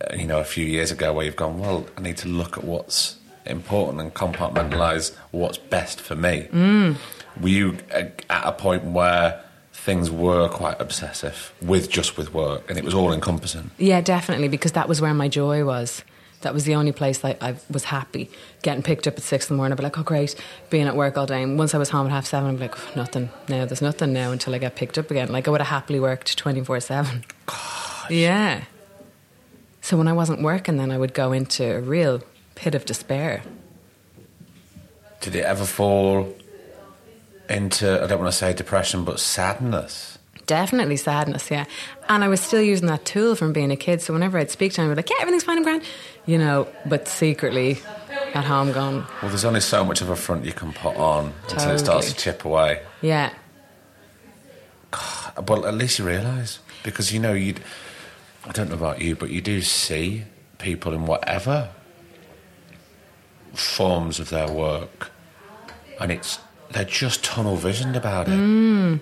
uh, 0.00 0.16
you 0.16 0.26
know, 0.26 0.40
a 0.40 0.44
few 0.44 0.64
years 0.64 0.90
ago 0.90 1.12
where 1.12 1.24
you've 1.24 1.36
gone, 1.36 1.58
well, 1.58 1.86
I 1.96 2.00
need 2.00 2.16
to 2.18 2.28
look 2.28 2.56
at 2.56 2.64
what's 2.64 3.16
important 3.46 4.00
and 4.00 4.12
compartmentalise 4.14 5.14
what's 5.30 5.58
best 5.58 6.00
for 6.00 6.14
me. 6.14 6.48
Mm. 6.52 6.96
Were 7.40 7.48
you 7.48 7.78
at 7.90 8.24
a 8.30 8.52
point 8.52 8.84
where 8.84 9.42
things 9.72 10.10
were 10.10 10.48
quite 10.48 10.80
obsessive 10.80 11.52
with 11.62 11.90
just 11.90 12.16
with 12.16 12.34
work 12.34 12.68
and 12.68 12.78
it 12.78 12.84
was 12.84 12.94
all 12.94 13.12
encompassing? 13.12 13.70
Yeah, 13.78 14.00
definitely, 14.00 14.48
because 14.48 14.72
that 14.72 14.88
was 14.88 15.00
where 15.00 15.14
my 15.14 15.28
joy 15.28 15.64
was. 15.64 16.02
That 16.42 16.54
was 16.54 16.64
the 16.64 16.74
only 16.74 16.92
place 16.92 17.24
I, 17.24 17.36
I 17.40 17.56
was 17.70 17.84
happy. 17.84 18.30
Getting 18.62 18.82
picked 18.82 19.06
up 19.06 19.14
at 19.14 19.22
six 19.22 19.48
in 19.48 19.54
the 19.54 19.58
morning, 19.58 19.72
I'd 19.72 19.78
be 19.78 19.84
like, 19.84 19.98
oh, 19.98 20.02
great, 20.02 20.34
being 20.70 20.86
at 20.86 20.94
work 20.94 21.16
all 21.16 21.26
day. 21.26 21.42
And 21.42 21.58
once 21.58 21.74
I 21.74 21.78
was 21.78 21.88
home 21.90 22.06
at 22.06 22.12
half 22.12 22.26
seven, 22.26 22.50
I'd 22.50 22.56
be 22.56 22.62
like, 22.62 22.78
"Oh, 22.78 22.92
nothing 22.94 23.30
now, 23.48 23.64
there's 23.64 23.82
nothing 23.82 24.12
now 24.12 24.32
until 24.32 24.54
I 24.54 24.58
get 24.58 24.76
picked 24.76 24.98
up 24.98 25.10
again. 25.10 25.32
Like, 25.32 25.48
I 25.48 25.50
would 25.50 25.60
have 25.60 25.68
happily 25.68 25.98
worked 25.98 26.36
24 26.36 26.80
7. 26.80 27.24
Yeah. 28.10 28.64
So 29.80 29.96
when 29.96 30.08
I 30.08 30.12
wasn't 30.12 30.42
working, 30.42 30.76
then 30.76 30.90
I 30.90 30.98
would 30.98 31.14
go 31.14 31.32
into 31.32 31.76
a 31.76 31.80
real 31.80 32.22
pit 32.56 32.74
of 32.74 32.84
despair. 32.84 33.42
Did 35.20 35.36
it 35.36 35.44
ever 35.44 35.64
fall 35.64 36.34
into, 37.48 38.02
I 38.02 38.06
don't 38.08 38.18
want 38.18 38.32
to 38.32 38.36
say 38.36 38.52
depression, 38.52 39.04
but 39.04 39.20
sadness? 39.20 40.18
Definitely 40.46 40.96
sadness, 40.96 41.50
yeah. 41.50 41.64
And 42.08 42.22
I 42.24 42.28
was 42.28 42.40
still 42.40 42.62
using 42.62 42.86
that 42.88 43.04
tool 43.04 43.34
from 43.34 43.52
being 43.52 43.70
a 43.70 43.76
kid. 43.76 44.00
So 44.00 44.12
whenever 44.12 44.38
I'd 44.38 44.50
speak 44.50 44.72
to 44.74 44.80
him, 44.82 44.88
I'd 44.88 44.94
be 44.94 44.96
like, 44.96 45.10
yeah, 45.10 45.16
everything's 45.20 45.44
fine, 45.44 45.58
I'm 45.58 45.62
grand. 45.64 45.82
You 46.24 46.38
know, 46.38 46.68
but 46.84 47.06
secretly 47.08 47.78
at 48.34 48.44
home 48.44 48.72
gone. 48.72 49.06
Well, 49.22 49.30
there's 49.30 49.44
only 49.44 49.60
so 49.60 49.84
much 49.84 50.00
of 50.00 50.10
a 50.10 50.16
front 50.16 50.44
you 50.44 50.52
can 50.52 50.72
put 50.72 50.96
on 50.96 51.32
until 51.50 51.70
it 51.70 51.78
starts 51.78 52.12
to 52.12 52.16
chip 52.16 52.44
away. 52.44 52.82
yeah, 53.00 53.32
Well, 55.48 55.66
at 55.66 55.74
least 55.74 55.98
you 55.98 56.06
realise 56.06 56.60
because 56.82 57.12
you 57.12 57.20
know 57.20 57.32
you. 57.32 57.54
I 58.44 58.52
don't 58.52 58.68
know 58.68 58.76
about 58.76 59.00
you, 59.02 59.16
but 59.16 59.30
you 59.30 59.40
do 59.40 59.60
see 59.60 60.24
people 60.58 60.94
in 60.94 61.04
whatever 61.06 61.70
forms 63.58 64.18
of 64.20 64.30
their 64.30 64.50
work, 64.50 65.10
and 66.00 66.12
it's 66.12 66.38
they're 66.70 66.84
just 66.84 67.24
tunnel 67.24 67.56
visioned 67.56 67.96
about 67.96 68.28
it. 68.28 68.36
Hmm. 68.36 68.96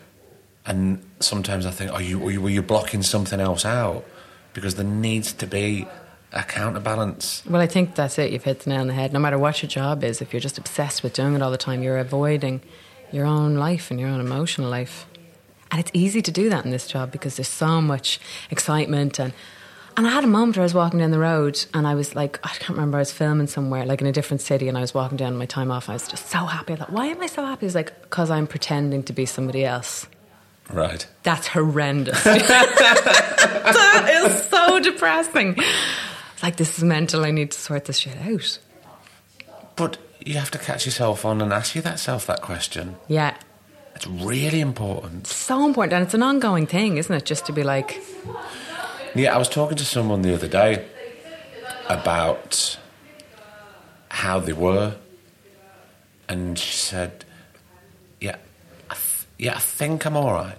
And 0.67 1.03
sometimes 1.21 1.67
I 1.67 1.71
think, 1.71 1.93
are 1.93 2.01
you, 2.01 2.27
are 2.27 2.31
you 2.31 2.40
were 2.40 2.51
you 2.51 2.62
blocking 2.62 3.03
something 3.03 3.40
else 3.40 3.64
out? 3.64 4.05
Because 4.53 4.77
there 4.77 4.85
needs 4.85 5.33
to 5.35 5.47
be 5.47 5.87
a 6.33 6.43
counterbalance. 6.43 7.43
Well, 7.49 7.61
I 7.61 7.67
think 7.67 7.95
that's 7.95 8.19
it. 8.19 8.33
You've 8.33 8.45
hit 8.45 8.61
the 8.61 8.71
nail 8.71 8.81
on 8.81 8.88
the 8.88 8.95
head. 8.95 9.12
No 9.12 9.19
matter 9.19 9.38
what 9.38 9.62
your 9.62 9.69
job 9.69 10.03
is, 10.03 10.21
if 10.21 10.33
you're 10.33 10.40
just 10.40 10.59
obsessed 10.59 11.03
with 11.03 11.12
doing 11.12 11.35
it 11.35 11.43
all 11.43 11.51
the 11.51 11.57
time, 11.57 11.83
you're 11.83 11.99
avoiding 11.99 12.61
your 13.12 13.27
own 13.27 13.55
life 13.57 13.90
and 13.90 14.01
your 14.01 14.09
own 14.09 14.21
emotional 14.21 14.69
life. 14.69 15.07
And 15.71 15.81
it's 15.81 15.90
easy 15.93 16.23
to 16.23 16.31
do 16.31 16.49
that 16.51 16.64
in 16.64 16.71
this 16.71 16.87
job 16.87 17.12
because 17.12 17.37
there's 17.37 17.49
so 17.49 17.81
much 17.81 18.21
excitement 18.51 19.19
and 19.19 19.33
and 19.96 20.07
I 20.07 20.11
had 20.11 20.24
a 20.24 20.28
moment 20.28 20.57
where 20.57 20.62
I 20.62 20.64
was 20.64 20.74
walking 20.74 20.98
down 20.98 21.11
the 21.11 21.18
road 21.18 21.64
and 21.72 21.87
I 21.87 21.94
was 21.94 22.14
like, 22.14 22.40
I 22.42 22.48
can't 22.48 22.70
remember, 22.70 22.98
I 22.98 23.00
was 23.02 23.12
filming 23.12 23.46
somewhere, 23.46 23.87
like 23.87 24.00
in 24.00 24.07
a 24.07 24.12
different 24.12 24.40
city, 24.40 24.68
and 24.68 24.76
I 24.76 24.80
was 24.80 24.92
walking 24.92 25.16
down 25.16 25.37
my 25.37 25.46
time 25.46 25.70
off. 25.70 25.87
And 25.87 25.92
I 25.92 25.94
was 25.94 26.09
just 26.09 26.26
so 26.26 26.38
happy. 26.38 26.72
I 26.72 26.76
thought, 26.76 26.92
why 26.92 27.07
am 27.07 27.20
I 27.22 27.26
so 27.26 27.44
happy? 27.44 27.66
It's 27.66 27.74
like, 27.74 28.02
because 28.02 28.30
I'm 28.30 28.46
pretending 28.46 29.02
to 29.04 29.12
be 29.12 29.26
somebody 29.26 29.64
else. 29.64 30.07
Right. 30.72 31.07
That's 31.22 31.46
horrendous. 31.46 32.24
that 32.24 34.11
is 34.24 34.42
so 34.48 34.80
depressing. 34.80 35.54
It's 35.59 36.42
like, 36.42 36.57
this 36.57 36.78
is 36.78 36.85
mental. 36.85 37.24
I 37.24 37.30
need 37.30 37.52
to 37.52 37.59
sort 37.59 37.85
this 37.85 37.98
shit 37.98 38.16
out. 38.16 38.59
But 39.76 39.98
you 40.24 40.35
have 40.35 40.50
to 40.52 40.59
catch 40.59 40.87
yourself 40.87 41.24
on 41.24 41.40
and 41.40 41.52
ask 41.52 41.74
yourself 41.74 42.26
that 42.26 42.40
question. 42.42 42.96
Yeah. 43.09 43.37
It's 43.94 44.07
really 44.07 44.61
important. 44.61 45.26
So 45.26 45.64
important. 45.64 45.92
And 45.92 46.04
it's 46.04 46.14
an 46.14 46.22
ongoing 46.22 46.66
thing, 46.66 46.96
isn't 46.96 47.14
it? 47.14 47.24
Just 47.24 47.46
to 47.46 47.52
be 47.52 47.62
like, 47.62 48.02
Yeah, 49.14 49.35
I 49.35 49.38
was 49.38 49.48
talking 49.48 49.77
to 49.77 49.85
someone 49.85 50.22
the 50.22 50.35
other 50.35 50.48
day 50.48 50.85
about 51.88 52.77
how 54.09 54.40
they 54.40 54.53
were, 54.53 54.96
and 56.29 56.59
she 56.59 56.77
said, 56.77 57.24
"Yeah, 58.20 58.37
I 58.90 58.94
th- 58.94 59.27
yeah, 59.38 59.55
I 59.57 59.61
think 59.61 60.05
I'm 60.07 60.16
all 60.16 60.33
right." 60.33 60.59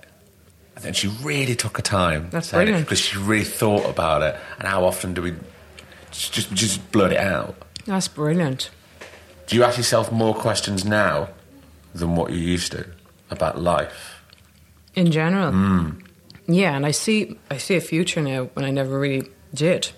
And 0.76 0.84
then 0.84 0.94
she 0.94 1.08
really 1.08 1.56
took 1.56 1.78
her 1.78 1.82
time, 1.84 2.30
That's 2.32 2.52
brilliant. 2.52 2.84
because 2.86 3.00
she 3.00 3.18
really 3.18 3.46
thought 3.46 3.86
about 3.90 4.22
it. 4.22 4.36
And 4.60 4.68
how 4.68 4.84
often 4.84 5.14
do 5.14 5.22
we 5.22 5.34
just 6.12 6.54
just 6.54 6.92
blurt 6.92 7.12
it 7.14 7.20
out? 7.20 7.56
that's 7.86 8.08
brilliant. 8.08 8.70
Do 9.48 9.56
you 9.56 9.64
ask 9.64 9.78
yourself 9.78 10.12
more 10.12 10.34
questions 10.34 10.84
now 10.86 11.30
than 11.94 12.16
what 12.16 12.32
you 12.32 12.40
used 12.40 12.72
to 12.72 12.86
about 13.30 13.60
life? 13.60 14.22
In 14.96 15.12
general. 15.12 15.52
Hmm. 15.52 15.90
Yeah, 16.48 16.76
and 16.76 16.86
I 16.86 16.92
see 16.92 17.38
I 17.50 17.58
see 17.58 17.76
a 17.76 17.82
future 17.82 18.22
now 18.22 18.46
when 18.54 18.66
I 18.66 18.72
never 18.72 19.00
really 19.00 19.30
did. 19.54 19.92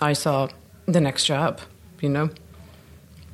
I 0.00 0.12
saw 0.12 0.48
the 0.86 1.00
next 1.00 1.24
job, 1.24 1.60
you 2.00 2.08
know. 2.08 2.30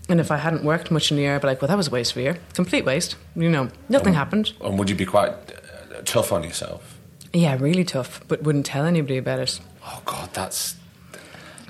And 0.08 0.20
if 0.20 0.30
I 0.30 0.36
hadn't 0.38 0.64
worked 0.64 0.90
much 0.90 1.10
in 1.10 1.16
the 1.16 1.22
year, 1.24 1.34
I'd 1.34 1.40
be 1.42 1.46
like, 1.48 1.60
well, 1.60 1.68
that 1.68 1.76
was 1.76 1.88
a 1.88 1.90
waste 1.90 2.12
of 2.12 2.18
a 2.18 2.22
year. 2.22 2.38
Complete 2.54 2.84
waste. 2.84 3.16
You 3.36 3.50
know, 3.50 3.68
nothing 3.88 4.14
happened. 4.14 4.52
And 4.62 4.78
would 4.78 4.88
you 4.88 4.96
be 4.96 5.04
quite 5.04 5.32
uh, 5.32 6.00
tough 6.04 6.32
on 6.32 6.42
yourself? 6.44 6.98
Yeah, 7.34 7.56
really 7.60 7.84
tough, 7.84 8.22
but 8.26 8.42
wouldn't 8.42 8.64
tell 8.66 8.86
anybody 8.86 9.18
about 9.18 9.38
it. 9.40 9.60
Oh 9.84 10.00
God, 10.06 10.30
that's 10.32 10.76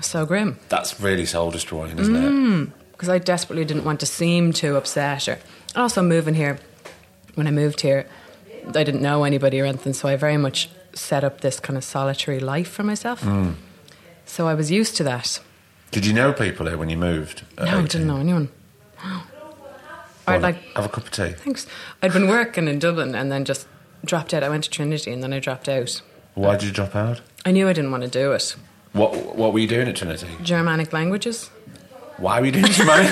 So 0.01 0.25
grim. 0.25 0.57
that's 0.69 1.01
really 1.01 1.25
soul 1.25 1.51
destroying, 1.51 1.97
isn't 1.99 2.15
it? 2.15 2.69
because 2.91 3.09
I 3.09 3.17
desperately 3.17 3.63
didn't 3.65 3.83
want 3.85 3.99
to 4.01 4.05
seem 4.05 4.51
too 4.53 4.75
upset. 4.77 5.27
Or 5.27 5.37
also 5.75 6.01
moving 6.01 6.33
here, 6.35 6.59
when 7.35 7.47
I 7.47 7.51
moved 7.51 7.81
here, 7.81 8.05
I 8.75 8.83
didn't 8.83 9.01
know 9.01 9.23
anybody 9.23 9.59
or 9.59 9.65
anything, 9.65 9.93
so 9.93 10.07
I 10.07 10.15
very 10.15 10.37
much 10.37 10.69
set 10.93 11.23
up 11.23 11.41
this 11.41 11.59
kind 11.59 11.77
of 11.77 11.83
solitary 11.83 12.39
life 12.39 12.69
for 12.69 12.83
myself. 12.83 13.21
Hmm. 13.21 13.51
So 14.25 14.47
I 14.47 14.53
was 14.53 14.69
used 14.71 14.95
to 14.97 15.03
that. 15.05 15.39
Did 15.91 16.05
you 16.05 16.13
know 16.13 16.33
people 16.33 16.67
here 16.67 16.77
when 16.77 16.89
you 16.89 16.97
moved? 16.97 17.43
No, 17.57 17.79
I 17.79 17.81
didn't 17.81 18.07
know 18.07 18.17
anyone. 18.17 18.49
I'd 20.27 20.41
like 20.43 20.57
have 20.75 20.85
a 20.85 20.89
cup 20.89 21.05
of 21.05 21.11
tea. 21.11 21.31
thanks. 21.31 21.65
I'd 22.03 22.13
been 22.13 22.27
working 22.27 22.67
in 22.67 22.77
Dublin 22.77 23.15
and 23.15 23.31
then 23.31 23.45
just 23.45 23.67
dropped 24.05 24.33
out. 24.33 24.43
I 24.43 24.49
went 24.49 24.63
to 24.65 24.69
Trinity 24.69 25.11
and 25.11 25.23
then 25.23 25.33
I 25.33 25.39
dropped 25.39 25.67
out. 25.67 26.01
Why 26.35 26.55
did 26.55 26.67
you 26.67 26.71
drop 26.71 26.95
out? 26.95 27.21
I 27.45 27.51
knew 27.51 27.67
I 27.67 27.73
didn't 27.73 27.91
want 27.91 28.03
to 28.03 28.09
do 28.09 28.31
it. 28.33 28.55
What 28.93 29.35
What 29.35 29.53
were 29.53 29.59
you 29.59 29.67
doing 29.67 29.87
at 29.87 29.95
Trinity? 29.95 30.27
Germanic 30.43 30.93
languages. 30.93 31.49
Why 32.19 32.39
were 32.39 32.45
you 32.47 32.51
doing 32.51 32.65
Germanic? 32.65 33.11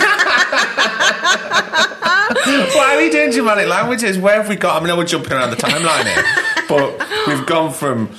Why 2.76 2.94
are 2.96 2.98
we 2.98 3.10
doing 3.10 3.32
Germanic 3.32 3.68
languages? 3.78 4.18
Where 4.18 4.36
have 4.36 4.50
we 4.50 4.56
got? 4.56 4.82
I 4.82 4.86
mean, 4.86 4.96
we're 4.98 5.06
jumping 5.06 5.34
around 5.34 5.50
the 5.52 5.56
timeline 5.58 6.06
here, 6.06 6.24
but 6.68 7.00
we've 7.28 7.46
gone 7.46 7.72
from 7.74 8.10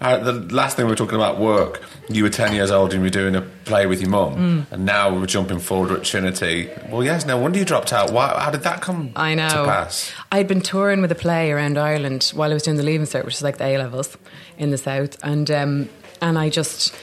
uh, 0.00 0.18
the 0.18 0.32
last 0.54 0.76
thing 0.76 0.86
we 0.86 0.92
were 0.92 0.96
talking 0.96 1.16
about 1.16 1.38
work. 1.38 1.82
You 2.08 2.22
were 2.22 2.30
ten 2.30 2.54
years 2.54 2.70
old 2.70 2.92
and 2.94 3.00
you 3.00 3.06
were 3.06 3.10
doing 3.10 3.34
a 3.36 3.42
play 3.64 3.86
with 3.86 4.00
your 4.00 4.10
mum, 4.10 4.34
Mm. 4.36 4.72
and 4.72 4.86
now 4.86 5.14
we're 5.14 5.26
jumping 5.26 5.58
forward 5.58 5.90
at 5.92 6.04
Trinity. 6.04 6.70
Well, 6.88 7.04
yes, 7.04 7.26
no 7.26 7.36
wonder 7.36 7.58
you 7.58 7.64
dropped 7.66 7.92
out. 7.92 8.10
Why? 8.12 8.28
How 8.38 8.50
did 8.50 8.62
that 8.62 8.80
come 8.80 9.10
I 9.14 9.34
know. 9.34 9.48
to 9.48 9.64
pass? 9.64 10.10
I'd 10.32 10.48
been 10.48 10.62
touring 10.62 11.02
with 11.02 11.12
a 11.12 11.16
play 11.16 11.50
around 11.52 11.76
Ireland 11.78 12.32
while 12.34 12.50
I 12.50 12.54
was 12.54 12.62
doing 12.62 12.76
the 12.78 12.82
Leaving 12.82 13.06
Cert, 13.06 13.24
which 13.26 13.34
is 13.34 13.42
like 13.42 13.58
the 13.58 13.64
A 13.66 13.76
levels 13.78 14.16
in 14.56 14.70
the 14.70 14.78
south, 14.78 15.16
and 15.22 15.50
um, 15.50 15.88
and 16.22 16.38
I 16.38 16.48
just. 16.48 16.94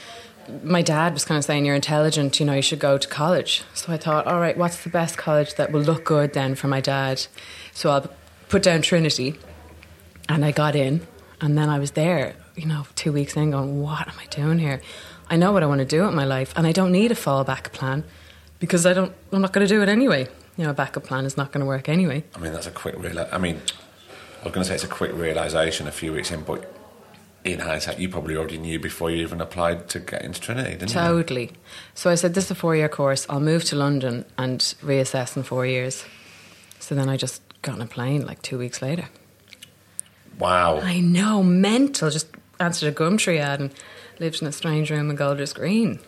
My 0.62 0.82
dad 0.82 1.12
was 1.12 1.24
kind 1.24 1.38
of 1.38 1.44
saying, 1.44 1.64
You're 1.64 1.74
intelligent, 1.74 2.38
you 2.40 2.46
know, 2.46 2.54
you 2.54 2.62
should 2.62 2.78
go 2.78 2.98
to 2.98 3.08
college. 3.08 3.62
So 3.74 3.92
I 3.92 3.96
thought, 3.96 4.26
All 4.26 4.40
right, 4.40 4.56
what's 4.56 4.82
the 4.82 4.90
best 4.90 5.16
college 5.18 5.54
that 5.54 5.72
will 5.72 5.82
look 5.82 6.04
good 6.04 6.32
then 6.32 6.54
for 6.54 6.68
my 6.68 6.80
dad? 6.80 7.26
So 7.72 7.90
I'll 7.90 8.10
put 8.48 8.62
down 8.62 8.82
Trinity. 8.82 9.38
And 10.28 10.44
I 10.44 10.50
got 10.50 10.74
in, 10.74 11.06
and 11.40 11.56
then 11.56 11.68
I 11.68 11.78
was 11.78 11.92
there, 11.92 12.34
you 12.56 12.66
know, 12.66 12.84
two 12.96 13.12
weeks 13.12 13.36
in, 13.36 13.52
going, 13.52 13.80
What 13.80 14.08
am 14.08 14.14
I 14.18 14.26
doing 14.26 14.58
here? 14.58 14.80
I 15.28 15.36
know 15.36 15.52
what 15.52 15.62
I 15.62 15.66
want 15.66 15.80
to 15.80 15.84
do 15.84 16.04
with 16.04 16.14
my 16.14 16.24
life, 16.24 16.52
and 16.56 16.66
I 16.66 16.72
don't 16.72 16.92
need 16.92 17.12
a 17.12 17.14
fallback 17.14 17.72
plan 17.72 18.04
because 18.58 18.86
I 18.86 18.92
don't, 18.92 19.12
I'm 19.32 19.42
not 19.42 19.52
going 19.52 19.66
to 19.66 19.72
do 19.72 19.82
it 19.82 19.88
anyway. 19.88 20.28
You 20.56 20.64
know, 20.64 20.70
a 20.70 20.74
backup 20.74 21.04
plan 21.04 21.24
is 21.24 21.36
not 21.36 21.52
going 21.52 21.60
to 21.60 21.66
work 21.66 21.88
anyway. 21.88 22.24
I 22.34 22.38
mean, 22.38 22.52
that's 22.52 22.66
a 22.66 22.70
quick 22.70 22.94
real. 22.98 23.26
I 23.30 23.38
mean, 23.38 23.60
I 24.40 24.44
was 24.44 24.52
going 24.52 24.64
to 24.64 24.64
say 24.64 24.74
it's 24.74 24.84
a 24.84 24.88
quick 24.88 25.12
realization 25.12 25.86
a 25.86 25.92
few 25.92 26.12
weeks 26.12 26.30
in, 26.30 26.42
but 26.42 26.72
in 27.52 27.60
hindsight, 27.60 27.98
you 27.98 28.08
probably 28.08 28.36
already 28.36 28.58
knew 28.58 28.78
before 28.78 29.10
you 29.10 29.22
even 29.22 29.40
applied 29.40 29.88
to 29.90 30.00
get 30.00 30.22
into 30.22 30.40
Trinity, 30.40 30.72
didn't 30.72 30.88
you? 30.90 30.94
Totally. 30.94 31.52
So 31.94 32.10
I 32.10 32.14
said, 32.14 32.34
this 32.34 32.44
is 32.46 32.50
a 32.52 32.54
four 32.54 32.76
year 32.76 32.88
course. 32.88 33.26
I'll 33.28 33.40
move 33.40 33.64
to 33.64 33.76
London 33.76 34.24
and 34.38 34.60
reassess 34.60 35.36
in 35.36 35.42
four 35.42 35.66
years. 35.66 36.04
So 36.78 36.94
then 36.94 37.08
I 37.08 37.16
just 37.16 37.42
got 37.62 37.74
on 37.76 37.82
a 37.82 37.86
plane 37.86 38.26
like 38.26 38.42
two 38.42 38.58
weeks 38.58 38.82
later. 38.82 39.08
Wow. 40.38 40.80
I 40.80 41.00
know, 41.00 41.42
mental. 41.42 42.10
Just 42.10 42.28
answered 42.60 42.92
a 42.92 42.96
Gumtree 42.96 43.38
ad 43.38 43.60
and 43.60 43.72
lived 44.18 44.42
in 44.42 44.48
a 44.48 44.52
strange 44.52 44.90
room 44.90 45.10
in 45.10 45.16
Golders 45.16 45.52
Green. 45.52 45.98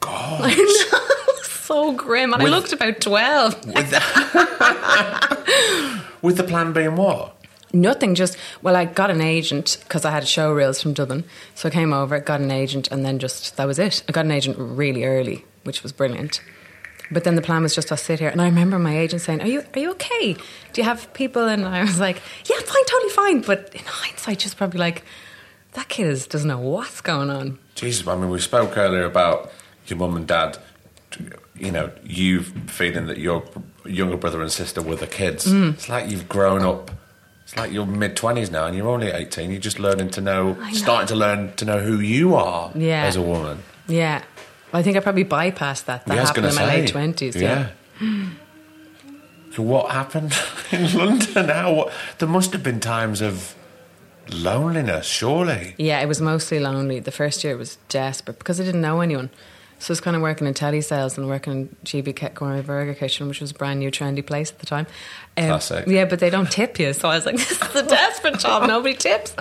God. 0.00 0.40
I 0.44 0.54
know, 0.54 1.34
so 1.42 1.92
grim. 1.92 2.32
And 2.34 2.42
I 2.42 2.46
looked 2.46 2.72
about 2.72 3.00
12. 3.00 3.66
With 3.66 3.90
the, 3.90 4.02
with 6.22 6.36
the 6.36 6.44
plan 6.44 6.72
being 6.72 6.96
what? 6.96 7.37
Nothing, 7.72 8.14
just, 8.14 8.36
well, 8.62 8.76
I 8.76 8.86
got 8.86 9.10
an 9.10 9.20
agent 9.20 9.78
because 9.84 10.04
I 10.04 10.10
had 10.10 10.26
show 10.26 10.52
reels 10.52 10.80
from 10.80 10.94
Dublin. 10.94 11.24
So 11.54 11.68
I 11.68 11.70
came 11.70 11.92
over, 11.92 12.18
got 12.20 12.40
an 12.40 12.50
agent, 12.50 12.88
and 12.90 13.04
then 13.04 13.18
just, 13.18 13.56
that 13.56 13.66
was 13.66 13.78
it. 13.78 14.02
I 14.08 14.12
got 14.12 14.24
an 14.24 14.30
agent 14.30 14.56
really 14.58 15.04
early, 15.04 15.44
which 15.64 15.82
was 15.82 15.92
brilliant. 15.92 16.40
But 17.10 17.24
then 17.24 17.34
the 17.34 17.42
plan 17.42 17.62
was 17.62 17.74
just 17.74 17.88
to 17.88 17.96
sit 17.96 18.18
here. 18.20 18.28
And 18.28 18.40
I 18.40 18.46
remember 18.46 18.78
my 18.78 18.98
agent 18.98 19.22
saying, 19.22 19.40
Are 19.40 19.46
you, 19.46 19.62
are 19.74 19.78
you 19.78 19.90
okay? 19.92 20.34
Do 20.34 20.80
you 20.80 20.84
have 20.84 21.12
people? 21.14 21.46
And 21.46 21.64
I 21.64 21.82
was 21.82 21.98
like, 21.98 22.20
Yeah, 22.48 22.58
fine, 22.60 22.84
totally 22.84 23.10
fine. 23.10 23.40
But 23.40 23.74
in 23.74 23.84
hindsight, 23.84 24.40
just 24.40 24.56
probably 24.56 24.80
like, 24.80 25.04
That 25.72 25.88
kid 25.88 26.06
is, 26.06 26.26
doesn't 26.26 26.48
know 26.48 26.58
what's 26.58 27.00
going 27.00 27.30
on. 27.30 27.58
Jesus, 27.74 28.06
I 28.06 28.16
mean, 28.16 28.30
we 28.30 28.40
spoke 28.40 28.76
earlier 28.76 29.04
about 29.04 29.50
your 29.86 29.98
mum 29.98 30.16
and 30.16 30.26
dad. 30.26 30.58
You 31.56 31.72
know, 31.72 31.90
you 32.04 32.42
feeling 32.42 33.06
that 33.06 33.18
your 33.18 33.42
younger 33.84 34.16
brother 34.16 34.42
and 34.42 34.52
sister 34.52 34.82
were 34.82 34.96
the 34.96 35.06
kids. 35.06 35.46
Mm. 35.46 35.74
It's 35.74 35.88
like 35.88 36.10
you've 36.10 36.28
grown 36.28 36.62
up. 36.62 36.90
It's 37.48 37.56
like 37.56 37.72
you're 37.72 37.86
mid 37.86 38.14
twenties 38.14 38.50
now, 38.50 38.66
and 38.66 38.76
you're 38.76 38.88
only 38.88 39.06
eighteen. 39.06 39.50
You're 39.50 39.58
just 39.58 39.78
learning 39.78 40.10
to 40.10 40.20
know, 40.20 40.52
know. 40.52 40.72
starting 40.74 41.08
to 41.08 41.14
learn 41.16 41.54
to 41.56 41.64
know 41.64 41.78
who 41.80 41.98
you 41.98 42.34
are 42.34 42.70
Yeah. 42.74 43.04
as 43.04 43.16
a 43.16 43.22
woman. 43.22 43.62
Yeah. 43.86 44.22
I 44.74 44.82
think 44.82 44.98
I 44.98 45.00
probably 45.00 45.24
bypassed 45.24 45.86
that. 45.86 46.04
That 46.04 46.14
Yeah, 46.14 46.26
happened 46.26 46.44
in 46.44 46.54
my 46.54 46.60
say, 46.66 46.80
late 46.82 46.92
20s. 46.92 47.40
Yeah. 47.40 47.70
So 49.54 49.62
what 49.62 49.90
happened 49.90 50.36
in 50.70 50.94
London? 50.96 51.48
How? 51.48 51.72
What, 51.72 51.92
there 52.18 52.28
must 52.28 52.52
have 52.52 52.62
been 52.62 52.78
times 52.80 53.20
of 53.22 53.56
loneliness, 54.30 55.06
surely. 55.06 55.74
Yeah, 55.78 56.00
it 56.00 56.06
was 56.06 56.20
mostly 56.20 56.60
lonely. 56.60 57.00
The 57.00 57.10
first 57.10 57.42
year 57.42 57.56
was 57.56 57.78
desperate 57.88 58.38
because 58.38 58.60
I 58.60 58.64
didn't 58.64 58.82
know 58.82 59.00
anyone. 59.00 59.30
So 59.80 59.90
I 59.90 59.92
was 59.92 60.00
kind 60.00 60.16
of 60.16 60.22
working 60.22 60.46
in 60.46 60.54
telly 60.54 60.80
sales 60.80 61.16
and 61.16 61.28
working 61.28 61.52
in 61.52 61.76
GB 61.84 62.34
Gourmet 62.34 62.62
Burger 62.62 62.94
Kitchen, 62.94 63.28
which 63.28 63.40
was 63.40 63.52
a 63.52 63.54
brand 63.54 63.78
new 63.78 63.90
trendy 63.90 64.26
place 64.26 64.50
at 64.50 64.58
the 64.58 64.66
time. 64.66 64.86
Um, 65.36 65.46
Classic. 65.46 65.86
Yeah, 65.86 66.04
but 66.04 66.18
they 66.18 66.30
don't 66.30 66.50
tip 66.50 66.78
you. 66.80 66.92
So 66.92 67.08
I 67.08 67.14
was 67.14 67.26
like, 67.26 67.36
this 67.38 67.52
is 67.52 67.74
a 67.76 67.86
desperate 67.86 68.38
job. 68.40 68.66
Nobody 68.66 68.94
tips. 68.94 69.34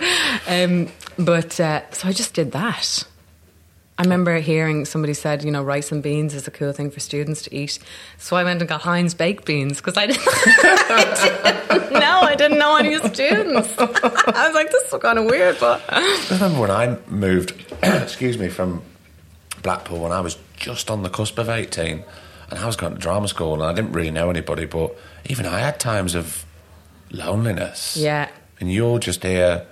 Um, 0.47 0.89
but 1.17 1.59
uh, 1.59 1.89
so 1.91 2.07
I 2.07 2.11
just 2.11 2.33
did 2.33 2.51
that. 2.51 3.03
I 3.99 4.03
remember 4.03 4.37
hearing 4.37 4.85
somebody 4.85 5.15
said, 5.15 5.43
you 5.43 5.49
know, 5.49 5.63
rice 5.63 5.91
and 5.91 6.03
beans 6.03 6.35
is 6.35 6.47
a 6.47 6.51
cool 6.51 6.71
thing 6.71 6.91
for 6.91 6.99
students 6.99 7.41
to 7.43 7.55
eat. 7.55 7.79
So 8.19 8.35
I 8.35 8.43
went 8.43 8.61
and 8.61 8.69
got 8.69 8.81
Heinz 8.81 9.15
baked 9.15 9.45
beans 9.45 9.77
because 9.77 9.97
I 9.97 10.05
didn't, 10.05 10.21
I 10.27 11.63
didn't 11.71 11.93
know. 11.93 12.19
I 12.21 12.35
didn't 12.35 12.59
know 12.59 12.75
any 12.75 12.95
students. 12.97 13.73
I 13.79 14.45
was 14.45 14.53
like, 14.53 14.69
this 14.69 14.93
is 14.93 14.99
kind 15.01 15.17
of 15.17 15.25
weird, 15.25 15.59
but 15.59 15.83
I 15.89 16.27
remember 16.29 16.59
when 16.61 16.69
I 16.69 16.95
moved, 17.07 17.53
excuse 17.81 18.37
me, 18.37 18.49
from 18.49 18.83
Blackpool 19.67 19.99
when 19.99 20.13
I 20.13 20.21
was 20.21 20.37
just 20.55 20.89
on 20.89 21.03
the 21.03 21.09
cusp 21.09 21.37
of 21.37 21.49
18 21.49 22.05
and 22.49 22.57
I 22.59 22.65
was 22.65 22.77
going 22.77 22.93
to 22.93 22.97
drama 22.99 23.27
school 23.27 23.53
and 23.55 23.63
I 23.63 23.73
didn't 23.73 23.91
really 23.91 24.11
know 24.11 24.29
anybody, 24.29 24.65
but 24.65 24.95
even 25.25 25.45
I 25.45 25.59
had 25.59 25.77
times 25.77 26.15
of 26.15 26.45
loneliness. 27.11 27.97
yeah. 27.97 28.29
And 28.61 28.71
you're 28.71 28.97
just 28.97 29.23
here, 29.23 29.65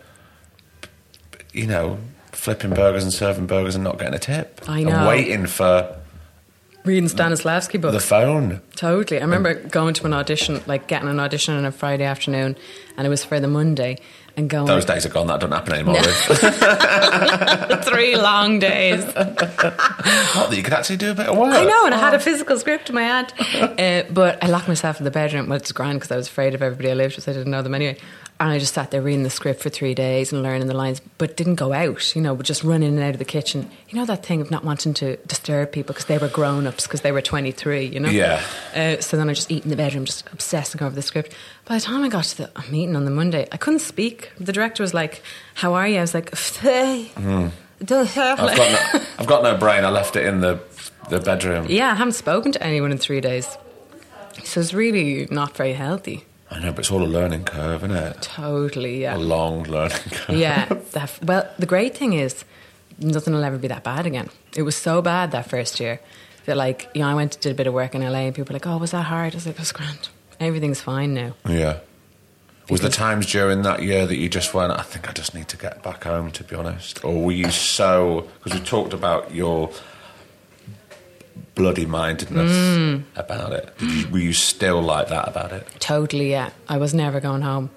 you 1.53 1.65
know, 1.65 1.97
flipping 2.33 2.71
burgers 2.73 3.03
and 3.03 3.13
serving 3.13 3.47
burgers 3.47 3.75
and 3.75 3.83
not 3.85 3.97
getting 3.97 4.13
a 4.13 4.19
tip. 4.19 4.61
I 4.67 4.79
And 4.79 4.89
know. 4.89 5.07
waiting 5.07 5.45
for 5.47 5.95
Reading 6.83 7.07
Stanislavski 7.09 7.79
books. 7.81 7.93
the 7.93 7.99
phone. 7.99 8.61
Totally. 8.75 9.19
I 9.19 9.23
remember 9.23 9.53
going 9.55 9.93
to 9.95 10.05
an 10.05 10.13
audition, 10.13 10.61
like 10.67 10.87
getting 10.87 11.07
an 11.07 11.19
audition 11.21 11.55
on 11.55 11.63
a 11.65 11.71
Friday 11.71 12.03
afternoon, 12.03 12.57
and 12.97 13.07
it 13.07 13.09
was 13.09 13.23
for 13.23 13.39
the 13.39 13.47
Monday, 13.47 13.97
and 14.37 14.49
going 14.49 14.65
Those 14.65 14.85
days 14.85 15.05
are 15.05 15.09
gone. 15.09 15.27
That 15.27 15.39
doesn't 15.39 15.53
happen 15.53 15.73
anymore. 15.73 15.95
Ruth. 15.95 17.85
three 17.85 18.15
long 18.15 18.59
days. 18.59 19.03
Not 19.05 19.37
that 19.37 20.53
you 20.53 20.63
could 20.63 20.73
actually 20.73 20.97
do 20.97 21.11
a 21.11 21.15
bit 21.15 21.27
of 21.27 21.37
work. 21.37 21.53
I 21.53 21.63
know, 21.63 21.85
and 21.85 21.93
I 21.93 21.97
had 21.97 22.13
a 22.13 22.19
physical 22.19 22.57
script 22.59 22.89
in 22.89 22.95
my 22.95 23.03
hand, 23.03 23.33
uh, 23.79 24.03
but 24.11 24.43
I 24.43 24.47
locked 24.47 24.67
myself 24.67 24.99
in 24.99 25.05
the 25.05 25.11
bedroom. 25.11 25.47
Well, 25.47 25.57
it's 25.57 25.71
grand 25.71 25.99
because 25.99 26.11
I 26.11 26.17
was 26.17 26.27
afraid 26.27 26.53
of 26.53 26.61
everybody 26.61 26.91
I 26.91 26.93
lived 26.95 27.15
with. 27.15 27.29
I 27.29 27.33
didn't 27.33 27.51
know 27.51 27.61
them 27.61 27.75
anyway. 27.75 27.97
And 28.37 28.49
I 28.49 28.59
just 28.59 28.73
sat 28.73 28.91
there 28.91 29.01
reading 29.01 29.23
the 29.23 29.29
script 29.29 29.61
for 29.61 29.69
three 29.69 29.93
days 29.93 30.33
and 30.33 30.43
learning 30.43 30.67
the 30.67 30.73
lines, 30.73 30.99
but 31.17 31.37
didn't 31.37 31.55
go 31.55 31.71
out, 31.71 32.15
you 32.15 32.21
know, 32.21 32.35
but 32.35 32.45
just 32.45 32.65
run 32.65 32.83
in 32.83 32.95
and 32.95 33.01
out 33.01 33.11
of 33.13 33.19
the 33.19 33.23
kitchen. 33.25 33.69
You 33.87 33.97
know 33.97 34.05
that 34.05 34.25
thing 34.25 34.41
of 34.41 34.51
not 34.51 34.65
wanting 34.65 34.93
to 34.95 35.15
disturb 35.25 35.71
people 35.71 35.93
because 35.93 36.05
they 36.05 36.17
were 36.17 36.27
grown 36.27 36.67
ups, 36.67 36.83
because 36.83 36.99
they 36.99 37.13
were 37.13 37.21
23, 37.21 37.85
you 37.85 37.99
know? 38.01 38.09
Yeah. 38.09 38.41
Uh, 38.75 38.99
so 38.99 39.15
then 39.15 39.29
I 39.29 39.33
just 39.33 39.49
eat 39.49 39.63
in 39.63 39.69
the 39.69 39.77
bedroom, 39.77 40.03
just 40.03 40.27
obsessing 40.33 40.83
over 40.83 40.93
the 40.93 41.01
script. 41.01 41.33
By 41.63 41.75
the 41.75 41.81
time 41.81 42.03
I 42.03 42.09
got 42.09 42.25
to 42.25 42.37
the 42.37 42.51
meeting 42.69 42.97
on 42.97 43.05
the 43.05 43.11
Monday, 43.11 43.47
I 43.53 43.57
couldn't 43.57 43.79
speak. 43.79 44.33
The 44.37 44.51
director 44.51 44.83
was 44.83 44.93
like, 44.93 45.23
How 45.53 45.73
are 45.75 45.87
you? 45.87 45.99
I 45.99 46.01
was 46.01 46.13
like, 46.13 46.35
"Hey." 46.37 47.05
Hmm. 47.15 47.47
I've 47.81 47.87
got, 47.87 48.93
no, 48.93 49.01
I've 49.19 49.27
got 49.27 49.43
no 49.43 49.57
brain. 49.57 49.83
I 49.83 49.89
left 49.89 50.15
it 50.15 50.25
in 50.25 50.41
the 50.41 50.59
the 51.09 51.19
bedroom. 51.19 51.67
Yeah, 51.69 51.91
I 51.91 51.95
haven't 51.95 52.13
spoken 52.13 52.51
to 52.53 52.63
anyone 52.63 52.91
in 52.91 52.97
three 52.97 53.21
days. 53.21 53.57
So 54.43 54.59
it's 54.59 54.73
really 54.73 55.27
not 55.29 55.55
very 55.55 55.73
healthy. 55.73 56.25
I 56.55 56.59
know, 56.59 56.71
but 56.71 56.79
it's 56.79 56.91
all 56.91 57.03
a 57.03 57.05
learning 57.05 57.43
curve, 57.43 57.83
isn't 57.83 57.95
it? 57.95 58.21
Totally, 58.21 59.01
yeah. 59.01 59.17
A 59.17 59.17
long 59.17 59.63
learning 59.63 59.97
curve. 60.11 60.37
Yeah. 60.37 60.65
That, 60.93 61.19
well, 61.21 61.49
the 61.59 61.65
great 61.65 61.97
thing 61.97 62.13
is, 62.13 62.45
nothing 62.97 63.33
will 63.33 63.43
ever 63.43 63.57
be 63.57 63.67
that 63.67 63.83
bad 63.83 64.05
again. 64.05 64.29
It 64.55 64.61
was 64.61 64.77
so 64.77 65.01
bad 65.01 65.31
that 65.31 65.49
first 65.49 65.81
year 65.81 65.99
that, 66.45 66.55
like, 66.55 66.89
you 66.93 67.01
know, 67.01 67.09
I 67.09 67.13
went 67.13 67.35
and 67.35 67.41
did 67.43 67.51
a 67.51 67.55
bit 67.55 67.67
of 67.67 67.73
work 67.73 67.93
in 67.93 68.01
LA 68.01 68.19
and 68.19 68.33
people 68.33 68.53
were 68.53 68.55
like, 68.55 68.67
oh, 68.67 68.77
was 68.77 68.91
that 68.91 69.03
hard? 69.03 69.33
I 69.33 69.35
was 69.35 69.45
like, 69.45 69.55
it 69.55 69.59
was 69.59 69.73
grand. 69.73 70.07
Everything's 70.39 70.79
fine 70.79 71.13
now. 71.13 71.33
Yeah. 71.45 71.79
Was 72.69 72.81
there 72.81 72.89
times 72.89 73.27
during 73.27 73.61
that 73.63 73.83
year 73.83 74.07
that 74.07 74.15
you 74.15 74.29
just 74.29 74.53
went, 74.53 74.71
I 74.71 74.81
think 74.81 75.09
I 75.09 75.11
just 75.11 75.35
need 75.35 75.49
to 75.49 75.57
get 75.57 75.83
back 75.83 76.05
home, 76.05 76.31
to 76.31 76.43
be 76.43 76.55
honest? 76.55 77.03
Or 77.03 77.21
were 77.25 77.31
you 77.31 77.51
so. 77.51 78.27
Because 78.43 78.59
we 78.59 78.65
talked 78.65 78.93
about 78.93 79.35
your 79.35 79.71
bloody 81.55 81.85
mindedness 81.85 82.51
Mm. 82.51 83.03
about 83.15 83.53
it. 83.53 83.77
Did 83.77 83.91
you, 83.91 84.07
were 84.09 84.19
you 84.19 84.33
still 84.33 84.81
like 84.81 85.07
that 85.09 85.27
about 85.27 85.51
it? 85.51 85.65
Totally, 85.79 86.31
yeah. 86.31 86.49
I 86.67 86.77
was 86.77 86.93
never 86.93 87.19
going 87.19 87.41
home. 87.43 87.69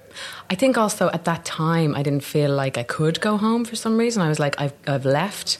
I 0.50 0.54
think 0.56 0.76
also 0.76 1.08
at 1.10 1.24
that 1.26 1.44
time 1.44 1.94
I 1.94 2.02
didn't 2.02 2.24
feel 2.24 2.50
like 2.52 2.76
I 2.76 2.82
could 2.82 3.20
go 3.20 3.36
home 3.36 3.64
for 3.64 3.76
some 3.76 3.96
reason. 3.96 4.22
I 4.22 4.28
was 4.28 4.38
like, 4.40 4.60
I've, 4.60 4.72
I've 4.86 5.04
left, 5.04 5.58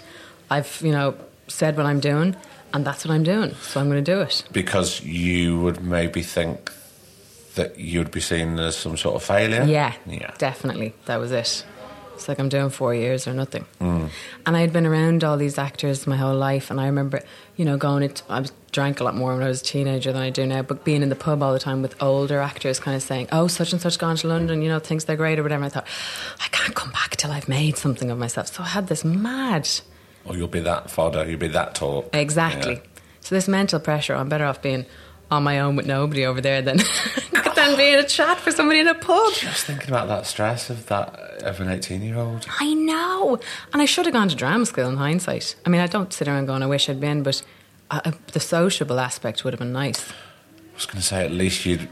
I've, 0.51 0.81
you 0.83 0.91
know, 0.93 1.15
said 1.47 1.77
what 1.77 1.87
I'm 1.87 2.01
doing, 2.01 2.35
and 2.75 2.85
that's 2.85 3.05
what 3.05 3.15
I'm 3.15 3.23
doing, 3.23 3.55
so 3.63 3.81
I'm 3.81 3.89
going 3.89 4.03
to 4.05 4.13
do 4.15 4.21
it. 4.21 4.45
Because 4.53 5.01
you 5.03 5.61
would 5.61 5.81
maybe 5.83 6.23
think 6.23 6.73
that 7.55 7.79
you'd 7.79 8.11
be 8.11 8.21
seen 8.21 8.59
as 8.59 8.77
some 8.77 8.97
sort 8.97 9.15
of 9.17 9.23
failure? 9.23 9.65
Yeah, 9.65 9.93
Yeah. 10.07 10.33
definitely. 10.39 10.95
That 11.07 11.19
was 11.21 11.33
it. 11.33 11.65
It's 12.19 12.29
like 12.29 12.39
I'm 12.39 12.49
doing 12.49 12.71
four 12.71 12.95
years 12.95 13.27
or 13.27 13.33
nothing. 13.33 13.65
Mm. 13.81 14.11
And 14.45 14.57
I 14.57 14.61
had 14.61 14.73
been 14.73 14.87
around 14.87 15.25
all 15.25 15.37
these 15.37 15.57
actors 15.59 16.07
my 16.07 16.17
whole 16.17 16.35
life, 16.35 16.71
and 16.71 16.81
I 16.81 16.87
remember, 16.87 17.23
you 17.57 17.65
know, 17.65 17.77
going. 17.77 18.03
Into, 18.03 18.23
I 18.29 18.41
was 18.41 18.53
drank 18.73 19.01
a 19.01 19.05
lot 19.05 19.15
more 19.15 19.33
when 19.35 19.43
I 19.43 19.49
was 19.49 19.63
a 19.63 19.65
teenager 19.65 20.13
than 20.13 20.21
I 20.23 20.31
do 20.31 20.45
now, 20.47 20.63
but 20.63 20.85
being 20.85 21.03
in 21.03 21.09
the 21.09 21.17
pub 21.17 21.43
all 21.43 21.53
the 21.53 21.59
time 21.59 21.81
with 21.81 22.01
older 22.03 22.41
actors, 22.41 22.79
kind 22.81 22.97
of 22.97 23.03
saying, 23.03 23.29
"Oh, 23.33 23.47
such 23.47 23.73
and 23.73 23.81
such 23.81 23.99
gone 23.99 24.17
to 24.17 24.29
London," 24.29 24.63
you 24.63 24.69
know, 24.69 24.79
thinks 24.79 25.05
they're 25.05 25.17
great 25.17 25.39
or 25.39 25.43
whatever. 25.43 25.65
I 25.65 25.69
thought, 25.69 25.87
I 26.45 26.49
can't 26.49 26.75
come 26.75 26.91
back 26.91 27.17
till 27.17 27.31
I've 27.31 27.49
made 27.49 27.77
something 27.77 28.11
of 28.11 28.19
myself. 28.19 28.49
So 28.55 28.63
I 28.63 28.67
had 28.67 28.89
this 28.89 29.05
mad, 29.05 29.69
Or 30.25 30.37
you'll 30.37 30.49
be 30.49 30.61
that 30.61 30.91
fodder, 30.91 31.25
you'll 31.29 31.39
be 31.39 31.49
that 31.49 31.75
tall. 31.75 32.11
exactly. 32.13 32.75
Yeah. 32.75 32.81
So 33.21 33.35
this 33.35 33.47
mental 33.49 33.79
pressure, 33.79 34.15
I'm 34.15 34.29
better 34.29 34.45
off 34.47 34.61
being 34.63 34.87
on 35.31 35.43
my 35.43 35.61
own 35.61 35.77
with 35.77 35.87
nobody 35.87 36.25
over 36.27 36.41
there 36.41 36.63
than 36.63 36.79
than 37.55 37.77
being 37.77 37.97
a 37.97 38.05
chat 38.05 38.39
for 38.39 38.51
somebody 38.51 38.81
in 38.81 38.87
a 38.89 38.95
pub. 38.95 39.33
Just 39.35 39.67
thinking 39.67 39.89
about 39.89 40.09
that 40.09 40.27
stress 40.27 40.71
of 40.71 40.87
that 40.87 41.15
of 41.43 41.61
an 41.61 41.69
eighteen-year-old. 41.69 42.47
I 42.61 42.75
know. 42.75 43.39
And 43.73 43.83
I 43.83 43.85
should 43.85 44.07
have 44.07 44.15
gone 44.15 44.29
to 44.29 44.37
drama 44.37 44.65
school 44.67 44.89
in 44.89 44.97
hindsight. 44.97 45.55
I 45.67 45.69
mean, 45.71 45.81
I 45.81 45.87
don't 45.87 46.13
sit 46.13 46.29
around 46.29 46.47
going, 46.47 46.63
I 46.63 46.67
wish 46.67 46.89
I'd 46.89 47.01
been, 47.01 47.23
but 47.23 47.43
uh, 47.91 48.01
uh, 48.05 48.13
the 48.33 48.41
sociable 48.41 48.99
aspect 49.01 49.45
would 49.45 49.53
have 49.53 49.59
been 49.61 49.73
nice. 49.73 50.09
I 50.11 50.75
was 50.75 50.87
going 50.87 50.97
to 50.99 51.03
say, 51.03 51.25
at 51.25 51.33
least 51.33 51.67
you'd 51.67 51.89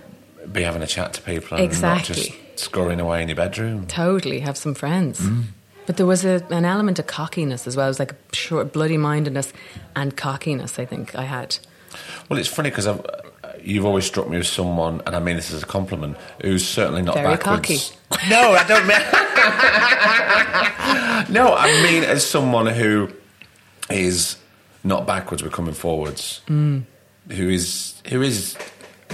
be 0.52 0.62
having 0.62 0.82
a 0.82 0.86
chat 0.86 1.12
to 1.14 1.22
people 1.22 1.56
and 1.56 1.64
Exactly. 1.64 2.14
not 2.14 2.24
just 2.54 2.60
scoring 2.64 3.00
away 3.00 3.20
in 3.22 3.28
your 3.28 3.36
bedroom. 3.36 3.86
Totally, 3.86 4.40
have 4.40 4.56
some 4.56 4.74
friends. 4.74 5.20
But 5.86 5.96
there 5.96 6.06
was 6.06 6.24
a, 6.24 6.44
an 6.50 6.64
element 6.64 6.98
of 6.98 7.06
cockiness 7.06 7.66
as 7.66 7.76
well. 7.76 7.86
It 7.86 7.90
was 7.90 7.98
like 7.98 8.12
a 8.12 8.16
short, 8.32 8.72
bloody 8.72 8.96
mindedness 8.96 9.52
and 9.94 10.16
cockiness, 10.16 10.78
I 10.78 10.84
think 10.84 11.14
I 11.14 11.22
had. 11.24 11.58
Well, 12.28 12.38
it's 12.38 12.48
funny 12.48 12.70
because 12.70 12.86
you've 13.66 13.84
always 13.84 14.06
struck 14.06 14.28
me 14.28 14.38
as 14.38 14.48
someone, 14.48 15.02
and 15.06 15.16
I 15.16 15.18
mean 15.18 15.36
this 15.36 15.52
as 15.52 15.62
a 15.62 15.66
compliment, 15.66 16.16
who's 16.42 16.66
certainly 16.66 17.02
not 17.02 17.14
Very 17.14 17.36
backwards. 17.36 17.96
No, 18.30 18.52
I 18.52 18.64
don't 18.66 18.86
mean. 18.86 18.98
no, 21.34 21.54
I 21.54 21.82
mean 21.82 22.04
as 22.04 22.24
someone 22.24 22.66
who 22.66 23.10
is 23.90 24.36
not 24.84 25.06
backwards 25.06 25.42
but 25.42 25.52
coming 25.52 25.74
forwards, 25.74 26.40
Mm. 26.46 26.84
who 27.30 27.48
is 27.48 28.00
who 28.08 28.22
is 28.22 28.56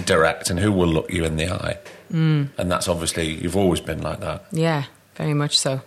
direct 0.04 0.50
and 0.50 0.60
who 0.60 0.70
will 0.70 0.88
look 0.88 1.10
you 1.12 1.24
in 1.24 1.36
the 1.36 1.48
eye, 1.48 1.78
mm. 2.12 2.48
and 2.58 2.70
that's 2.70 2.88
obviously 2.88 3.30
you've 3.30 3.56
always 3.56 3.80
been 3.80 4.02
like 4.02 4.20
that. 4.20 4.44
Yeah, 4.52 4.84
very 5.16 5.34
much 5.34 5.58
so. 5.58 5.80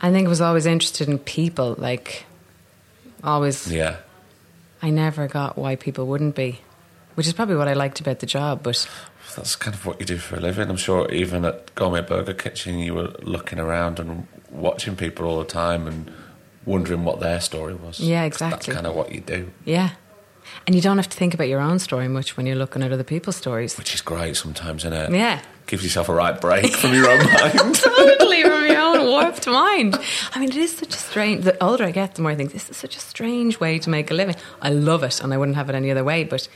I 0.00 0.10
think 0.10 0.26
I 0.26 0.30
was 0.30 0.40
always 0.40 0.66
interested 0.66 1.08
in 1.08 1.18
people, 1.20 1.76
like, 1.78 2.24
always. 3.22 3.70
Yeah. 3.70 3.98
I 4.82 4.90
never 4.90 5.28
got 5.28 5.56
why 5.56 5.76
people 5.76 6.08
wouldn't 6.08 6.34
be, 6.34 6.60
which 7.14 7.26
is 7.26 7.32
probably 7.32 7.56
what 7.56 7.68
I 7.68 7.72
liked 7.74 8.00
about 8.00 8.18
the 8.20 8.26
job, 8.26 8.62
but. 8.62 8.88
That's 9.36 9.56
kind 9.56 9.74
of 9.74 9.86
what 9.86 9.98
you 9.98 10.04
do 10.04 10.18
for 10.18 10.36
a 10.36 10.40
living. 10.40 10.68
I'm 10.68 10.76
sure 10.76 11.10
even 11.10 11.44
at 11.46 11.74
Gourmet 11.74 12.02
Burger 12.02 12.34
Kitchen, 12.34 12.78
you 12.78 12.92
were 12.94 13.14
looking 13.22 13.58
around 13.58 13.98
and 13.98 14.26
watching 14.50 14.94
people 14.94 15.24
all 15.26 15.38
the 15.38 15.46
time 15.46 15.86
and 15.86 16.12
wondering 16.66 17.04
what 17.04 17.20
their 17.20 17.40
story 17.40 17.74
was. 17.74 17.98
Yeah, 17.98 18.24
exactly. 18.24 18.56
That's 18.56 18.74
kind 18.74 18.86
of 18.86 18.94
what 18.94 19.12
you 19.12 19.20
do, 19.20 19.50
Yeah. 19.64 19.90
And 20.66 20.74
you 20.74 20.82
don't 20.82 20.98
have 20.98 21.08
to 21.08 21.16
think 21.16 21.32
about 21.34 21.48
your 21.48 21.60
own 21.60 21.78
story 21.78 22.08
much 22.08 22.36
when 22.36 22.44
you're 22.46 22.56
looking 22.56 22.82
at 22.82 22.92
other 22.92 23.04
people's 23.04 23.36
stories. 23.36 23.78
which 23.78 23.94
is 23.94 24.00
great 24.02 24.36
sometimes, 24.36 24.84
isn't 24.84 24.92
it? 24.92 25.10
Yeah. 25.12 25.40
Gives 25.66 25.82
yourself 25.84 26.08
a 26.10 26.14
right 26.14 26.38
break 26.38 26.72
from 26.76 26.92
your 26.92 27.08
own 27.08 27.24
mind. 27.24 27.74
totally 27.76 28.42
from 28.42 28.66
your 28.66 28.78
own 28.80 29.06
warped 29.06 29.46
mind. 29.46 29.96
I 30.34 30.40
mean, 30.40 30.50
it 30.50 30.56
is 30.56 30.76
such 30.76 30.94
a 30.94 30.98
strange. 30.98 31.44
The 31.44 31.62
older 31.64 31.84
I 31.84 31.90
get, 31.92 32.16
the 32.16 32.22
more 32.22 32.32
I 32.32 32.34
think 32.34 32.52
this 32.52 32.68
is 32.68 32.76
such 32.76 32.96
a 32.96 33.00
strange 33.00 33.60
way 33.60 33.78
to 33.78 33.88
make 33.88 34.10
a 34.10 34.14
living. 34.14 34.34
I 34.60 34.70
love 34.70 35.04
it, 35.04 35.22
and 35.22 35.32
I 35.32 35.38
wouldn't 35.38 35.56
have 35.56 35.70
it 35.70 35.74
any 35.74 35.90
other 35.90 36.04
way. 36.04 36.24
But 36.24 36.48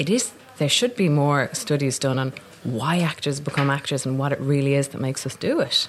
it 0.00 0.08
is. 0.10 0.32
There 0.58 0.68
should 0.68 0.96
be 0.96 1.08
more 1.08 1.48
studies 1.52 1.98
done 1.98 2.18
on 2.18 2.32
why 2.64 2.98
actors 2.98 3.38
become 3.40 3.70
actors 3.70 4.04
and 4.06 4.18
what 4.18 4.32
it 4.32 4.40
really 4.40 4.74
is 4.74 4.88
that 4.88 5.00
makes 5.00 5.24
us 5.26 5.36
do 5.36 5.60
it. 5.60 5.88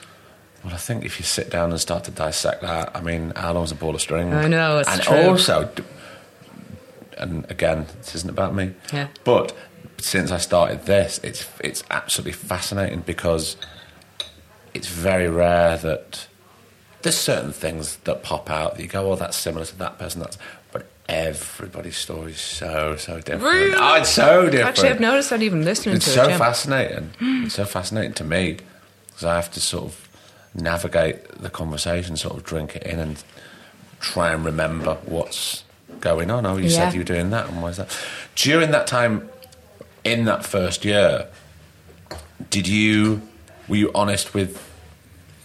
Well, 0.64 0.74
I 0.74 0.78
think 0.78 1.03
if 1.05 1.20
you 1.20 1.26
sit 1.26 1.49
down 1.49 1.72
and 1.72 1.80
start 1.80 2.03
to 2.05 2.12
dissect 2.12 2.62
that, 2.62 2.95
I 2.95 3.01
mean, 3.01 3.34
how 3.36 3.53
long's 3.53 3.72
a 3.72 3.76
ball 3.76 3.95
of 3.95 4.01
string? 4.01 4.34
I 4.34 4.47
know, 4.47 4.80
it's 4.80 4.89
true. 4.99 5.16
and 5.16 5.24
true. 5.24 5.32
also, 5.32 5.72
and 7.18 7.49
again, 7.49 7.88
this 8.01 8.16
isn't 8.16 8.30
about 8.30 8.53
me, 8.53 8.74
Yeah. 8.93 9.07
but 9.24 9.53
since 9.97 10.32
I 10.32 10.38
started 10.38 10.86
this, 10.86 11.20
it's 11.24 11.45
it's 11.64 11.84
absolutely 11.89 12.34
fascinating 12.34 13.01
because 13.01 13.57
it's 14.74 14.88
very 14.88 15.28
rare 15.30 15.78
that 15.78 16.28
there's 17.01 17.18
certain 17.18 17.51
things 17.51 17.97
that 18.03 18.24
pop 18.24 18.49
out 18.49 18.76
that 18.76 18.82
you 18.82 18.88
go, 18.88 19.12
oh, 19.12 19.16
that's 19.16 19.36
similar 19.38 19.66
to 19.66 19.76
that 19.80 19.97
person. 19.99 20.22
That's 20.22 20.38
everybody's 21.12 21.97
story 21.97 22.32
is 22.32 22.39
so 22.39 22.95
so 22.95 23.18
different. 23.18 23.43
Really? 23.43 23.76
Oh, 23.78 23.95
it's 23.95 24.09
so 24.09 24.45
different. 24.49 24.70
Actually, 24.70 24.89
I've 24.89 24.99
noticed 24.99 25.30
that 25.32 25.41
even 25.43 25.64
listening 25.66 25.95
It's 25.95 26.05
to 26.05 26.12
so 26.12 26.30
it. 26.30 26.38
fascinating. 26.38 27.12
it's 27.20 27.55
so 27.55 27.66
fascinating 27.66 28.14
to 28.14 28.24
me 28.24 28.57
because 29.07 29.24
I 29.26 29.36
have 29.36 29.51
to 29.51 29.59
sort 29.59 29.86
of 29.86 30.09
navigate 30.55 31.28
the 31.41 31.49
conversation, 31.49 32.16
sort 32.18 32.38
of 32.38 32.43
drink 32.43 32.76
it 32.78 32.84
in, 32.84 32.99
and 32.99 33.24
try 33.99 34.32
and 34.32 34.43
remember 34.45 34.95
what's 35.05 35.64
going 35.99 36.32
on. 36.32 36.45
Oh, 36.45 36.57
you 36.57 36.64
Yeah. 36.70 36.78
said 36.78 36.93
you 36.93 37.01
were 37.01 37.05
doing 37.05 37.30
that, 37.32 37.47
and 37.49 37.62
why 37.62 37.70
is 37.70 37.78
that? 37.78 37.95
During 38.36 38.72
that 38.72 38.88
time, 38.88 39.30
in 40.03 40.26
that 40.26 40.45
first 40.45 40.86
year, 40.86 41.28
did 42.49 42.68
you 42.68 43.22
were 43.68 43.76
you 43.78 43.91
honest 43.93 44.34
with 44.34 44.59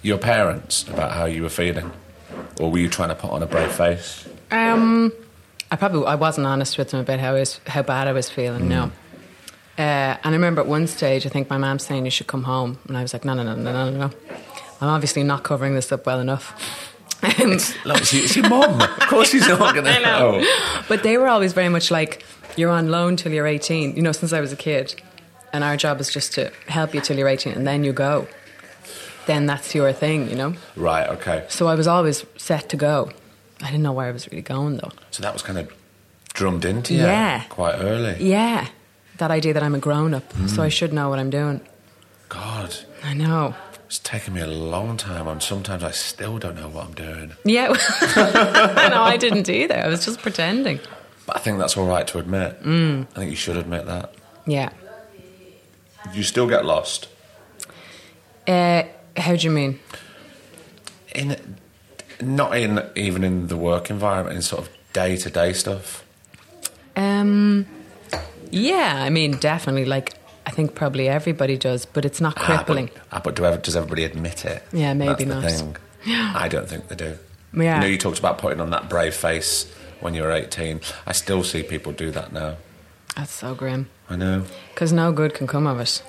your 0.02 0.18
parents 0.18 0.84
about 0.88 1.12
how 1.12 1.24
you 1.26 1.42
were 1.42 1.48
feeling, 1.50 1.90
or 2.60 2.70
were 2.70 2.78
you 2.78 2.88
trying 2.88 3.08
to 3.10 3.14
put 3.14 3.30
on 3.30 3.42
a 3.42 3.46
brave 3.46 3.70
face? 3.72 4.26
Um, 4.50 5.12
I 5.70 5.76
probably 5.76 6.06
I 6.06 6.14
wasn't 6.14 6.46
honest 6.46 6.78
with 6.78 6.90
them 6.90 7.00
about 7.00 7.20
how 7.20 7.30
I 7.34 7.40
was, 7.40 7.60
how 7.66 7.82
bad 7.82 8.08
I 8.08 8.12
was 8.12 8.30
feeling. 8.30 8.68
No. 8.68 8.92
Uh, 9.78 10.16
and 10.22 10.26
I 10.26 10.32
remember 10.32 10.60
at 10.62 10.66
one 10.66 10.86
stage, 10.86 11.26
I 11.26 11.28
think 11.28 11.50
my 11.50 11.58
mum 11.58 11.78
saying 11.78 12.04
you 12.04 12.10
should 12.10 12.26
come 12.28 12.44
home, 12.44 12.78
and 12.88 12.96
I 12.96 13.02
was 13.02 13.12
like, 13.12 13.24
no, 13.24 13.34
no, 13.34 13.42
no, 13.42 13.54
no, 13.54 13.90
no, 13.90 13.90
no. 13.90 14.10
I'm 14.80 14.88
obviously 14.88 15.22
not 15.22 15.42
covering 15.42 15.74
this 15.74 15.92
up 15.92 16.06
well 16.06 16.20
enough. 16.20 16.54
Look, 17.22 18.00
it's, 18.00 18.14
it's 18.14 18.36
your 18.36 18.48
mum. 18.48 18.80
Of 18.80 19.08
course, 19.08 19.30
she's 19.30 19.48
not 19.48 19.74
going 19.74 19.84
to 19.84 20.00
know. 20.00 20.40
know. 20.40 20.82
But 20.88 21.02
they 21.02 21.18
were 21.18 21.28
always 21.28 21.52
very 21.52 21.68
much 21.68 21.90
like, 21.90 22.24
you're 22.56 22.70
on 22.70 22.90
loan 22.90 23.16
till 23.16 23.32
you're 23.32 23.46
18, 23.46 23.96
you 23.96 24.02
know, 24.02 24.12
since 24.12 24.32
I 24.32 24.40
was 24.40 24.52
a 24.52 24.56
kid. 24.56 24.94
And 25.52 25.64
our 25.64 25.76
job 25.76 26.00
is 26.00 26.10
just 26.10 26.32
to 26.34 26.52
help 26.68 26.94
you 26.94 27.00
till 27.00 27.16
you're 27.18 27.28
18 27.28 27.54
and 27.54 27.66
then 27.66 27.84
you 27.84 27.92
go. 27.92 28.28
Then 29.26 29.46
that's 29.46 29.74
your 29.74 29.92
thing, 29.92 30.28
you 30.28 30.36
know? 30.36 30.54
Right. 30.76 31.08
Okay. 31.08 31.46
So 31.48 31.66
I 31.66 31.74
was 31.74 31.86
always 31.86 32.24
set 32.36 32.68
to 32.70 32.76
go. 32.76 33.10
I 33.62 33.66
didn't 33.66 33.82
know 33.82 33.92
where 33.92 34.06
I 34.06 34.10
was 34.12 34.26
really 34.30 34.42
going 34.42 34.76
though. 34.76 34.90
So 35.10 35.22
that 35.22 35.32
was 35.32 35.42
kind 35.42 35.58
of 35.58 35.72
drummed 36.34 36.64
into 36.64 36.94
you 36.94 37.00
Yeah. 37.02 37.42
quite 37.48 37.76
early. 37.76 38.16
Yeah. 38.22 38.68
That 39.18 39.30
idea 39.30 39.54
that 39.54 39.62
I'm 39.62 39.74
a 39.74 39.78
grown 39.78 40.12
up, 40.14 40.30
so 40.32 40.38
Mm. 40.38 40.58
I 40.58 40.68
should 40.68 40.92
know 40.92 41.08
what 41.08 41.18
I'm 41.18 41.30
doing. 41.30 41.60
God, 42.28 42.74
I 43.02 43.14
know. 43.14 43.54
it's 43.86 43.98
taken 44.00 44.34
me 44.34 44.40
a 44.40 44.46
long 44.48 44.96
time, 44.96 45.28
and 45.28 45.40
sometimes 45.42 45.82
I 45.84 45.92
still 45.92 46.38
don't 46.38 46.56
know 46.56 46.68
what 46.68 46.86
I'm 46.86 46.92
doing. 46.94 47.32
Yeah. 47.44 47.72
I 48.00 48.88
know, 48.90 49.02
I 49.02 49.16
didn't 49.16 49.48
either. 49.48 49.76
I 49.78 49.86
was 49.88 50.04
just 50.04 50.20
pretending. 50.20 50.80
But 51.24 51.36
I 51.36 51.38
think 51.38 51.58
that's 51.58 51.76
all 51.76 51.86
right 51.86 52.06
to 52.08 52.18
admit. 52.18 52.62
Mm. 52.64 53.06
I 53.12 53.18
think 53.18 53.30
you 53.30 53.36
should 53.36 53.56
admit 53.56 53.86
that. 53.86 54.12
Yeah. 54.44 54.70
You 56.12 56.22
still 56.24 56.46
get 56.48 56.64
lost 56.64 57.08
Uh, 58.46 58.82
how 59.16 59.34
do 59.34 59.44
you 59.46 59.50
mean? 59.50 59.80
in, 61.14 61.56
not 62.20 62.56
in 62.56 62.82
even 62.94 63.24
in 63.24 63.48
the 63.48 63.56
work 63.56 63.90
environment, 63.90 64.36
in 64.36 64.42
sort 64.42 64.62
of 64.66 64.70
day 64.92 65.16
to 65.16 65.30
day 65.30 65.52
stuff. 65.52 66.04
Um, 66.96 67.66
yeah, 68.50 69.02
I 69.02 69.10
mean, 69.10 69.36
definitely. 69.38 69.84
Like, 69.84 70.14
I 70.46 70.50
think 70.50 70.74
probably 70.74 71.08
everybody 71.08 71.56
does, 71.56 71.84
but 71.84 72.04
it's 72.04 72.20
not 72.20 72.34
Ah, 72.38 72.44
crippling. 72.44 72.86
but, 72.86 73.02
ah, 73.12 73.20
but 73.22 73.34
do 73.36 73.44
ever, 73.44 73.58
does 73.58 73.76
everybody 73.76 74.04
admit 74.04 74.44
it? 74.44 74.62
Yeah, 74.72 74.94
maybe 74.94 75.24
That's 75.24 75.62
not. 75.62 75.76
I 76.06 76.48
don't 76.48 76.68
think 76.68 76.88
they 76.88 76.94
do. 76.96 77.18
Yeah. 77.54 77.76
You 77.76 77.80
know, 77.80 77.86
you 77.86 77.98
talked 77.98 78.18
about 78.18 78.38
putting 78.38 78.60
on 78.60 78.70
that 78.70 78.88
brave 78.88 79.14
face 79.14 79.70
when 80.00 80.14
you 80.14 80.22
were 80.22 80.30
18. 80.30 80.80
I 81.06 81.12
still 81.12 81.42
see 81.42 81.62
people 81.62 81.92
do 81.92 82.10
that 82.12 82.32
now. 82.32 82.56
That's 83.16 83.32
so 83.32 83.54
grim. 83.54 83.88
I 84.08 84.16
know. 84.16 84.44
Because 84.72 84.92
no 84.92 85.10
good 85.10 85.34
can 85.34 85.46
come 85.46 85.66
of 85.66 85.80
it. 85.80 86.02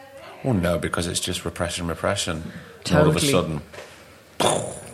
Well, 0.43 0.53
no, 0.53 0.78
because 0.78 1.08
it's 1.08 1.20
just 1.20 1.43
repression, 1.45 1.88
repression. 1.88 2.51
And 2.86 2.95
all 2.97 3.08
of 3.10 3.16
a 3.16 3.20
sudden, 3.20 3.62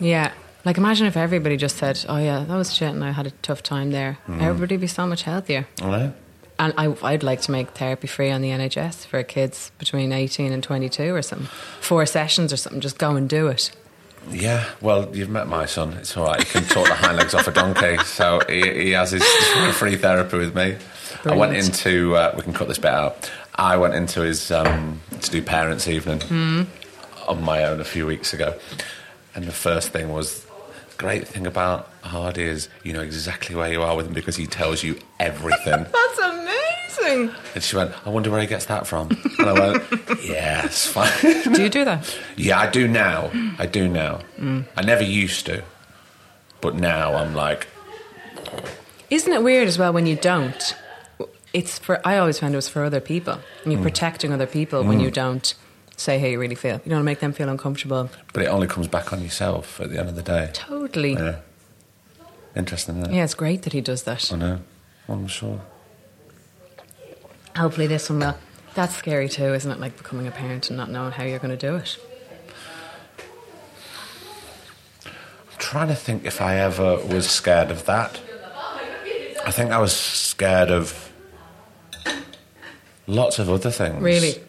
Yeah. 0.00 0.32
Like, 0.64 0.78
imagine 0.78 1.06
if 1.06 1.16
everybody 1.16 1.56
just 1.56 1.76
said, 1.76 2.04
oh, 2.08 2.16
yeah, 2.16 2.44
that 2.44 2.56
was 2.56 2.72
shit 2.74 2.88
and 2.90 3.04
I 3.04 3.10
had 3.10 3.26
a 3.26 3.30
tough 3.42 3.62
time 3.62 3.90
there. 3.90 4.18
Mm. 4.26 4.40
Everybody 4.40 4.76
would 4.76 4.80
be 4.80 4.86
so 4.86 5.06
much 5.06 5.22
healthier. 5.24 5.66
Know. 5.80 6.12
And 6.58 6.72
I, 6.78 6.94
I'd 7.02 7.22
like 7.22 7.40
to 7.42 7.50
make 7.50 7.70
therapy 7.70 8.06
free 8.06 8.30
on 8.30 8.40
the 8.40 8.48
NHS 8.50 9.06
for 9.06 9.22
kids 9.24 9.72
between 9.78 10.12
18 10.12 10.52
and 10.52 10.62
22 10.62 11.14
or 11.14 11.20
something. 11.22 11.48
Four 11.80 12.06
sessions 12.06 12.52
or 12.52 12.56
something. 12.56 12.80
Just 12.80 12.96
go 12.98 13.16
and 13.16 13.28
do 13.28 13.48
it. 13.48 13.72
Yeah, 14.30 14.64
well, 14.80 15.14
you've 15.14 15.28
met 15.28 15.48
my 15.48 15.66
son. 15.66 15.92
It's 15.94 16.16
all 16.16 16.24
right. 16.26 16.42
He 16.42 16.46
can 16.46 16.62
talk 16.64 16.86
the 16.88 16.94
hind 16.94 17.18
legs 17.18 17.34
off 17.34 17.46
a 17.46 17.52
donkey. 17.52 17.98
So 18.04 18.40
he, 18.48 18.84
he 18.84 18.90
has 18.92 19.10
his 19.10 19.22
free 19.74 19.96
therapy 19.96 20.38
with 20.38 20.54
me. 20.56 20.76
I 21.26 21.34
went 21.36 21.54
into, 21.56 22.16
uh, 22.16 22.32
we 22.36 22.42
can 22.42 22.54
cut 22.54 22.68
this 22.68 22.78
bit 22.78 22.90
out. 22.90 23.30
I 23.56 23.76
went 23.76 23.94
into 23.94 24.22
his, 24.22 24.50
um, 24.50 25.00
to 25.20 25.30
do 25.30 25.42
parents' 25.42 25.88
evening 25.88 26.20
Hmm. 26.22 26.62
on 27.28 27.42
my 27.42 27.64
own 27.64 27.80
a 27.80 27.84
few 27.84 28.06
weeks 28.06 28.32
ago. 28.32 28.54
And 29.34 29.44
the 29.44 29.52
first 29.52 29.90
thing 29.90 30.10
was, 30.10 30.46
great 30.96 31.26
thing 31.28 31.46
about 31.46 31.90
Hardy 32.02 32.42
is 32.42 32.68
you 32.82 32.92
know 32.92 33.00
exactly 33.00 33.54
where 33.54 33.70
you 33.70 33.82
are 33.82 33.96
with 33.96 34.06
him 34.06 34.12
because 34.12 34.36
he 34.36 34.46
tells 34.46 34.82
you 34.82 34.98
everything. 35.18 35.86
That's 35.92 36.18
amazing. 36.18 36.74
amazing. 36.98 37.34
And 37.54 37.62
she 37.62 37.76
went, 37.76 37.94
I 38.06 38.10
wonder 38.10 38.30
where 38.30 38.40
he 38.40 38.46
gets 38.46 38.66
that 38.66 38.86
from. 38.86 39.10
And 39.38 39.48
I 39.48 39.52
went, 39.52 39.84
yeah, 40.24 40.64
it's 40.64 40.86
fine. 40.90 41.10
Do 41.52 41.62
you 41.62 41.68
do 41.68 41.84
that? 41.84 42.18
yeah, 42.36 42.58
I 42.58 42.70
do 42.70 42.88
now. 42.88 43.30
I 43.58 43.66
do 43.66 43.88
now. 43.88 44.20
I 44.76 44.82
never 44.82 45.02
used 45.02 45.46
to. 45.46 45.62
But 46.60 46.74
now 46.74 47.14
I'm 47.14 47.34
like, 47.34 47.66
Isn't 49.10 49.32
it 49.32 49.42
weird 49.42 49.68
as 49.68 49.78
well 49.78 49.92
when 49.92 50.06
you 50.06 50.16
don't? 50.16 50.76
It's 51.52 51.78
for. 51.78 52.00
I 52.06 52.18
always 52.18 52.38
found 52.40 52.54
it 52.54 52.56
was 52.56 52.68
for 52.68 52.82
other 52.82 53.00
people, 53.00 53.38
and 53.62 53.72
you're 53.72 53.80
mm. 53.80 53.84
protecting 53.84 54.32
other 54.32 54.46
people 54.46 54.82
when 54.82 54.98
you 54.98 55.10
mm. 55.10 55.14
don't 55.14 55.54
say 55.96 56.18
how 56.18 56.26
you 56.26 56.38
really 56.40 56.54
feel. 56.54 56.74
You 56.84 56.90
don't 56.90 56.92
want 56.94 57.02
to 57.02 57.04
make 57.04 57.20
them 57.20 57.32
feel 57.32 57.48
uncomfortable. 57.48 58.10
but 58.32 58.42
it 58.42 58.46
only 58.46 58.66
comes 58.66 58.88
back 58.88 59.12
on 59.12 59.22
yourself 59.22 59.80
at 59.80 59.90
the 59.90 59.98
end 59.98 60.08
of 60.08 60.16
the 60.16 60.22
day. 60.22 60.50
Totally. 60.52 61.12
Yeah. 61.14 61.40
Interesting, 62.56 62.98
isn't 62.98 63.12
it? 63.12 63.16
Yeah, 63.16 63.24
it's 63.24 63.34
great 63.34 63.62
that 63.62 63.72
he 63.72 63.80
does 63.80 64.04
that. 64.04 64.32
I 64.32 64.36
know. 64.36 64.60
I'm 65.08 65.26
sure. 65.26 65.60
Hopefully, 67.56 67.86
this 67.86 68.08
one 68.10 68.20
will. 68.20 68.36
That's 68.74 68.94
scary 68.96 69.28
too, 69.28 69.54
isn't 69.54 69.70
it? 69.70 69.78
Like 69.78 69.96
becoming 69.96 70.26
a 70.26 70.30
parent 70.32 70.68
and 70.68 70.76
not 70.76 70.90
knowing 70.90 71.12
how 71.12 71.24
you're 71.24 71.38
going 71.38 71.56
to 71.56 71.66
do 71.68 71.76
it. 71.76 71.96
I'm 75.06 75.58
trying 75.58 75.88
to 75.88 75.94
think 75.94 76.24
if 76.24 76.40
I 76.40 76.56
ever 76.56 76.96
was 77.04 77.28
scared 77.28 77.70
of 77.70 77.84
that. 77.86 78.20
I 79.46 79.50
think 79.50 79.70
I 79.70 79.78
was 79.78 79.94
scared 79.94 80.70
of 80.70 81.12
lots 83.06 83.38
of 83.38 83.50
other 83.50 83.70
things. 83.70 84.02
Really? 84.02 84.42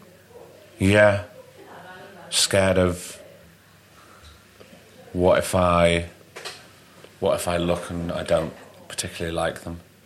Yeah. 0.79 1.25
Scared 2.29 2.77
of 2.77 3.19
what 5.13 5.37
if 5.39 5.55
I 5.55 6.09
what 7.19 7.35
if 7.35 7.47
I 7.47 7.57
look 7.57 7.89
and 7.89 8.11
I 8.11 8.23
don't 8.23 8.53
particularly 8.87 9.35
like 9.35 9.61
them? 9.61 9.79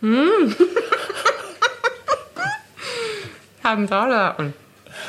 Haven't 3.60 3.88
thought 3.88 4.10
of 4.10 4.14
that 4.14 4.38
one. 4.38 4.54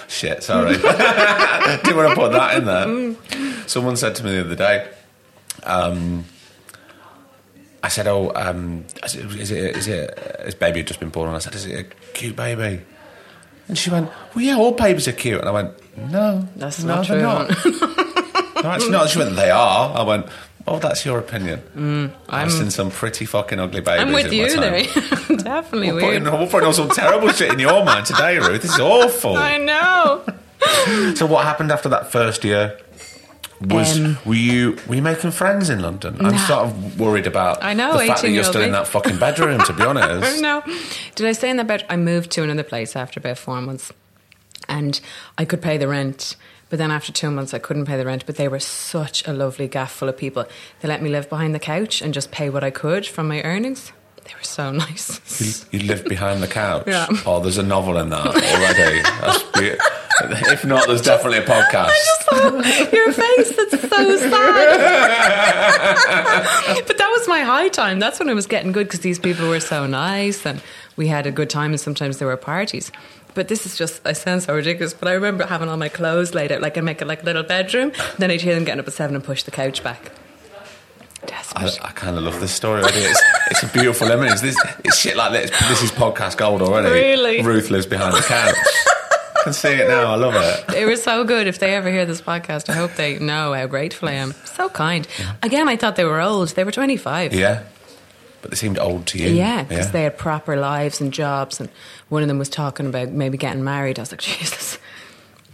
Shit, 0.07 0.43
sorry. 0.43 0.77
Didn't 0.77 1.95
want 1.95 2.09
to 2.09 2.15
put 2.15 2.31
that 2.33 2.57
in 2.57 2.65
there. 2.65 3.15
Someone 3.67 3.95
said 3.95 4.15
to 4.15 4.23
me 4.25 4.31
the 4.31 4.41
other 4.41 4.55
day, 4.55 4.89
um, 5.63 6.25
I 7.83 7.87
said, 7.87 8.07
"Oh, 8.07 8.31
um, 8.35 8.85
is 9.03 9.15
it, 9.15 9.61
is 9.71 9.87
it, 9.87 10.19
is 10.45 10.55
baby 10.55 10.79
had 10.79 10.87
just 10.87 10.99
been 10.99 11.09
born?" 11.09 11.27
And 11.29 11.35
I 11.35 11.39
said, 11.39 11.55
"Is 11.55 11.65
it 11.65 11.79
a 11.79 11.83
cute 12.13 12.35
baby?" 12.35 12.81
And 13.71 13.77
she 13.77 13.89
went, 13.89 14.09
"Well, 14.35 14.43
yeah, 14.43 14.57
all 14.57 14.73
babies 14.73 15.07
are 15.07 15.13
cute." 15.13 15.39
And 15.39 15.47
I 15.47 15.51
went, 15.53 15.71
"No, 16.11 16.45
That's 16.57 16.83
no, 16.83 16.95
not 16.95 17.07
they're 17.07 17.21
true. 17.21 17.23
Not. 17.23 17.65
no, 18.65 18.69
actually 18.69 18.91
not." 18.91 19.09
She 19.09 19.17
went, 19.17 19.37
"They 19.37 19.49
are." 19.49 19.97
I 19.97 20.03
went, 20.03 20.25
"Oh, 20.67 20.77
that's 20.77 21.05
your 21.05 21.19
opinion." 21.19 21.61
Mm, 21.73 22.11
I've 22.27 22.51
seen 22.51 22.69
some 22.69 22.91
pretty 22.91 23.23
fucking 23.23 23.59
ugly 23.59 23.79
babies. 23.79 24.01
I'm 24.01 24.11
with 24.11 24.33
you 24.33 24.49
time. 24.49 24.73
Definitely 25.37 25.93
We're 25.93 26.01
weird. 26.01 26.23
putting, 26.25 26.39
we're 26.41 26.47
putting 26.47 26.67
all 26.67 26.73
some 26.73 26.89
terrible 26.89 27.29
shit 27.29 27.53
in 27.53 27.59
your 27.59 27.85
mind 27.85 28.07
today, 28.07 28.39
Ruth. 28.39 28.61
This 28.61 28.73
is 28.73 28.79
awful. 28.81 29.37
I 29.37 29.57
know. 29.57 30.21
So 31.15 31.25
what 31.25 31.45
happened 31.45 31.71
after 31.71 31.87
that 31.87 32.11
first 32.11 32.43
year? 32.43 32.77
Was 33.61 33.99
Um, 33.99 34.17
were 34.25 34.33
you 34.33 34.77
were 34.87 34.95
you 34.95 35.01
making 35.01 35.31
friends 35.31 35.69
in 35.69 35.81
London? 35.81 36.17
I'm 36.25 36.37
sort 36.39 36.65
of 36.65 36.99
worried 36.99 37.27
about 37.27 37.63
I 37.63 37.73
know, 37.73 37.93
the 37.97 38.05
fact 38.07 38.21
that 38.23 38.31
you're 38.31 38.43
still 38.43 38.61
in 38.63 38.71
that 38.71 38.87
fucking 38.87 39.17
bedroom. 39.19 39.61
To 39.61 39.73
be 39.73 39.83
honest. 39.91 40.41
Know. 40.41 40.63
Did 41.15 41.27
I 41.27 41.31
stay 41.33 41.49
in 41.49 41.57
that 41.57 41.67
bed? 41.67 41.85
I 41.89 41.95
moved 41.97 42.31
to 42.31 42.43
another 42.43 42.63
place 42.63 42.95
after 42.95 43.19
about 43.19 43.37
four 43.37 43.61
months, 43.61 43.91
and 44.67 44.99
I 45.37 45.45
could 45.45 45.61
pay 45.61 45.77
the 45.77 45.87
rent. 45.87 46.35
But 46.69 46.79
then 46.79 46.89
after 46.89 47.11
two 47.11 47.29
months, 47.29 47.53
I 47.53 47.59
couldn't 47.59 47.85
pay 47.85 47.97
the 47.97 48.05
rent. 48.05 48.25
But 48.25 48.37
they 48.37 48.47
were 48.47 48.59
such 48.59 49.27
a 49.27 49.33
lovely 49.33 49.67
gaff 49.67 49.91
full 49.91 50.09
of 50.09 50.17
people. 50.17 50.45
They 50.79 50.87
let 50.87 51.01
me 51.03 51.09
live 51.09 51.29
behind 51.29 51.53
the 51.53 51.59
couch 51.59 52.01
and 52.01 52.13
just 52.13 52.31
pay 52.31 52.49
what 52.49 52.63
I 52.63 52.71
could 52.71 53.05
from 53.05 53.27
my 53.27 53.41
earnings. 53.43 53.91
They 54.23 54.33
were 54.35 54.43
so 54.43 54.71
nice. 54.85 55.67
you, 55.71 55.79
you 55.79 55.85
live 55.87 56.05
behind 56.05 56.41
the 56.41 56.47
couch. 56.47 56.85
Yeah. 56.87 57.07
Oh, 57.25 57.41
there's 57.41 57.57
a 57.57 57.63
novel 57.63 57.97
in 57.97 58.09
that 58.09 58.25
already. 58.25 59.77
If 60.51 60.65
not, 60.65 60.87
there's 60.87 61.01
definitely 61.01 61.39
a 61.39 61.45
podcast. 61.45 61.91
Your 62.91 63.11
face, 63.11 63.55
that's 63.55 63.81
so 63.81 64.17
sad. 64.17 64.29
but 66.87 66.97
that 66.97 67.09
was 67.09 67.27
my 67.27 67.39
high 67.41 67.69
time. 67.69 67.99
That's 67.99 68.19
when 68.19 68.29
it 68.29 68.33
was 68.33 68.47
getting 68.47 68.71
good 68.71 68.87
because 68.87 68.99
these 69.01 69.19
people 69.19 69.47
were 69.49 69.59
so 69.59 69.87
nice 69.87 70.45
and 70.45 70.61
we 70.97 71.07
had 71.07 71.25
a 71.25 71.31
good 71.31 71.49
time 71.49 71.71
and 71.71 71.79
sometimes 71.79 72.17
there 72.19 72.27
were 72.27 72.37
parties. 72.37 72.91
But 73.33 73.47
this 73.47 73.65
is 73.65 73.77
just, 73.77 74.05
I 74.05 74.13
sound 74.13 74.43
so 74.43 74.53
ridiculous, 74.53 74.93
but 74.93 75.07
I 75.07 75.13
remember 75.13 75.45
having 75.45 75.69
all 75.69 75.77
my 75.77 75.89
clothes 75.89 76.33
laid 76.33 76.51
out, 76.51 76.61
like 76.61 76.77
I 76.77 76.81
make 76.81 77.01
it 77.01 77.05
like 77.07 77.23
a 77.23 77.25
little 77.25 77.43
bedroom. 77.43 77.93
Then 78.17 78.29
I'd 78.29 78.41
hear 78.41 78.55
them 78.55 78.65
getting 78.65 78.81
up 78.81 78.87
at 78.87 78.93
seven 78.93 79.15
and 79.15 79.23
push 79.23 79.43
the 79.43 79.51
couch 79.51 79.83
back. 79.83 80.11
I, 81.23 81.27
Desperate. 81.27 81.79
I 81.83 81.91
kind 81.91 82.17
of 82.17 82.23
love 82.23 82.39
this 82.39 82.51
story 82.51 82.81
already. 82.81 82.97
It's, 82.99 83.21
it's 83.51 83.63
a 83.63 83.67
beautiful 83.67 84.09
image. 84.09 84.41
This 84.41 84.57
it's 84.83 84.97
shit 84.97 85.15
like 85.15 85.31
this. 85.31 85.51
This 85.67 85.83
is 85.83 85.91
podcast 85.91 86.37
gold 86.37 86.61
already. 86.61 86.89
Really? 86.89 87.41
Ruth 87.41 87.69
lives 87.69 87.85
behind 87.85 88.15
the 88.15 88.21
couch. 88.21 88.55
I 89.41 89.43
can 89.45 89.53
see 89.53 89.69
it 89.73 89.87
now. 89.87 90.11
I 90.11 90.15
love 90.15 90.35
it. 90.35 90.67
They 90.67 90.85
were 90.85 90.95
so 90.95 91.23
good. 91.23 91.47
If 91.47 91.57
they 91.57 91.73
ever 91.73 91.89
hear 91.89 92.05
this 92.05 92.21
podcast, 92.21 92.69
I 92.69 92.73
hope 92.73 92.93
they 92.93 93.17
know 93.17 93.53
how 93.53 93.65
grateful 93.65 94.07
I 94.07 94.13
am. 94.13 94.33
So 94.45 94.69
kind. 94.69 95.07
Again, 95.41 95.67
I 95.67 95.77
thought 95.77 95.95
they 95.95 96.05
were 96.05 96.21
old. 96.21 96.49
They 96.49 96.63
were 96.63 96.71
25. 96.71 97.33
Yeah, 97.33 97.63
but 98.43 98.51
they 98.51 98.55
seemed 98.55 98.77
old 98.77 99.07
to 99.07 99.17
you. 99.17 99.29
Yeah, 99.29 99.63
because 99.63 99.91
they 99.91 100.03
had 100.03 100.15
proper 100.17 100.57
lives 100.57 101.01
and 101.01 101.11
jobs, 101.11 101.59
and 101.59 101.69
one 102.09 102.21
of 102.21 102.27
them 102.27 102.37
was 102.37 102.49
talking 102.49 102.85
about 102.85 103.09
maybe 103.09 103.37
getting 103.37 103.63
married. 103.63 103.97
I 103.97 104.03
was 104.03 104.11
like, 104.11 104.21
Jesus. 104.39 104.77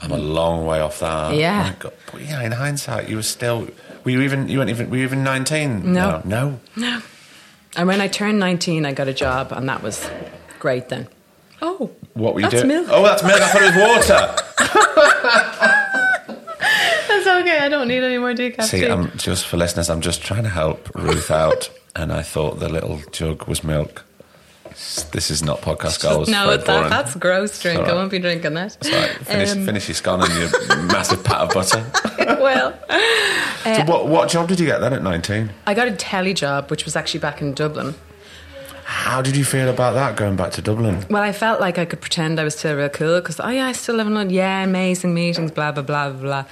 I'm 0.02 0.12
a 0.12 0.18
long 0.18 0.66
way 0.66 0.82
off 0.82 1.00
that. 1.00 1.34
Yeah. 1.36 1.74
But 1.82 2.22
yeah, 2.22 2.42
in 2.44 2.52
hindsight, 2.52 3.10
you 3.10 3.16
were 3.16 3.24
still. 3.24 3.70
Were 4.04 4.12
you 4.12 4.22
even? 4.22 4.50
You 4.50 4.58
weren't 4.60 4.70
even. 4.70 4.90
Were 4.90 4.98
you 4.98 5.04
even 5.04 5.24
19? 5.24 5.94
No. 5.94 6.22
No. 6.26 6.60
No. 6.76 7.02
And 7.78 7.88
when 7.88 8.02
I 8.02 8.08
turned 8.10 8.40
19, 8.40 8.86
I 8.86 8.92
got 8.92 9.08
a 9.08 9.14
job, 9.14 9.52
and 9.54 9.70
that 9.70 9.82
was 9.82 10.10
great 10.60 10.90
then. 10.90 11.08
Oh. 11.62 11.90
What 12.14 12.34
were 12.36 12.42
you 12.42 12.50
That's 12.50 12.64
doing? 12.64 12.68
milk. 12.68 12.88
Oh, 12.92 13.04
that's 13.04 13.24
milk. 13.24 13.42
I 13.42 13.48
thought 13.50 13.62
it 13.64 13.76
was 13.76 14.08
water. 14.08 15.84
That's 17.08 17.28
okay. 17.28 17.60
I 17.60 17.70
don't 17.70 17.88
need 17.88 18.04
any 18.04 18.18
more 18.18 18.34
decaf. 18.34 18.64
See, 18.64 18.82
tea. 18.82 18.88
I'm 18.88 19.12
just 19.18 19.46
for 19.48 19.58
listeners. 19.58 19.90
I'm 19.90 20.02
just 20.02 20.22
trying 20.22 20.44
to 20.44 20.50
help 20.50 20.90
Ruth 20.96 21.32
out, 21.32 21.70
and 21.96 22.12
I 22.12 22.22
thought 22.22 22.60
the 22.60 22.70
little 22.70 23.00
jug 23.12 23.48
was 23.48 23.64
milk. 23.64 24.04
This 25.12 25.32
is 25.32 25.42
not 25.42 25.62
podcast 25.62 26.04
goals. 26.04 26.30
no, 26.30 26.56
that, 26.56 26.66
that's 26.90 27.16
gross 27.16 27.60
drink. 27.62 27.80
It's 27.80 27.90
all 27.90 27.96
I 27.96 28.00
won't 28.00 28.12
be 28.12 28.20
drinking 28.20 28.54
that. 28.56 28.78
It's. 28.82 28.90
Finish, 29.28 29.52
Um, 29.52 29.66
finish 29.66 29.88
your 29.88 29.96
scone 29.96 30.22
and 30.22 30.34
your 30.34 30.50
massive 30.86 31.24
pat 31.24 31.42
of 31.42 31.50
butter. 31.54 31.84
well, 32.42 32.78
So 33.64 33.84
what, 33.86 34.08
what 34.08 34.30
job 34.30 34.48
did 34.48 34.60
you 34.60 34.68
get 34.68 34.80
then 34.80 34.94
at 34.94 35.02
19? 35.02 35.50
I 35.66 35.74
got 35.74 35.88
a 35.88 35.96
telly 35.96 36.34
job, 36.36 36.70
which 36.70 36.86
was 36.86 36.96
actually 36.96 37.22
back 37.22 37.42
in 37.42 37.54
Dublin. 37.54 37.96
How 38.98 39.22
did 39.22 39.38
you 39.38 39.46
feel 39.46 39.70
about 39.70 39.94
that 39.94 40.16
going 40.18 40.36
back 40.36 40.52
to 40.54 40.62
Dublin? 40.62 41.06
Well, 41.10 41.22
I 41.24 41.32
felt 41.32 41.62
like 41.62 41.78
I 41.78 41.86
could 41.86 42.02
pretend 42.02 42.40
I 42.40 42.44
was 42.44 42.56
still 42.58 42.76
real 42.76 42.90
cool 42.90 43.20
because, 43.22 43.40
oh 43.40 43.48
yeah, 43.48 43.68
I 43.68 43.72
still 43.72 43.96
live 43.96 44.08
in 44.08 44.16
London. 44.16 44.34
Yeah, 44.36 44.64
amazing 44.64 45.14
meetings, 45.14 45.52
blah, 45.52 45.72
blah, 45.72 45.84
blah, 45.84 46.10
blah, 46.10 46.20
blah. 46.22 46.46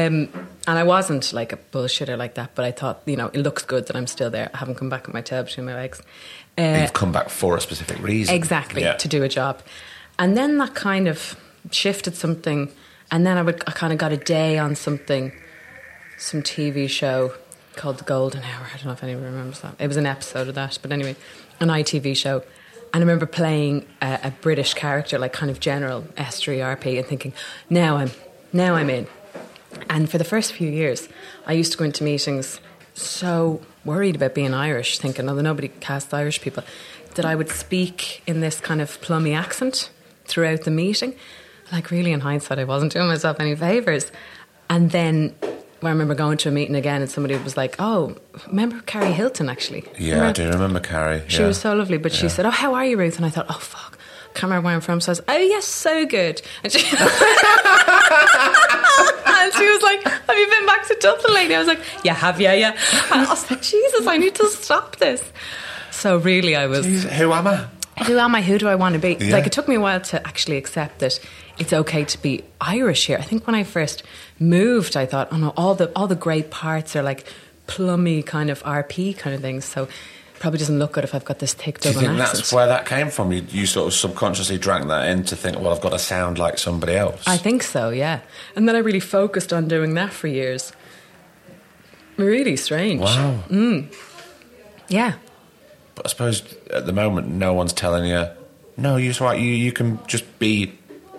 Um, 0.00 0.28
and 0.66 0.78
I 0.78 0.84
wasn't 0.84 1.32
like 1.32 1.52
a 1.52 1.56
bullshitter 1.56 2.16
like 2.16 2.34
that, 2.34 2.54
but 2.54 2.64
I 2.64 2.70
thought, 2.70 3.02
you 3.04 3.16
know, 3.16 3.26
it 3.34 3.38
looks 3.40 3.62
good 3.64 3.88
that 3.88 3.96
I'm 3.96 4.06
still 4.06 4.30
there. 4.30 4.48
I 4.54 4.58
haven't 4.58 4.76
come 4.76 4.88
back 4.88 5.06
with 5.06 5.14
my 5.14 5.20
tail 5.22 5.42
between 5.42 5.66
my 5.66 5.74
legs. 5.74 6.00
Uh, 6.56 6.78
You've 6.82 6.92
come 6.92 7.12
back 7.12 7.28
for 7.30 7.56
a 7.56 7.60
specific 7.60 8.00
reason. 8.00 8.34
exactly, 8.34 8.82
Yeah. 8.82 8.94
to 8.94 9.08
do 9.08 9.22
a 9.24 9.28
job. 9.28 9.60
And 10.20 10.36
then 10.36 10.56
that 10.58 10.74
kind 10.74 11.08
of 11.08 11.36
shifted 11.72 12.14
something. 12.16 12.70
And 13.10 13.26
then 13.26 13.36
I, 13.36 13.42
would, 13.42 13.62
I 13.66 13.72
kind 13.72 13.92
of 13.92 13.98
got 13.98 14.12
a 14.12 14.16
day 14.16 14.56
on 14.56 14.76
something, 14.76 15.32
some 16.16 16.42
TV 16.42 16.88
show 16.88 17.34
called 17.76 17.98
The 17.98 18.04
Golden 18.04 18.42
Hour. 18.42 18.66
I 18.72 18.76
don't 18.76 18.86
know 18.86 18.92
if 18.92 19.02
anyone 19.02 19.24
remembers 19.24 19.60
that. 19.60 19.74
It 19.78 19.88
was 19.88 19.96
an 19.96 20.06
episode 20.06 20.48
of 20.48 20.54
that. 20.56 20.78
But 20.82 20.90
anyway, 20.92 21.14
an 21.60 21.68
ITV 21.68 22.16
show. 22.16 22.42
And 22.92 22.96
I 22.96 22.98
remember 23.00 23.26
playing 23.26 23.86
a, 24.00 24.18
a 24.24 24.30
British 24.30 24.74
character, 24.74 25.18
like 25.18 25.32
kind 25.32 25.50
of 25.50 25.60
general 25.60 26.02
S3RP, 26.16 26.98
and 26.98 27.06
thinking, 27.06 27.32
now 27.68 27.96
I'm, 27.96 28.10
now 28.52 28.74
I'm 28.74 28.88
in. 28.88 29.06
And 29.90 30.10
for 30.10 30.18
the 30.18 30.24
first 30.24 30.52
few 30.52 30.70
years, 30.70 31.08
I 31.46 31.52
used 31.52 31.72
to 31.72 31.78
go 31.78 31.84
into 31.84 32.02
meetings 32.04 32.60
so 32.94 33.60
worried 33.84 34.16
about 34.16 34.34
being 34.34 34.54
Irish, 34.54 34.98
thinking, 34.98 35.28
oh, 35.28 35.34
nobody 35.40 35.68
casts 35.68 36.12
Irish 36.12 36.40
people, 36.40 36.64
that 37.14 37.24
I 37.24 37.34
would 37.34 37.50
speak 37.50 38.22
in 38.26 38.40
this 38.40 38.60
kind 38.60 38.80
of 38.80 39.00
plummy 39.00 39.34
accent 39.34 39.90
throughout 40.24 40.62
the 40.62 40.70
meeting. 40.70 41.14
Like, 41.70 41.90
really, 41.90 42.12
in 42.12 42.20
hindsight, 42.20 42.58
I 42.58 42.64
wasn't 42.64 42.92
doing 42.92 43.08
myself 43.08 43.38
any 43.40 43.54
favours. 43.54 44.10
And 44.70 44.90
then 44.90 45.34
I 45.82 45.90
remember 45.90 46.14
going 46.14 46.38
to 46.38 46.48
a 46.48 46.52
meeting 46.52 46.74
again, 46.74 47.02
and 47.02 47.10
somebody 47.10 47.36
was 47.36 47.56
like, 47.56 47.76
oh, 47.78 48.16
remember 48.48 48.80
Carrie 48.86 49.12
Hilton, 49.12 49.48
actually? 49.48 49.84
Yeah, 49.98 50.14
Remember- 50.14 50.28
I 50.28 50.32
do 50.32 50.50
remember 50.50 50.80
Carrie. 50.80 51.22
she 51.28 51.40
yeah. 51.40 51.46
was 51.46 51.58
so 51.58 51.74
lovely, 51.74 51.98
but 51.98 52.12
she 52.12 52.28
said, 52.28 52.46
"Oh, 52.46 52.50
how 52.50 52.74
are 52.74 52.84
you, 52.84 52.96
Ruth?" 52.96 53.16
And 53.16 53.24
I 53.24 53.30
thought, 53.30 53.46
"Oh, 53.48 53.58
fuck, 53.60 53.96
can't 54.34 54.44
remember 54.50 54.66
where 54.66 54.74
I'm 54.74 54.80
from." 54.80 55.00
So 55.00 55.10
I 55.10 55.12
was, 55.12 55.22
"Oh, 55.28 55.36
yes, 55.36 55.64
so 55.66 56.04
good." 56.06 56.42
And 56.64 56.72
she, 56.72 56.78
and 59.36 59.52
she 59.54 59.68
was 59.70 59.82
like, 59.82 60.02
"Have 60.02 60.36
you 60.36 60.46
been 60.48 60.66
back 60.66 60.86
to 60.88 60.96
Dublin 61.00 61.34
lately?" 61.34 61.54
I 61.54 61.58
was 61.58 61.68
like, 61.68 61.80
"Yeah, 62.04 62.14
have 62.14 62.40
you? 62.40 62.48
Yeah." 62.50 62.76
And 63.12 63.20
I 63.26 63.30
was 63.30 63.50
like, 63.50 63.62
"Jesus, 63.62 64.06
I 64.06 64.16
need 64.18 64.34
to 64.36 64.46
stop 64.50 64.96
this." 64.96 65.22
So 65.90 66.16
really, 66.18 66.56
I 66.56 66.66
was. 66.66 66.86
Jeez, 66.86 67.04
Who 67.04 67.32
am 67.32 67.46
I? 67.46 67.66
Who 68.04 68.18
am 68.18 68.34
I? 68.34 68.42
Who 68.42 68.58
do 68.58 68.68
I 68.68 68.76
want 68.76 68.92
to 68.94 68.98
be? 69.00 69.16
Yeah. 69.18 69.32
Like, 69.32 69.46
it 69.46 69.52
took 69.52 69.66
me 69.66 69.74
a 69.74 69.80
while 69.80 70.00
to 70.00 70.24
actually 70.26 70.56
accept 70.56 71.00
that 71.00 71.18
it's 71.58 71.72
okay 71.72 72.04
to 72.04 72.18
be 72.22 72.44
Irish 72.60 73.06
here. 73.06 73.18
I 73.18 73.22
think 73.22 73.44
when 73.46 73.56
I 73.56 73.64
first 73.64 74.04
moved, 74.38 74.96
I 74.96 75.06
thought, 75.06 75.28
oh 75.32 75.36
no, 75.36 75.52
all 75.56 75.74
the 75.74 75.90
all 75.96 76.06
the 76.06 76.16
great 76.16 76.50
parts 76.50 76.94
are 76.96 77.02
like 77.02 77.26
plummy 77.66 78.22
kind 78.22 78.50
of 78.50 78.62
RP 78.62 79.16
kind 79.16 79.34
of 79.34 79.42
things. 79.42 79.64
So 79.64 79.88
Probably 80.38 80.58
doesn't 80.58 80.78
look 80.78 80.92
good 80.92 81.02
if 81.02 81.16
I've 81.16 81.24
got 81.24 81.40
this 81.40 81.52
thick 81.52 81.80
Do 81.80 81.88
you 81.88 81.94
think 81.94 82.10
accent. 82.10 82.36
that's 82.36 82.52
where 82.52 82.68
that 82.68 82.86
came 82.86 83.10
from? 83.10 83.32
You, 83.32 83.44
you 83.48 83.66
sort 83.66 83.88
of 83.88 83.94
subconsciously 83.94 84.56
drank 84.56 84.86
that 84.86 85.08
in 85.08 85.24
to 85.24 85.36
think, 85.36 85.58
well, 85.58 85.72
I've 85.74 85.80
got 85.80 85.90
to 85.90 85.98
sound 85.98 86.38
like 86.38 86.58
somebody 86.58 86.94
else. 86.94 87.24
I 87.26 87.36
think 87.36 87.64
so, 87.64 87.90
yeah. 87.90 88.20
And 88.54 88.68
then 88.68 88.76
I 88.76 88.78
really 88.78 89.00
focused 89.00 89.52
on 89.52 89.66
doing 89.66 89.94
that 89.94 90.12
for 90.12 90.28
years. 90.28 90.72
Really 92.16 92.56
strange. 92.56 93.00
Wow. 93.00 93.42
Mm. 93.48 93.92
Yeah. 94.86 95.14
But 95.96 96.06
I 96.06 96.08
suppose 96.08 96.54
at 96.72 96.86
the 96.86 96.92
moment, 96.92 97.28
no 97.28 97.52
one's 97.52 97.72
telling 97.72 98.08
you, 98.08 98.28
no, 98.76 98.96
you're 98.96 99.14
right. 99.14 99.40
You 99.40 99.50
you 99.50 99.72
can 99.72 99.98
just 100.06 100.38
be 100.38 100.72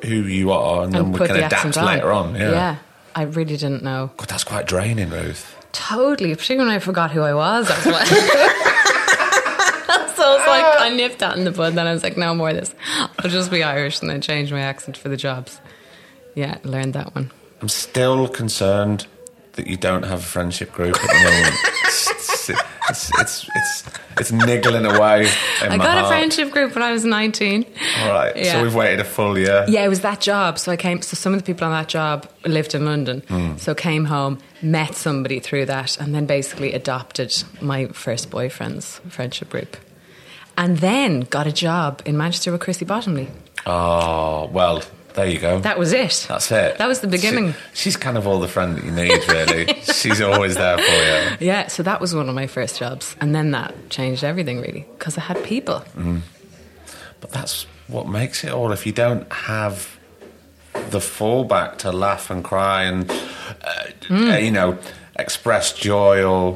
who 0.05 0.15
you 0.15 0.51
are, 0.51 0.83
and 0.83 0.93
then 0.93 1.01
And 1.05 1.13
we 1.13 1.19
can 1.19 1.35
the 1.35 1.45
adapt 1.45 1.65
accent 1.65 1.85
later 1.85 2.11
on. 2.13 2.35
Yeah. 2.35 2.51
Yeah. 2.51 2.75
I 3.15 3.23
really 3.23 3.57
didn't 3.57 3.83
know. 3.83 4.11
God, 4.17 4.29
that's 4.29 4.43
quite 4.43 4.67
draining, 4.67 5.09
Ruth. 5.09 5.55
Totally, 5.71 6.33
particularly 6.35 6.67
when 6.67 6.75
I 6.75 6.79
forgot 6.79 7.11
who 7.11 7.21
I 7.21 7.33
was. 7.33 7.67
That's 7.67 7.85
why. 7.85 8.03
so 10.15 10.35
it's 10.35 10.47
like 10.47 10.65
I 10.79 10.89
nipped 10.95 11.19
that 11.19 11.37
in 11.37 11.43
the 11.43 11.51
bud. 11.51 11.73
Then 11.75 11.87
I 11.87 11.93
was 11.93 12.03
like, 12.03 12.17
no 12.17 12.33
more 12.33 12.49
of 12.49 12.55
this. 12.55 12.73
I'll 13.19 13.29
just 13.29 13.51
be 13.51 13.63
Irish 13.63 14.01
and 14.01 14.09
then 14.09 14.21
change 14.21 14.51
my 14.51 14.61
accent 14.61 14.97
for 14.97 15.09
the 15.09 15.17
jobs. 15.17 15.59
Yeah, 16.35 16.57
learned 16.63 16.93
that 16.93 17.13
one. 17.15 17.31
I'm 17.61 17.69
still 17.69 18.27
concerned 18.27 19.05
that 19.53 19.67
you 19.67 19.77
don't 19.77 20.03
have 20.03 20.19
a 20.19 20.23
friendship 20.23 20.71
group 20.71 20.95
at 20.95 21.01
the 21.01 21.23
moment. 21.23 21.55
it's, 22.49 22.63
it's, 22.89 23.11
it's, 23.19 23.49
it's, 23.55 23.83
it's 24.19 24.31
niggling 24.31 24.85
away. 24.85 25.29
I 25.61 25.77
got 25.77 26.05
a 26.05 26.07
friendship 26.07 26.51
group 26.51 26.73
when 26.75 26.83
I 26.83 26.91
was 26.91 27.05
19. 27.05 27.65
All 28.01 28.09
right, 28.09 28.45
so 28.45 28.61
we've 28.61 28.75
waited 28.75 28.99
a 28.99 29.03
full 29.03 29.37
year. 29.37 29.65
Yeah, 29.67 29.85
it 29.85 29.89
was 29.89 30.01
that 30.01 30.19
job. 30.21 30.59
So 30.59 30.71
I 30.71 30.77
came. 30.77 31.01
So 31.01 31.15
some 31.15 31.33
of 31.33 31.39
the 31.39 31.45
people 31.45 31.65
on 31.65 31.71
that 31.71 31.87
job 31.87 32.29
lived 32.45 32.75
in 32.75 32.85
London. 32.85 33.23
Hmm. 33.27 33.57
So 33.57 33.73
came 33.73 34.05
home, 34.05 34.39
met 34.61 34.95
somebody 34.95 35.39
through 35.39 35.67
that, 35.67 35.99
and 35.99 36.13
then 36.13 36.25
basically 36.25 36.73
adopted 36.73 37.33
my 37.61 37.87
first 37.87 38.29
boyfriend's 38.29 38.99
friendship 39.09 39.49
group, 39.49 39.77
and 40.57 40.77
then 40.77 41.21
got 41.21 41.47
a 41.47 41.51
job 41.51 42.01
in 42.05 42.17
Manchester 42.17 42.51
with 42.51 42.61
Chrissy 42.61 42.85
Bottomley. 42.85 43.29
Oh 43.65 44.49
well, 44.51 44.83
there 45.19 45.27
you 45.29 45.39
go. 45.39 45.59
That 45.59 45.77
was 45.77 45.91
it. 45.93 46.25
That's 46.29 46.51
it. 46.51 46.77
That 46.77 46.87
was 46.87 47.01
the 47.01 47.07
beginning. 47.07 47.53
She- 47.53 47.59
she's 47.89 47.97
kind 47.97 48.17
of 48.17 48.25
all 48.27 48.39
the 48.39 48.47
friend 48.47 48.77
that 48.77 48.83
you 48.85 48.91
need, 48.91 49.27
really. 49.27 49.81
she's 49.93 50.21
always 50.21 50.55
there 50.55 50.77
for 50.77 50.83
you. 50.83 51.47
Yeah, 51.47 51.67
so 51.67 51.83
that 51.83 51.99
was 51.99 52.15
one 52.15 52.29
of 52.29 52.35
my 52.35 52.47
first 52.47 52.79
jobs, 52.79 53.15
and 53.21 53.35
then 53.35 53.51
that 53.51 53.73
changed 53.89 54.23
everything 54.23 54.61
really 54.61 54.85
because 54.97 55.17
I 55.17 55.21
had 55.21 55.43
people. 55.43 55.83
But 57.21 57.31
that's 57.31 57.65
what 57.87 58.07
makes 58.07 58.43
it 58.43 58.51
all. 58.51 58.71
If 58.71 58.85
you 58.85 58.91
don't 58.93 59.31
have 59.33 59.97
the 60.89 60.99
fallback 60.99 61.77
to 61.79 61.91
laugh 61.91 62.29
and 62.29 62.43
cry 62.43 62.83
and, 62.83 63.09
uh, 63.11 63.83
Hmm. 64.07 64.29
uh, 64.31 64.37
you 64.37 64.51
know, 64.51 64.77
express 65.17 65.73
joy 65.73 66.23
or 66.23 66.55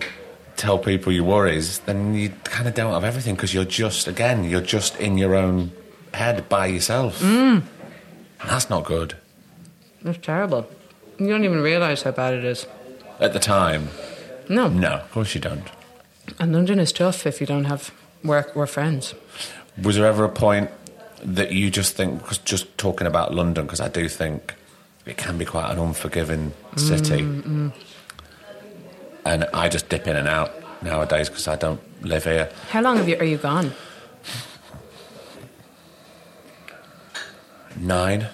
tell 0.55 0.77
people 0.77 1.11
your 1.11 1.25
worries, 1.25 1.79
then 1.79 2.13
you 2.13 2.29
kind 2.45 2.67
of 2.67 2.73
don't 2.75 2.93
have 2.93 3.03
everything 3.03 3.35
because 3.35 3.53
you're 3.53 3.65
just, 3.65 4.07
again, 4.07 4.43
you're 4.45 4.61
just 4.61 4.95
in 4.99 5.17
your 5.17 5.35
own 5.35 5.71
head 6.13 6.47
by 6.47 6.67
yourself. 6.67 7.19
Hmm. 7.21 7.59
That's 8.45 8.69
not 8.69 8.85
good. 8.85 9.15
That's 10.01 10.17
terrible. 10.25 10.67
You 11.19 11.27
don't 11.29 11.43
even 11.45 11.61
realise 11.61 12.03
how 12.03 12.11
bad 12.11 12.33
it 12.33 12.43
is. 12.43 12.67
At 13.19 13.33
the 13.33 13.39
time, 13.39 13.89
No, 14.49 14.67
no, 14.67 14.93
of 14.95 15.11
course 15.11 15.33
you 15.35 15.41
don't. 15.41 15.67
and 16.39 16.51
London 16.53 16.79
is 16.79 16.91
tough 16.91 17.25
if 17.25 17.39
you 17.39 17.47
don't 17.47 17.65
have 17.65 17.91
work 18.23 18.55
or 18.55 18.67
friends. 18.67 19.13
Was 19.81 19.95
there 19.95 20.05
ever 20.05 20.23
a 20.25 20.29
point 20.29 20.69
that 21.23 21.51
you 21.51 21.69
just 21.71 21.95
think, 21.95 22.19
because 22.21 22.37
just 22.39 22.77
talking 22.77 23.07
about 23.07 23.33
London, 23.33 23.65
because 23.65 23.79
I 23.79 23.87
do 23.87 24.09
think 24.09 24.53
it 25.05 25.17
can 25.17 25.37
be 25.37 25.45
quite 25.45 25.71
an 25.71 25.79
unforgiving 25.79 26.53
city. 26.75 27.21
Mm-hmm. 27.21 27.69
And 29.25 29.45
I 29.53 29.69
just 29.69 29.87
dip 29.89 30.05
in 30.07 30.15
and 30.15 30.27
out 30.27 30.51
nowadays 30.83 31.29
because 31.29 31.47
I 31.47 31.55
don't 31.55 31.79
live 32.03 32.25
here. 32.25 32.49
How 32.69 32.81
long 32.81 32.97
have 32.97 33.07
you 33.07 33.17
are 33.17 33.23
you 33.23 33.37
gone? 33.37 33.71
Nine, 37.77 38.27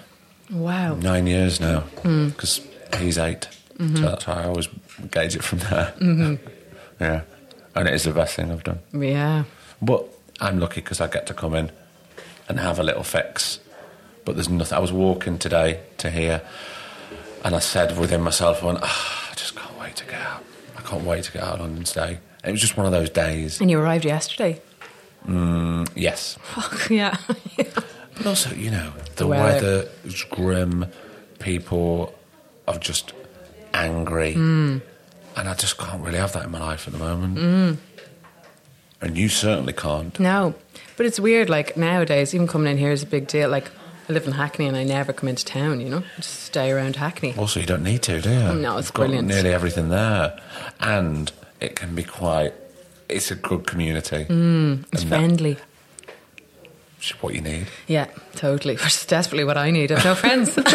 Wow. 0.50 0.94
nine 0.96 1.26
years 1.26 1.60
now, 1.60 1.84
because 2.02 2.60
he's 2.98 3.18
8 3.18 3.48
So 3.78 3.84
that's 3.86 4.24
how 4.24 4.34
I 4.34 4.44
always 4.44 4.68
gauge 5.10 5.34
it 5.36 5.42
from 5.44 5.60
there. 5.60 5.94
yeah. 7.00 7.20
And 7.74 7.88
it 7.88 7.94
is 7.94 8.02
the 8.04 8.12
best 8.12 8.34
thing 8.36 8.50
I've 8.50 8.64
done. 8.64 8.80
Yeah. 8.92 9.44
But 9.80 10.06
I'm 10.40 10.58
lucky 10.60 10.80
because 10.82 11.00
I 11.00 11.06
get 11.08 11.26
to 11.28 11.34
come 11.34 11.54
in 11.54 11.70
and 12.48 12.58
have 12.60 12.78
a 12.78 12.82
little 12.82 13.04
fix. 13.04 13.60
But 14.24 14.34
there's 14.34 14.48
nothing. 14.50 14.76
I 14.76 14.80
was 14.80 14.92
walking 14.92 15.38
today 15.38 15.80
to 15.98 16.10
here, 16.10 16.42
and 17.44 17.54
I 17.56 17.58
said 17.60 17.96
within 17.98 18.20
myself, 18.20 18.62
I 18.62 18.66
went, 18.66 18.78
"Ah, 18.82 19.28
I 19.30 19.34
just 19.34 19.56
can't 19.56 19.78
wait 19.80 19.96
to 19.96 20.04
get 20.04 20.20
out. 20.20 20.44
I 20.76 20.82
can't 20.82 21.04
wait 21.04 21.24
to 21.24 21.32
get 21.32 21.42
out 21.42 21.54
of 21.54 21.60
London 21.60 21.84
today. 21.84 22.18
It 22.44 22.50
was 22.50 22.60
just 22.60 22.76
one 22.76 22.84
of 22.86 22.92
those 22.92 23.08
days. 23.08 23.60
And 23.60 23.70
you 23.70 23.78
arrived 23.78 24.04
yesterday. 24.04 24.60
Yes. 25.94 26.36
Fuck 26.42 26.90
yeah. 26.90 27.16
But 28.20 28.26
also, 28.28 28.54
you 28.54 28.70
know, 28.70 28.92
the, 29.16 29.24
The 29.24 29.26
weather. 29.26 29.88
is 30.04 30.22
grim. 30.24 30.86
People 31.38 32.14
are 32.68 32.78
just 32.78 33.12
angry. 33.72 34.34
Hmm. 34.34 34.78
And 35.36 35.48
I 35.48 35.54
just 35.54 35.78
can't 35.78 36.02
really 36.04 36.18
have 36.18 36.32
that 36.34 36.44
in 36.44 36.50
my 36.50 36.60
life 36.60 36.86
at 36.86 36.92
the 36.92 36.98
moment. 36.98 37.78
And 39.00 39.16
you 39.16 39.28
certainly 39.30 39.72
can't. 39.72 40.18
no, 40.20 40.54
but 40.98 41.06
it's 41.06 41.18
weird. 41.18 41.48
Like 41.48 41.76
nowadays, 41.76 42.34
even 42.34 42.46
coming 42.46 42.70
in 42.70 42.76
here 42.78 42.90
is 42.92 43.02
a 43.02 43.06
big 43.06 43.26
deal. 43.28 43.48
Like 43.48 43.70
I 44.08 44.12
live 44.12 44.26
in 44.26 44.32
Hackney 44.32 44.66
and 44.66 44.76
I 44.76 44.84
never 44.84 45.14
come 45.14 45.28
into 45.30 45.44
town. 45.46 45.80
You 45.80 45.88
know, 45.88 46.02
just 46.16 46.40
stay 46.40 46.70
around 46.70 46.96
Hackney. 46.96 47.34
Also, 47.38 47.60
you 47.60 47.66
don't 47.66 47.82
need 47.82 48.02
to, 48.02 48.20
do 48.20 48.28
you? 48.28 48.52
No, 48.54 48.76
it's 48.76 48.88
You've 48.88 48.94
got 48.94 49.02
brilliant. 49.04 49.28
nearly 49.28 49.54
everything 49.54 49.88
there, 49.88 50.38
and 50.80 51.32
it 51.60 51.76
can 51.76 51.94
be 51.94 52.02
quite. 52.04 52.52
It's 53.08 53.30
a 53.30 53.34
good 53.36 53.66
community. 53.66 54.26
It's 54.28 54.28
And 54.30 54.84
that- 55.10 55.20
what 57.20 57.34
you 57.34 57.40
need. 57.40 57.66
Yeah, 57.86 58.06
totally. 58.36 58.74
Which 58.76 58.86
is 58.86 59.06
desperately 59.06 59.44
what 59.44 59.56
I 59.56 59.70
need. 59.70 59.90
I've 59.92 60.04
no 60.04 60.14
friends. 60.14 60.56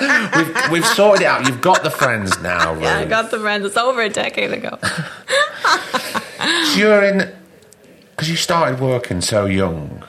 We've, 0.00 0.70
we've 0.70 0.86
sorted 0.86 1.22
it 1.22 1.26
out. 1.26 1.46
You've 1.46 1.60
got 1.60 1.82
the 1.82 1.90
friends 1.90 2.40
now. 2.40 2.72
Ruth. 2.74 2.84
yeah, 2.84 2.98
I 2.98 3.04
got 3.04 3.32
the 3.32 3.38
friends. 3.40 3.64
It's 3.66 3.76
over 3.76 4.00
a 4.00 4.08
decade 4.08 4.52
ago. 4.52 4.78
During, 6.74 7.22
because 8.10 8.30
you 8.30 8.36
started 8.36 8.78
working 8.78 9.20
so 9.20 9.46
young. 9.46 10.04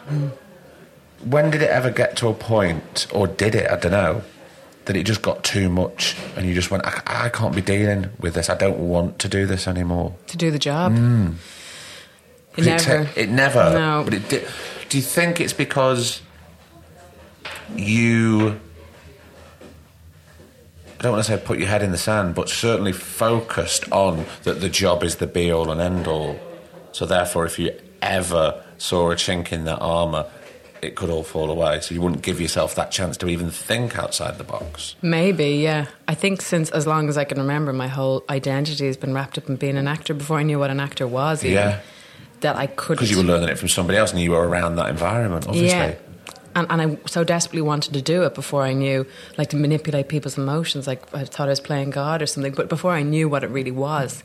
When 1.26 1.49
did 1.49 1.63
it 1.63 1.70
ever 1.72 1.89
get 1.89 2.15
to 2.17 2.28
a 2.28 2.34
point, 2.36 3.07
or 3.11 3.26
did 3.28 3.55
it? 3.55 3.70
I 3.70 3.78
don't 3.78 3.91
know. 3.91 4.22
That 4.86 4.95
it 4.95 5.03
just 5.03 5.22
got 5.24 5.43
too 5.43 5.70
much, 5.70 6.15
and 6.36 6.47
you 6.47 6.53
just 6.53 6.70
went, 6.72 6.86
I, 6.86 7.01
I 7.26 7.30
can't 7.30 7.55
be 7.55 7.61
dealing 7.61 8.09
with 8.20 8.36
this. 8.36 8.49
I 8.49 8.55
don't 8.55 8.78
want 8.80 9.17
to 9.20 9.28
do 9.28 9.45
this 9.47 9.67
anymore. 9.67 10.15
to 10.28 10.38
do 10.38 10.51
the 10.51 10.59
job. 10.59 10.93
Mm. 10.93 11.36
It 12.60 12.66
never. 12.66 13.05
te- 13.05 13.22
It, 13.22 13.30
never. 13.30 13.70
No. 13.74 14.01
But 14.05 14.14
it 14.14 14.30
did. 14.30 14.47
Do 14.89 14.97
you 14.97 15.03
think 15.03 15.39
it's 15.39 15.53
because 15.53 16.22
you? 17.76 18.60
I 20.99 21.03
don't 21.03 21.14
want 21.14 21.26
to 21.26 21.32
say 21.32 21.41
put 21.43 21.60
your 21.60 21.68
head 21.68 21.82
in 21.82 21.91
the 21.91 21.97
sand, 21.97 22.36
but 22.36 22.49
certainly 22.49 22.91
focused 22.91 23.89
on 23.91 24.26
that 24.43 24.60
the 24.60 24.68
job 24.70 25.03
is 25.03 25.16
the 25.18 25.28
be 25.28 25.51
all 25.51 25.72
and 25.72 25.80
end 25.80 26.07
all. 26.07 26.38
So 26.91 27.05
therefore, 27.05 27.45
if 27.45 27.57
you 27.57 27.72
ever 28.01 28.62
saw 28.78 29.12
a 29.12 29.16
chink 29.16 29.51
in 29.53 29.64
that 29.66 29.78
armour, 29.80 30.26
it 30.82 30.95
could 30.95 31.10
all 31.10 31.24
fall 31.24 31.49
away. 31.51 31.80
So 31.82 31.93
you 31.95 32.01
wouldn't 32.01 32.22
give 32.22 32.41
yourself 32.41 32.76
that 32.76 32.91
chance 32.91 33.16
to 33.18 33.28
even 33.30 33.49
think 33.49 33.97
outside 33.97 34.38
the 34.38 34.43
box. 34.43 34.95
Maybe, 35.01 35.57
yeah. 35.57 35.88
I 36.07 36.16
think 36.16 36.41
since 36.41 36.70
as 36.72 36.86
long 36.88 37.07
as 37.07 37.18
I 37.18 37.24
can 37.24 37.38
remember, 37.38 37.72
my 37.72 37.88
whole 37.88 38.24
identity 38.30 38.88
has 38.88 38.97
been 38.97 39.14
wrapped 39.14 39.38
up 39.38 39.47
in 39.47 39.55
being 39.55 39.78
an 39.78 39.88
actor 39.88 40.14
before 40.14 40.38
I 40.39 40.43
knew 40.43 40.60
what 40.60 40.70
an 40.70 40.80
actor 40.82 41.07
was. 41.07 41.43
Even, 41.45 41.55
Yeah. 41.55 41.80
That 42.41 42.55
I 42.55 42.67
couldn't. 42.67 42.95
Because 42.97 43.11
you 43.11 43.17
were 43.17 43.23
learning 43.23 43.49
it 43.49 43.57
from 43.59 43.67
somebody 43.69 43.97
else 43.97 44.11
and 44.11 44.21
you 44.21 44.31
were 44.31 44.47
around 44.47 44.75
that 44.77 44.89
environment, 44.89 45.47
obviously. 45.47 45.77
Yeah. 45.77 45.95
And, 46.55 46.67
and 46.69 46.81
I 46.81 46.97
so 47.07 47.23
desperately 47.23 47.61
wanted 47.61 47.93
to 47.93 48.01
do 48.01 48.23
it 48.23 48.33
before 48.33 48.63
I 48.63 48.73
knew, 48.73 49.05
like 49.37 49.49
to 49.51 49.55
manipulate 49.57 50.07
people's 50.09 50.37
emotions. 50.37 50.87
Like 50.87 51.01
I 51.13 51.23
thought 51.25 51.47
I 51.47 51.51
was 51.51 51.59
playing 51.59 51.89
God 51.91 52.21
or 52.21 52.25
something. 52.25 52.53
But 52.53 52.69
before 52.69 52.91
I 52.91 53.03
knew 53.03 53.29
what 53.29 53.43
it 53.43 53.49
really 53.49 53.71
was, 53.71 54.23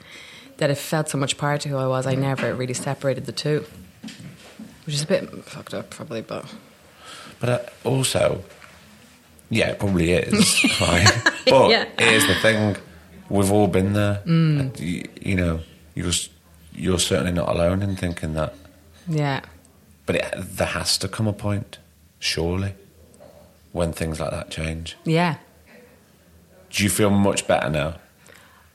that 0.58 0.70
it 0.70 0.78
felt 0.78 1.08
so 1.10 1.18
much 1.18 1.36
part 1.36 1.60
to 1.62 1.68
who 1.68 1.76
I 1.76 1.86
was, 1.86 2.06
I 2.06 2.14
never 2.14 2.54
really 2.54 2.74
separated 2.74 3.26
the 3.26 3.32
two. 3.32 3.64
Which 4.86 4.94
is 4.94 5.02
a 5.02 5.06
bit 5.06 5.28
fucked 5.44 5.74
up, 5.74 5.90
probably, 5.90 6.22
but 6.22 6.44
But 7.40 7.48
uh, 7.48 7.58
also, 7.88 8.42
yeah, 9.50 9.70
it 9.70 9.78
probably 9.78 10.12
is. 10.12 10.62
right? 10.80 11.10
But 11.46 11.70
Yeah. 11.70 11.84
here's 11.98 12.26
the 12.26 12.34
thing: 12.36 12.76
we've 13.28 13.50
all 13.50 13.66
been 13.66 13.92
there. 13.92 14.22
And 14.24 14.78
you, 14.78 15.08
you 15.20 15.34
know, 15.36 15.60
you're 15.94 16.08
s- 16.08 16.28
you're 16.74 16.98
certainly 16.98 17.32
not 17.32 17.48
alone 17.48 17.82
in 17.82 17.96
thinking 17.96 18.34
that. 18.34 18.54
yeah. 19.08 19.40
But 20.06 20.16
it, 20.16 20.34
there 20.36 20.66
has 20.66 20.98
to 20.98 21.08
come 21.08 21.26
a 21.26 21.32
point, 21.32 21.78
surely, 22.18 22.74
when 23.72 23.92
things 23.92 24.20
like 24.20 24.30
that 24.32 24.50
change. 24.50 24.96
Yeah. 25.04 25.36
Do 26.70 26.82
you 26.84 26.90
feel 26.90 27.08
much 27.10 27.46
better 27.46 27.70
now? 27.70 27.96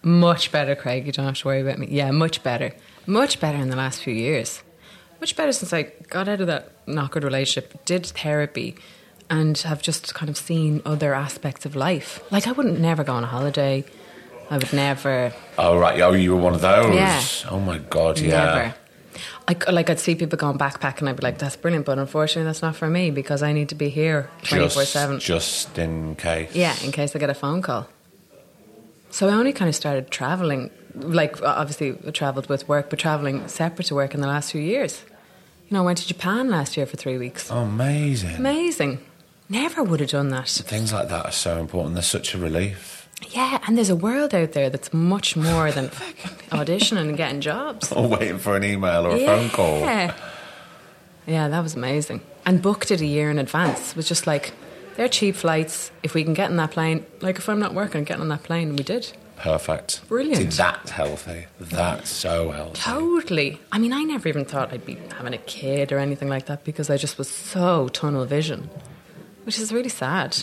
Much 0.01 0.51
better, 0.51 0.75
Craig. 0.75 1.05
You 1.05 1.11
don't 1.11 1.25
have 1.25 1.37
to 1.37 1.47
worry 1.47 1.61
about 1.61 1.77
me. 1.77 1.87
Yeah, 1.91 2.09
much 2.11 2.41
better. 2.41 2.73
Much 3.05 3.39
better 3.39 3.57
in 3.57 3.69
the 3.69 3.75
last 3.75 4.01
few 4.01 4.13
years. 4.13 4.63
Much 5.19 5.35
better 5.35 5.51
since 5.51 5.73
I 5.73 5.83
got 6.09 6.27
out 6.27 6.41
of 6.41 6.47
that 6.47 6.71
not 6.87 7.11
good 7.11 7.23
relationship, 7.23 7.85
did 7.85 8.05
therapy, 8.05 8.75
and 9.29 9.57
have 9.59 9.81
just 9.81 10.13
kind 10.15 10.29
of 10.29 10.37
seen 10.37 10.81
other 10.85 11.13
aspects 11.13 11.65
of 11.65 11.75
life. 11.75 12.23
Like, 12.31 12.47
I 12.47 12.53
wouldn't 12.53 12.79
never 12.79 13.03
go 13.03 13.13
on 13.13 13.23
a 13.23 13.27
holiday. 13.27 13.83
I 14.49 14.57
would 14.57 14.73
never. 14.73 15.31
Oh 15.57 15.77
right, 15.77 15.99
oh 16.01 16.13
you 16.13 16.35
were 16.35 16.41
one 16.41 16.55
of 16.55 16.61
those. 16.61 16.95
Yeah. 16.95 17.21
Oh 17.49 17.59
my 17.59 17.77
god, 17.77 18.19
yeah. 18.19 18.29
Never. 18.29 18.75
I, 19.47 19.71
like 19.71 19.89
I'd 19.89 19.99
see 19.99 20.15
people 20.15 20.37
going 20.37 20.57
backpacking, 20.57 21.07
I'd 21.07 21.15
be 21.15 21.23
like, 21.23 21.39
"That's 21.39 21.55
brilliant," 21.55 21.85
but 21.85 21.97
unfortunately, 21.97 22.45
that's 22.45 22.61
not 22.61 22.75
for 22.75 22.87
me 22.87 23.09
because 23.11 23.41
I 23.41 23.51
need 23.53 23.69
to 23.69 23.75
be 23.75 23.89
here 23.89 24.29
twenty 24.43 24.69
four 24.69 24.83
Just, 24.83 24.93
seven. 24.93 25.19
just 25.19 25.77
in 25.77 26.15
case. 26.15 26.55
Yeah, 26.55 26.75
in 26.83 26.91
case 26.91 27.15
I 27.15 27.19
get 27.19 27.29
a 27.29 27.33
phone 27.33 27.61
call. 27.61 27.87
So 29.11 29.27
I 29.27 29.33
only 29.33 29.53
kind 29.53 29.67
of 29.67 29.75
started 29.75 30.11
traveling, 30.11 30.69
like 30.93 31.41
obviously 31.41 31.97
I 32.07 32.11
travelled 32.11 32.47
with 32.47 32.67
work, 32.67 32.89
but 32.91 32.99
traveling 32.99 33.47
separate 33.47 33.85
to 33.87 33.95
work 33.95 34.13
in 34.13 34.21
the 34.21 34.27
last 34.27 34.51
few 34.51 34.61
years. 34.61 35.03
You 35.67 35.75
know, 35.75 35.81
I 35.81 35.85
went 35.85 35.97
to 35.99 36.07
Japan 36.07 36.49
last 36.49 36.77
year 36.77 36.85
for 36.85 36.97
three 36.97 37.17
weeks. 37.17 37.51
Oh, 37.51 37.59
amazing. 37.59 38.35
Amazing. 38.35 38.99
Never 39.49 39.83
would 39.83 39.99
have 39.99 40.09
done 40.09 40.29
that. 40.29 40.47
Things 40.47 40.93
like 40.93 41.09
that 41.09 41.25
are 41.25 41.31
so 41.31 41.59
important. 41.59 41.95
They're 41.95 42.03
such 42.03 42.35
a 42.35 42.37
relief. 42.37 42.98
Yeah, 43.29 43.59
and 43.67 43.77
there's 43.77 43.89
a 43.89 43.95
world 43.95 44.33
out 44.33 44.53
there 44.53 44.69
that's 44.69 44.93
much 44.93 45.35
more 45.35 45.71
than 45.71 45.87
auditioning 46.51 47.09
and 47.09 47.17
getting 47.17 47.41
jobs. 47.41 47.91
Or 47.91 48.07
waiting 48.07 48.37
for 48.37 48.55
an 48.55 48.63
email 48.63 49.05
or 49.05 49.15
a 49.15 49.25
phone 49.25 49.49
call. 49.49 49.79
Yeah. 49.79 50.13
Yeah, 51.27 51.47
that 51.47 51.61
was 51.61 51.75
amazing. 51.75 52.21
And 52.45 52.61
booked 52.61 52.91
it 52.91 53.01
a 53.01 53.05
year 53.05 53.29
in 53.29 53.37
advance. 53.37 53.91
It 53.91 53.95
was 53.97 54.07
just 54.07 54.25
like, 54.25 54.53
they're 54.95 55.07
cheap 55.09 55.35
flights. 55.35 55.91
If 56.01 56.13
we 56.13 56.23
can 56.23 56.33
get 56.33 56.49
in 56.49 56.57
that 56.57 56.71
plane, 56.71 57.05
like 57.21 57.37
if 57.37 57.47
I'm 57.47 57.59
not 57.59 57.73
working, 57.73 58.03
getting 58.03 58.21
on 58.21 58.29
that 58.29 58.43
plane. 58.43 58.69
And 58.69 58.77
we 58.79 58.83
did. 58.83 59.11
Perfect. 59.37 60.05
Brilliant. 60.09 60.37
See, 60.53 60.57
that's 60.57 60.91
healthy. 60.91 61.45
That's 61.59 62.09
so 62.09 62.51
healthy. 62.51 62.81
Totally. 62.81 63.59
I 63.71 63.79
mean, 63.79 63.93
I 63.93 64.03
never 64.03 64.27
even 64.27 64.43
thought 64.43 64.73
I'd 64.73 64.85
be 64.85 64.97
having 65.15 65.33
a 65.33 65.37
kid 65.37 65.91
or 65.91 65.99
anything 65.99 66.27
like 66.29 66.47
that 66.47 66.63
because 66.65 66.89
I 66.89 66.97
just 66.97 67.17
was 67.17 67.29
so 67.29 67.87
tunnel 67.89 68.25
vision, 68.25 68.69
which 69.45 69.57
is 69.59 69.71
really 69.71 69.89
sad. 69.89 70.37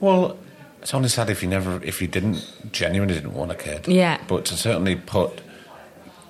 Well, 0.00 0.36
it's 0.84 0.92
only 0.92 1.08
sad 1.08 1.30
if 1.30 1.42
you 1.42 1.48
never, 1.48 1.82
if 1.82 2.02
you 2.02 2.06
didn't 2.06 2.46
genuinely 2.70 3.14
didn't 3.14 3.32
want 3.32 3.50
a 3.50 3.54
kid. 3.54 3.88
Yeah. 3.88 4.20
But 4.28 4.44
to 4.44 4.54
certainly 4.54 4.96
put 4.96 5.40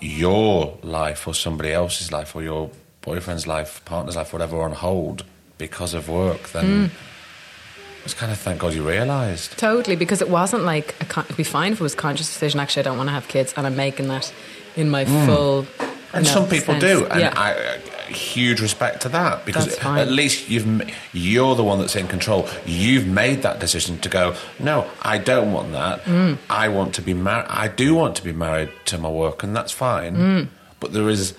your 0.00 0.78
life 0.80 1.26
or 1.26 1.34
somebody 1.34 1.72
else's 1.72 2.12
life 2.12 2.36
or 2.36 2.42
your 2.44 2.70
boyfriend's 3.00 3.48
life, 3.48 3.84
partner's 3.84 4.14
life, 4.14 4.32
whatever, 4.32 4.62
on 4.62 4.70
hold 4.70 5.24
because 5.59 5.92
of 5.92 6.09
work, 6.09 6.50
then 6.50 6.92
it's 8.05 8.14
kind 8.14 8.30
of 8.30 8.38
thank 8.38 8.61
God 8.61 8.74
you 8.74 8.88
realised. 8.88 9.59
Totally, 9.59 9.96
because 9.96 10.22
it 10.22 10.30
wasn't 10.30 10.62
like 10.62 10.94
a 11.00 11.05
con- 11.05 11.24
it'd 11.24 11.36
be 11.36 11.42
fine 11.42 11.72
if 11.72 11.80
it 11.80 11.82
was 11.82 11.94
a 11.94 11.96
conscious 11.96 12.28
decision. 12.28 12.61
Actually, 12.61 12.82
I 12.82 12.84
don't 12.84 12.96
want 12.96 13.09
to 13.09 13.12
have 13.12 13.26
kids, 13.26 13.52
and 13.57 13.66
I'm 13.66 13.74
making 13.74 14.07
that 14.07 14.32
in 14.76 14.88
my 14.88 15.05
full. 15.05 15.64
Hmm. 15.64 15.90
And 16.12 16.24
know, 16.24 16.30
some 16.30 16.48
people 16.48 16.78
sense. 16.78 16.84
do, 16.84 17.07
and 17.07 17.20
yeah. 17.20 17.34
I, 17.36 17.80
huge 18.07 18.61
respect 18.61 19.02
to 19.02 19.09
that 19.11 19.44
because 19.44 19.78
at 19.78 20.09
least 20.09 20.48
you've 20.48 20.90
you're 21.12 21.55
the 21.55 21.64
one 21.64 21.78
that's 21.78 21.96
in 21.96 22.07
control. 22.09 22.48
You've 22.66 23.07
made 23.07 23.42
that 23.42 23.61
decision 23.61 23.98
to 24.00 24.09
go. 24.09 24.34
No, 24.59 24.88
I 25.02 25.18
don't 25.18 25.52
want 25.52 25.72
that. 25.72 26.02
Mm. 26.05 26.38
I 26.48 26.68
want 26.68 26.94
to 26.94 27.02
be 27.02 27.14
married. 27.14 27.46
I 27.48 27.68
do 27.68 27.94
want 27.94 28.16
to 28.16 28.24
be 28.24 28.32
married 28.32 28.70
to 28.86 28.98
my 28.98 29.09
work, 29.11 29.42
and 29.42 29.55
that's 29.55 29.72
fine. 29.72 30.16
Mm. 30.16 30.48
But 30.80 30.92
there 30.92 31.09
is 31.09 31.34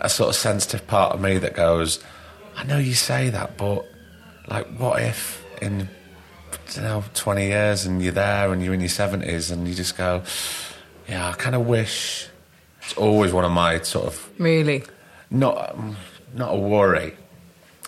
a 0.00 0.08
sort 0.08 0.30
of 0.30 0.36
sensitive 0.36 0.86
part 0.86 1.14
of 1.14 1.20
me 1.20 1.38
that 1.38 1.54
goes. 1.54 2.02
I 2.56 2.64
know 2.64 2.78
you 2.78 2.94
say 2.94 3.30
that, 3.30 3.56
but 3.56 3.86
like, 4.48 4.66
what 4.78 5.02
if 5.02 5.44
in 5.62 5.88
you 6.74 6.82
know 6.82 7.04
twenty 7.14 7.46
years 7.46 7.86
and 7.86 8.02
you're 8.02 8.12
there 8.12 8.52
and 8.52 8.62
you're 8.62 8.74
in 8.74 8.80
your 8.80 8.88
seventies 8.88 9.50
and 9.50 9.68
you 9.68 9.74
just 9.74 9.96
go, 9.96 10.22
yeah, 11.08 11.28
I 11.28 11.32
kind 11.32 11.54
of 11.54 11.66
wish. 11.66 12.28
It's 12.82 12.94
always 12.94 13.32
one 13.32 13.44
of 13.44 13.52
my 13.52 13.80
sort 13.82 14.06
of 14.06 14.30
really. 14.38 14.84
Not 15.30 15.76
not 16.34 16.54
a 16.54 16.56
worry. 16.56 17.14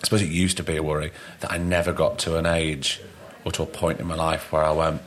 I 0.00 0.04
suppose 0.04 0.22
it 0.22 0.30
used 0.30 0.56
to 0.56 0.62
be 0.62 0.76
a 0.76 0.82
worry 0.82 1.12
that 1.40 1.52
I 1.52 1.58
never 1.58 1.92
got 1.92 2.18
to 2.20 2.36
an 2.36 2.46
age 2.46 3.00
or 3.44 3.52
to 3.52 3.62
a 3.62 3.66
point 3.66 4.00
in 4.00 4.06
my 4.06 4.16
life 4.16 4.52
where 4.52 4.64
I 4.64 4.72
went, 4.72 5.02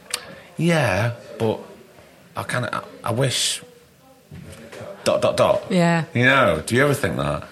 yeah, 0.57 1.13
but 1.38 1.59
I 2.36 2.43
kind 2.43 2.65
of 2.65 2.86
I, 3.03 3.09
I 3.09 3.11
wish. 3.11 3.61
Dot 5.03 5.21
dot 5.21 5.38
dot. 5.38 5.63
Yeah. 5.69 6.05
You 6.13 6.25
know? 6.25 6.63
Do 6.65 6.75
you 6.75 6.83
ever 6.83 6.93
think 6.93 7.17
that? 7.17 7.47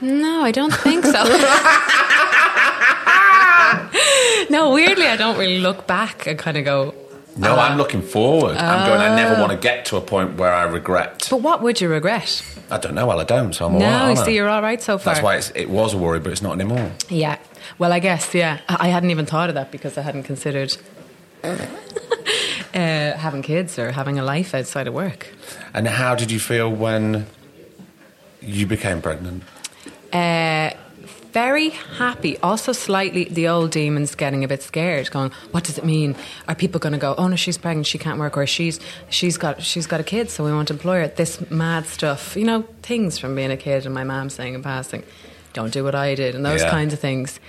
No, 0.00 0.42
I 0.42 0.50
don't 0.50 0.74
think 0.74 1.04
so. 1.04 1.12
no, 4.50 4.72
weirdly, 4.72 5.06
I 5.06 5.14
don't 5.16 5.38
really 5.38 5.60
look 5.60 5.86
back 5.86 6.26
and 6.26 6.36
kind 6.36 6.56
of 6.56 6.64
go. 6.64 6.92
No, 7.36 7.54
Uh, 7.54 7.60
I'm 7.60 7.78
looking 7.78 8.02
forward. 8.02 8.56
I'm 8.58 8.86
going. 8.86 9.00
I 9.00 9.16
never 9.16 9.40
want 9.40 9.52
to 9.52 9.58
get 9.58 9.86
to 9.86 9.96
a 9.96 10.00
point 10.00 10.36
where 10.36 10.52
I 10.52 10.64
regret. 10.64 11.28
But 11.30 11.40
what 11.40 11.62
would 11.62 11.80
you 11.80 11.88
regret? 11.88 12.42
I 12.70 12.76
don't 12.78 12.94
know. 12.94 13.06
Well, 13.06 13.20
I 13.20 13.24
don't. 13.24 13.54
So 13.54 13.66
I'm 13.66 13.78
no, 13.78 13.86
all 13.86 14.08
right. 14.08 14.18
I? 14.18 14.24
see, 14.24 14.34
you're 14.34 14.48
all 14.50 14.60
right 14.62 14.82
so 14.82 14.98
far. 14.98 15.14
That's 15.14 15.24
why 15.24 15.36
it's, 15.36 15.50
it 15.54 15.70
was 15.70 15.94
a 15.94 15.98
worry, 15.98 16.20
but 16.20 16.32
it's 16.32 16.42
not 16.42 16.52
anymore. 16.52 16.90
Yeah. 17.08 17.38
Well, 17.78 17.92
I 17.92 18.00
guess, 18.00 18.34
yeah. 18.34 18.60
I 18.68 18.86
I 18.86 18.88
hadn't 18.88 19.10
even 19.10 19.24
thought 19.26 19.48
of 19.48 19.54
that 19.54 19.70
because 19.70 19.96
I 19.96 20.02
hadn't 20.02 20.24
considered 20.24 20.76
uh, 21.44 21.56
having 22.74 23.42
kids 23.42 23.78
or 23.78 23.92
having 23.92 24.18
a 24.18 24.22
life 24.24 24.54
outside 24.54 24.86
of 24.86 24.94
work. 24.94 25.28
And 25.74 25.86
how 25.88 26.14
did 26.14 26.30
you 26.30 26.38
feel 26.38 26.70
when 26.70 27.26
you 28.40 28.66
became 28.66 29.00
pregnant? 29.00 29.42
Uh, 30.12 30.70
very 31.32 31.70
happy. 31.70 32.38
Also, 32.38 32.72
slightly 32.72 33.24
the 33.24 33.48
old 33.48 33.70
demons 33.70 34.14
getting 34.14 34.44
a 34.44 34.48
bit 34.48 34.62
scared, 34.62 35.10
going, 35.10 35.30
"What 35.50 35.64
does 35.64 35.78
it 35.78 35.84
mean? 35.84 36.14
Are 36.48 36.54
people 36.54 36.78
going 36.78 36.92
to 36.92 36.98
go? 36.98 37.14
Oh 37.16 37.28
no, 37.28 37.36
she's 37.36 37.58
pregnant, 37.58 37.86
she 37.86 37.98
can't 37.98 38.18
work, 38.18 38.36
or 38.36 38.46
she's 38.46 38.78
she's 39.08 39.36
got 39.38 39.62
she's 39.62 39.86
got 39.86 40.00
a 40.00 40.04
kid, 40.04 40.30
so 40.30 40.44
we 40.44 40.52
won't 40.52 40.70
employ 40.70 41.00
her." 41.00 41.08
This 41.08 41.50
mad 41.50 41.86
stuff, 41.86 42.36
you 42.36 42.44
know, 42.44 42.62
things 42.82 43.18
from 43.18 43.34
being 43.34 43.50
a 43.50 43.56
kid, 43.56 43.86
and 43.86 43.94
my 43.94 44.04
mum 44.04 44.30
saying 44.30 44.54
in 44.54 44.62
passing, 44.62 45.02
"Don't 45.52 45.72
do 45.72 45.82
what 45.84 45.94
I 45.94 46.14
did," 46.14 46.34
and 46.34 46.44
those 46.44 46.62
Yeah. 46.62 46.70
kinds 46.70 46.92
of 46.92 47.00
things. 47.00 47.40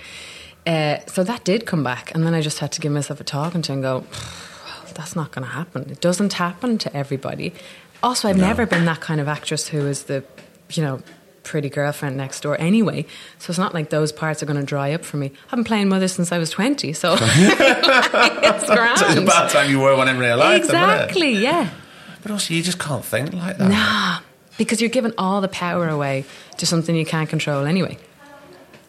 Uh, 0.66 0.96
so 1.06 1.22
that 1.24 1.44
did 1.44 1.66
come 1.66 1.84
back, 1.84 2.14
and 2.14 2.24
then 2.26 2.32
I 2.34 2.40
just 2.40 2.58
had 2.58 2.72
to 2.72 2.80
give 2.80 2.90
myself 2.92 3.20
a 3.20 3.24
talking 3.24 3.60
to 3.62 3.72
and 3.72 3.82
go, 3.82 4.04
well, 4.10 4.94
"That's 4.94 5.14
not 5.14 5.30
going 5.32 5.46
to 5.46 5.52
happen. 5.52 5.88
It 5.90 6.00
doesn't 6.00 6.32
happen 6.34 6.78
to 6.78 6.96
everybody." 6.96 7.52
Also, 8.02 8.28
I've 8.28 8.38
never 8.38 8.64
been 8.66 8.84
that 8.86 9.00
kind 9.00 9.20
of 9.20 9.28
actress 9.28 9.68
who 9.68 9.86
is 9.86 10.04
the, 10.04 10.24
you 10.72 10.82
know, 10.82 11.00
pretty 11.44 11.68
girlfriend 11.68 12.16
next 12.16 12.40
door 12.40 12.60
anyway. 12.60 13.06
So 13.38 13.50
it's 13.50 13.58
not 13.58 13.74
like 13.74 13.90
those 13.90 14.10
parts 14.10 14.42
are 14.42 14.46
going 14.46 14.58
to 14.58 14.64
dry 14.64 14.92
up 14.92 15.04
for 15.04 15.16
me. 15.18 15.30
I've 15.46 15.56
been 15.56 15.64
playing 15.64 15.88
mother 15.88 16.08
since 16.08 16.32
I 16.32 16.38
was 16.38 16.50
20, 16.50 16.92
so 16.92 17.16
it's 17.20 18.66
grand. 18.66 18.98
So 18.98 19.06
it's 19.08 19.20
about 19.20 19.50
time 19.50 19.70
you 19.70 19.80
were 19.80 19.96
one 19.96 20.08
in 20.08 20.18
real 20.18 20.36
life, 20.36 20.66
then, 20.66 20.90
exactly, 20.90 21.32
yeah. 21.36 21.70
But 22.22 22.32
also, 22.32 22.54
you 22.54 22.62
just 22.62 22.78
can't 22.78 23.04
think 23.04 23.32
like 23.34 23.58
that. 23.58 23.68
Nah, 23.68 24.20
because 24.56 24.80
you're 24.80 24.90
giving 24.90 25.12
all 25.18 25.40
the 25.40 25.48
power 25.48 25.88
away 25.88 26.24
to 26.56 26.66
something 26.66 26.96
you 26.96 27.04
can't 27.04 27.28
control 27.28 27.66
anyway. 27.66 27.98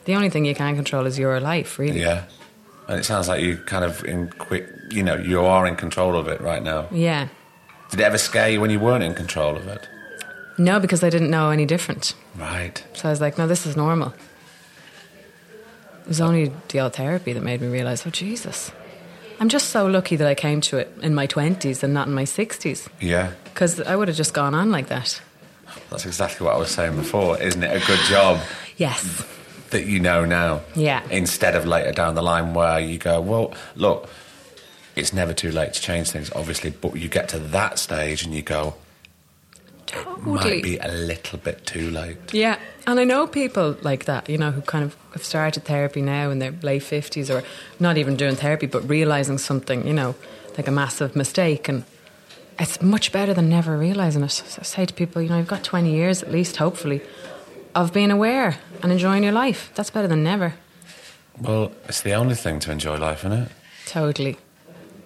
The 0.06 0.16
only 0.16 0.30
thing 0.30 0.46
you 0.46 0.56
can 0.56 0.76
control 0.76 1.06
is 1.06 1.20
your 1.20 1.40
life, 1.40 1.78
really. 1.78 2.00
Yeah. 2.00 2.26
And 2.88 3.00
it 3.00 3.04
sounds 3.04 3.28
like 3.28 3.42
you 3.42 3.58
kind 3.58 3.84
of 3.84 4.04
in 4.06 4.30
quick, 4.30 4.70
you 4.92 5.02
know, 5.04 5.16
you 5.16 5.42
are 5.42 5.66
in 5.66 5.76
control 5.76 6.16
of 6.16 6.28
it 6.28 6.40
right 6.40 6.62
now. 6.62 6.88
Yeah. 6.92 7.30
Did 7.90 8.00
it 8.00 8.04
ever 8.04 8.18
scare 8.18 8.50
you 8.50 8.62
when 8.62 8.70
you 8.70 8.80
weren't 8.80 9.04
in 9.04 9.16
control 9.16 9.56
of 9.56 9.68
it? 9.68 9.90
No, 10.58 10.80
because 10.80 11.04
I 11.04 11.10
didn't 11.10 11.30
know 11.30 11.50
any 11.52 11.66
different. 11.66 12.14
Right. 12.38 12.84
So 12.94 13.10
I 13.10 13.12
was 13.12 13.20
like, 13.22 13.38
no, 13.38 13.48
this 13.48 13.66
is 13.66 13.76
normal. 13.76 14.14
It 16.02 16.08
was 16.08 16.22
only 16.22 16.52
the 16.70 16.80
old 16.80 16.94
therapy 16.94 17.34
that 17.34 17.44
made 17.44 17.62
me 17.62 17.68
realize, 17.68 18.06
oh, 18.06 18.10
Jesus. 18.10 18.72
I'm 19.40 19.50
just 19.50 19.70
so 19.70 19.86
lucky 19.88 20.16
that 20.16 20.28
I 20.28 20.36
came 20.36 20.62
to 20.62 20.78
it 20.78 20.94
in 21.02 21.14
my 21.14 21.28
20s 21.28 21.84
and 21.84 21.94
not 21.94 22.08
in 22.08 22.14
my 22.14 22.24
60s. 22.24 22.88
Yeah. 23.02 23.34
Because 23.46 23.82
I 23.82 23.96
would 23.96 24.08
have 24.08 24.16
just 24.16 24.34
gone 24.34 24.54
on 24.54 24.72
like 24.72 24.88
that. 24.88 25.22
That's 25.90 26.06
exactly 26.06 26.46
what 26.46 26.56
I 26.56 26.58
was 26.60 26.72
saying 26.72 26.96
before. 26.96 27.42
Isn't 27.42 27.64
it 27.64 27.84
a 27.84 27.86
good 27.86 28.00
job 28.08 28.40
Yes. 28.78 29.26
that 29.72 29.86
you 29.88 30.00
know 30.00 30.24
now? 30.24 30.62
Yeah. 30.76 31.04
Instead 31.10 31.56
of 31.56 31.66
later 31.66 31.92
down 31.92 32.16
the 32.16 32.22
line 32.22 32.54
where 32.54 32.80
you 32.80 32.98
go, 32.98 33.20
well, 33.20 33.54
look, 33.76 34.10
it's 34.96 35.12
never 35.12 35.34
too 35.34 35.52
late 35.52 35.74
to 35.74 35.82
change 35.82 36.12
things, 36.12 36.32
obviously, 36.34 36.70
but 36.70 36.96
you 36.96 37.10
get 37.10 37.28
to 37.30 37.40
that 37.40 37.78
stage 37.80 38.24
and 38.24 38.34
you 38.34 38.42
go, 38.42 38.76
Totally. 39.86 40.22
might 40.26 40.64
be 40.64 40.78
a 40.78 40.88
little 40.92 41.38
bit 41.40 41.66
too 41.66 41.92
late. 41.92 42.34
Yeah, 42.34 42.58
and 42.88 43.00
I 43.00 43.04
know 43.04 43.28
people 43.28 43.78
like 43.82 44.06
that, 44.06 44.30
you 44.30 44.38
know, 44.38 44.52
who 44.52 44.62
kind 44.62 44.84
of 44.84 44.96
have 45.14 45.24
started 45.24 45.64
therapy 45.66 46.02
now 46.02 46.30
in 46.32 46.40
their 46.40 46.52
late 46.64 46.82
50s 46.82 47.30
or 47.30 47.44
not 47.80 47.98
even 47.98 48.16
doing 48.16 48.36
therapy, 48.36 48.66
but 48.66 48.88
realizing 48.90 49.38
something, 49.38 49.86
you 49.88 49.94
know, 49.94 50.16
like 50.58 50.68
a 50.68 50.72
massive 50.72 51.16
mistake. 51.16 51.70
And 51.70 51.84
it's 52.58 52.82
much 52.82 53.12
better 53.12 53.34
than 53.34 53.50
never 53.50 53.78
realizing 53.78 54.24
it. 54.24 54.30
So 54.30 54.60
I 54.60 54.64
say 54.64 54.86
to 54.86 54.94
people, 54.94 55.22
you 55.22 55.30
know, 55.30 55.38
you've 55.38 55.48
got 55.48 55.64
20 55.64 55.92
years 55.92 56.24
at 56.24 56.32
least, 56.32 56.58
hopefully, 56.58 57.02
of 57.74 57.94
being 57.94 58.12
aware 58.12 58.58
and 58.82 58.92
enjoying 58.92 59.24
your 59.24 59.34
life. 59.34 59.72
That's 59.76 59.90
better 59.90 60.08
than 60.08 60.24
never. 60.24 60.56
Well, 61.40 61.72
it's 61.88 62.02
the 62.02 62.14
only 62.14 62.36
thing 62.36 62.60
to 62.62 62.72
enjoy 62.72 62.98
life, 62.98 63.20
isn't 63.26 63.34
it? 63.34 63.52
Totally. 63.86 64.38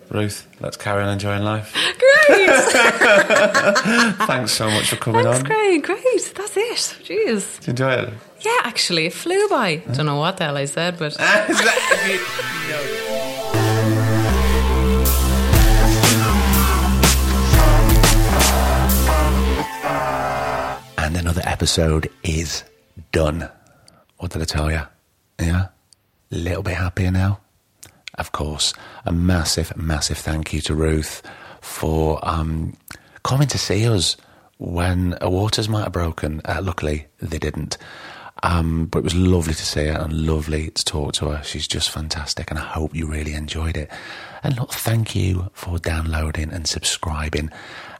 Ruth, 0.10 0.48
let's 0.60 0.76
carry 0.76 1.04
on 1.04 1.10
enjoying 1.10 1.44
life. 1.44 1.72
Great! 1.74 2.50
Thanks 4.28 4.52
so 4.54 4.70
much 4.70 4.90
for 4.90 4.96
coming 4.96 5.20
on. 5.26 5.26
That's 5.26 5.40
on. 5.40 5.46
great, 5.46 5.84
great. 5.84 6.34
That's 6.36 6.58
it. 6.58 6.98
Jeez. 7.04 7.60
Did 7.60 7.68
you 7.68 7.72
enjoy 7.72 7.92
it? 7.94 8.14
Yeah, 8.42 8.58
actually, 8.64 9.06
it 9.08 9.14
flew 9.14 9.48
by. 9.50 9.78
Don't 9.94 10.06
know 10.08 10.18
what 10.18 10.38
the 10.38 10.46
hell 10.46 10.58
I 10.58 10.66
said, 10.66 10.98
but. 10.98 11.16
And 20.98 21.18
another 21.18 21.42
episode 21.46 22.10
is 22.24 22.64
done. 23.12 23.50
What 24.18 24.32
did 24.32 24.42
I 24.44 24.46
tell 24.46 24.70
you? 24.72 24.82
Yeah? 25.40 25.68
A 26.32 26.36
little 26.36 26.62
bit 26.62 26.76
happier 26.76 27.10
now? 27.10 27.40
Of 28.20 28.32
course. 28.34 28.74
A 29.06 29.12
massive, 29.12 29.76
massive 29.78 30.18
thank 30.18 30.54
you 30.54 30.62
to 30.62 30.76
Ruth 30.76 31.24
for 31.62 32.20
um, 32.28 32.74
coming 33.24 33.48
to 33.48 33.58
see 33.58 33.88
us 33.88 34.18
when 34.58 35.18
a 35.22 35.30
waters 35.30 35.70
might 35.70 35.84
have 35.84 35.94
broken. 35.94 36.42
Uh, 36.46 36.60
luckily, 36.62 37.08
they 37.22 37.40
didn't. 37.40 37.78
Um, 38.44 38.86
but 38.86 39.00
it 39.00 39.04
was 39.04 39.16
lovely 39.16 39.54
to 39.54 39.66
see 39.66 39.86
her 39.86 39.98
and 39.98 40.26
lovely 40.26 40.70
to 40.72 40.86
talk 40.86 41.14
to 41.14 41.30
her. 41.30 41.44
She's 41.44 41.68
just 41.68 41.90
fantastic, 41.90 42.50
and 42.50 42.60
I 42.60 42.64
hope 42.64 42.96
you 42.96 43.08
really 43.08 43.34
enjoyed 43.34 43.76
it. 43.76 43.90
And 44.44 44.58
look, 44.58 44.72
thank 44.72 45.16
you 45.16 45.50
for 45.54 45.78
downloading 45.78 46.52
and 46.52 46.68
subscribing. 46.68 47.52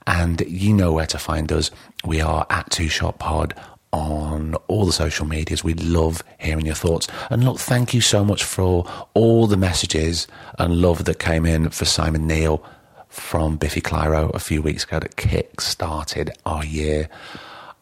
And 0.08 0.42
you 0.42 0.74
know 0.74 0.94
where 0.94 1.06
to 1.08 1.18
find 1.18 1.52
us. 1.52 1.72
We 2.06 2.22
are 2.22 2.46
at 2.50 2.70
Two 2.72 2.88
Shot 2.88 3.20
Pod 3.20 3.54
on 3.92 4.56
all 4.68 4.86
the 4.86 4.92
social 4.92 5.26
medias. 5.26 5.64
We 5.64 5.74
love 5.74 6.24
hearing 6.38 6.66
your 6.66 6.76
thoughts. 6.76 7.08
And 7.30 7.44
look, 7.44 7.60
thank 7.60 7.94
you 7.94 8.02
so 8.02 8.24
much 8.24 8.44
for 8.44 8.86
all 9.14 9.48
the 9.48 9.58
messages 9.58 10.28
and 10.58 10.82
love 10.82 11.06
that 11.06 11.20
came 11.20 11.46
in 11.46 11.70
for 11.70 11.86
Simon 11.86 12.28
Neil 12.28 12.64
from 13.08 13.58
Biffy 13.58 13.82
Clyro 13.82 14.34
a 14.36 14.40
few 14.40 14.62
weeks 14.62 14.84
ago 14.84 15.00
that 15.00 15.16
kick 15.16 15.60
started 15.62 16.32
our 16.46 16.64
year. 16.64 17.10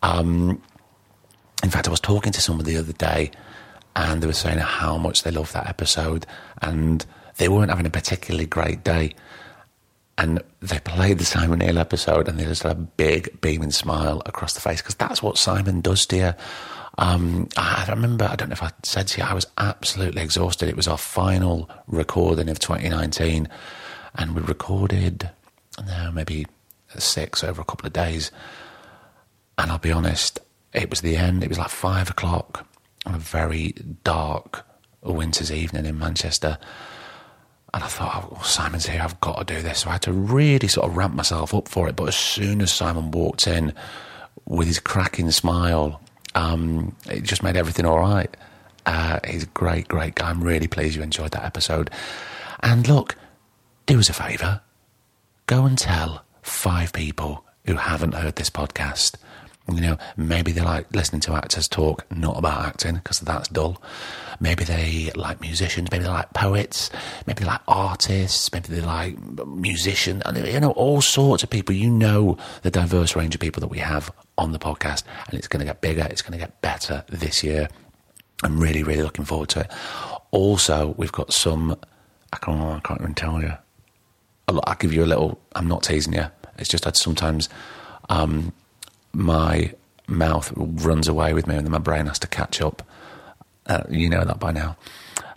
Um, 0.01 0.62
in 1.64 1.70
fact, 1.70 1.88
I 1.88 1.91
was 1.91 1.99
talking 1.99 2.32
to 2.32 2.41
someone 2.41 2.66
the 2.66 2.78
other 2.78 2.93
day 2.93 3.32
and 3.95 4.22
they 4.22 4.28
were 4.28 4.34
saying 4.34 4.60
how 4.60 4.97
much 4.97 5.24
they 5.24 5.32
loved 5.32 5.53
that 5.53 5.68
episode 5.68 6.26
and 6.62 7.05
they 7.38 7.49
weren't 7.49 7.70
having 7.70 7.86
a 7.86 7.89
particularly 7.89 8.45
great 8.45 8.84
day. 8.84 9.14
And 10.18 10.41
they 10.61 10.80
played 10.80 11.20
the 11.20 11.26
Simon 11.26 11.59
Neil 11.59 11.78
episode 11.78 12.28
and 12.28 12.39
they 12.39 12.45
just 12.45 12.63
had 12.63 12.72
a 12.72 12.76
big 12.76 13.39
beaming 13.39 13.72
smile 13.72 14.22
across 14.26 14.53
the 14.53 14.61
face 14.61 14.82
because 14.82 14.95
that's 14.95 15.22
what 15.22 15.38
Simon 15.38 15.82
does 15.82 16.05
to 16.07 16.18
you. 16.18 16.34
Um, 16.97 17.47
I 17.55 17.86
remember, 17.88 18.26
I 18.26 18.36
don't 18.36 18.49
know 18.49 18.53
if 18.53 18.63
I 18.63 18.72
said 18.82 19.07
to 19.09 19.22
you, 19.22 19.28
I 19.28 19.36
was 19.36 19.45
absolutely 19.59 20.24
exhausted. 20.24 20.70
It 20.70 20.76
was 20.76 20.88
our 20.88 20.97
final 20.97 21.70
recording 21.86 22.49
of 22.49 22.57
2019 22.57 23.47
and 24.15 24.36
we 24.36 24.41
recorded 24.41 25.30
maybe 26.11 26.47
six 26.97 27.43
over 27.43 27.61
a 27.61 27.65
couple 27.65 27.86
of 27.86 27.93
days. 27.93 28.32
And 29.59 29.72
I'll 29.72 29.78
be 29.78 29.91
honest, 29.91 30.39
it 30.74 30.89
was 30.89 31.01
the 31.01 31.15
end. 31.15 31.43
It 31.43 31.49
was 31.49 31.59
like 31.59 31.70
five 31.70 32.09
o'clock 32.09 32.68
on 33.05 33.15
a 33.15 33.20
very 33.20 33.74
dark 34.03 34.65
winter's 35.03 35.51
evening 35.51 35.86
in 35.86 35.99
Manchester. 35.99 36.57
And 37.74 37.84
I 37.84 37.88
thought, 37.88 38.30
oh, 38.32 38.41
Simon's 38.43 38.88
here, 38.88 39.01
I've 39.01 39.20
got 39.20 39.45
to 39.45 39.55
do 39.55 39.61
this. 39.61 39.80
So 39.80 39.89
I 39.89 39.93
had 39.93 40.01
to 40.03 40.13
really 40.13 40.68
sort 40.68 40.89
of 40.89 40.95
ramp 40.95 41.13
myself 41.13 41.53
up 41.53 41.68
for 41.68 41.89
it. 41.89 41.95
But 41.95 42.07
as 42.07 42.15
soon 42.15 42.61
as 42.61 42.72
Simon 42.72 43.11
walked 43.11 43.45
in 43.45 43.74
with 44.45 44.68
his 44.68 44.80
cracking 44.80 45.32
smile, 45.32 46.01
um, 46.34 46.95
it 47.09 47.24
just 47.24 47.43
made 47.43 47.57
everything 47.57 47.86
all 47.86 47.99
right. 47.99 48.36
Uh, 48.86 49.20
he's 49.28 49.43
a 49.43 49.47
great, 49.47 49.88
great 49.89 50.15
guy. 50.15 50.30
I'm 50.30 50.41
really 50.41 50.68
pleased 50.68 50.95
you 50.95 51.01
enjoyed 51.01 51.32
that 51.32 51.43
episode. 51.43 51.89
And 52.61 52.88
look, 52.88 53.15
do 53.86 53.99
us 53.99 54.09
a 54.09 54.13
favour 54.13 54.61
go 55.47 55.65
and 55.65 55.78
tell 55.78 56.24
five 56.41 56.93
people 56.93 57.43
who 57.65 57.76
haven't 57.76 58.13
heard 58.13 58.36
this 58.36 58.49
podcast. 58.49 59.15
You 59.74 59.82
know, 59.82 59.97
maybe 60.15 60.51
they 60.51 60.61
like 60.61 60.93
listening 60.93 61.22
to 61.22 61.34
actors 61.34 61.68
talk, 61.68 62.05
not 62.15 62.38
about 62.38 62.65
acting, 62.65 62.95
because 62.95 63.20
that's 63.22 63.49
dull. 63.49 63.82
Maybe 64.39 64.63
they 64.63 65.11
like 65.15 65.41
musicians, 65.41 65.89
maybe 65.91 66.03
they 66.03 66.09
like 66.09 66.31
poets, 66.33 66.89
maybe 67.25 67.41
they 67.41 67.47
like 67.47 67.61
artists, 67.67 68.51
maybe 68.53 68.67
they 68.67 68.81
like 68.81 69.17
musicians, 69.47 70.21
and 70.25 70.38
you 70.38 70.59
know, 70.59 70.71
all 70.71 71.01
sorts 71.01 71.43
of 71.43 71.49
people. 71.49 71.75
You 71.75 71.89
know 71.89 72.38
the 72.61 72.71
diverse 72.71 73.15
range 73.15 73.35
of 73.35 73.41
people 73.41 73.61
that 73.61 73.67
we 73.67 73.79
have 73.79 74.11
on 74.38 74.51
the 74.51 74.59
podcast, 74.59 75.03
and 75.27 75.38
it's 75.38 75.47
going 75.47 75.59
to 75.59 75.65
get 75.65 75.81
bigger, 75.81 76.07
it's 76.09 76.21
going 76.21 76.33
to 76.33 76.38
get 76.38 76.61
better 76.61 77.03
this 77.09 77.43
year. 77.43 77.67
I'm 78.43 78.59
really, 78.59 78.83
really 78.83 79.01
looking 79.01 79.25
forward 79.25 79.49
to 79.49 79.61
it. 79.61 79.71
Also, 80.31 80.93
we've 80.97 81.11
got 81.11 81.33
some, 81.33 81.75
I 82.31 82.38
can't, 82.38 82.61
I 82.61 82.79
can't 82.81 83.01
even 83.01 83.15
tell 83.15 83.41
you. 83.41 83.53
I'll 84.47 84.75
give 84.75 84.93
you 84.93 85.03
a 85.03 85.05
little, 85.05 85.39
I'm 85.55 85.67
not 85.67 85.83
teasing 85.83 86.13
you. 86.13 86.25
It's 86.57 86.69
just 86.69 86.83
that 86.83 86.95
sometimes 86.95 87.49
um, 88.09 88.53
my 89.13 89.73
mouth 90.07 90.53
runs 90.55 91.07
away 91.07 91.33
with 91.33 91.47
me 91.47 91.55
and 91.55 91.65
then 91.65 91.71
my 91.71 91.79
brain 91.79 92.05
has 92.05 92.19
to 92.19 92.27
catch 92.27 92.61
up. 92.61 92.83
Uh, 93.68 93.84
you 93.89 94.09
know 94.09 94.24
that 94.24 94.39
by 94.39 94.51
now. 94.51 94.78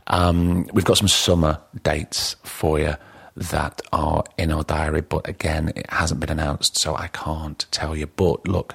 Um, 0.07 0.69
we've 0.73 0.85
got 0.85 0.97
some 0.97 1.09
summer 1.09 1.61
dates 1.83 2.37
for 2.43 2.79
you 2.79 2.95
that 3.37 3.81
are 3.93 4.25
in 4.39 4.51
our 4.51 4.65
diary, 4.65 5.01
but 5.01 5.29
again, 5.29 5.73
it 5.77 5.89
hasn't 5.91 6.21
been 6.21 6.31
announced, 6.31 6.77
so 6.77 6.95
I 6.97 7.09
can't 7.09 7.65
tell 7.71 7.97
you. 7.97 8.07
But 8.07 8.47
look, 8.47 8.75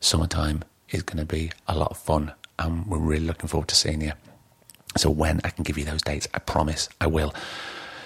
summertime 0.00 0.62
is 0.90 1.02
going 1.02 1.18
to 1.18 1.24
be 1.24 1.50
a 1.66 1.76
lot 1.76 1.90
of 1.90 1.98
fun, 1.98 2.32
and 2.58 2.86
we're 2.86 2.98
really 2.98 3.26
looking 3.26 3.48
forward 3.48 3.68
to 3.68 3.74
seeing 3.74 4.02
you. 4.02 4.12
So, 4.96 5.08
when 5.08 5.40
I 5.42 5.48
can 5.48 5.62
give 5.62 5.78
you 5.78 5.84
those 5.84 6.02
dates, 6.02 6.28
I 6.34 6.38
promise 6.38 6.88
I 7.00 7.06
will. 7.06 7.34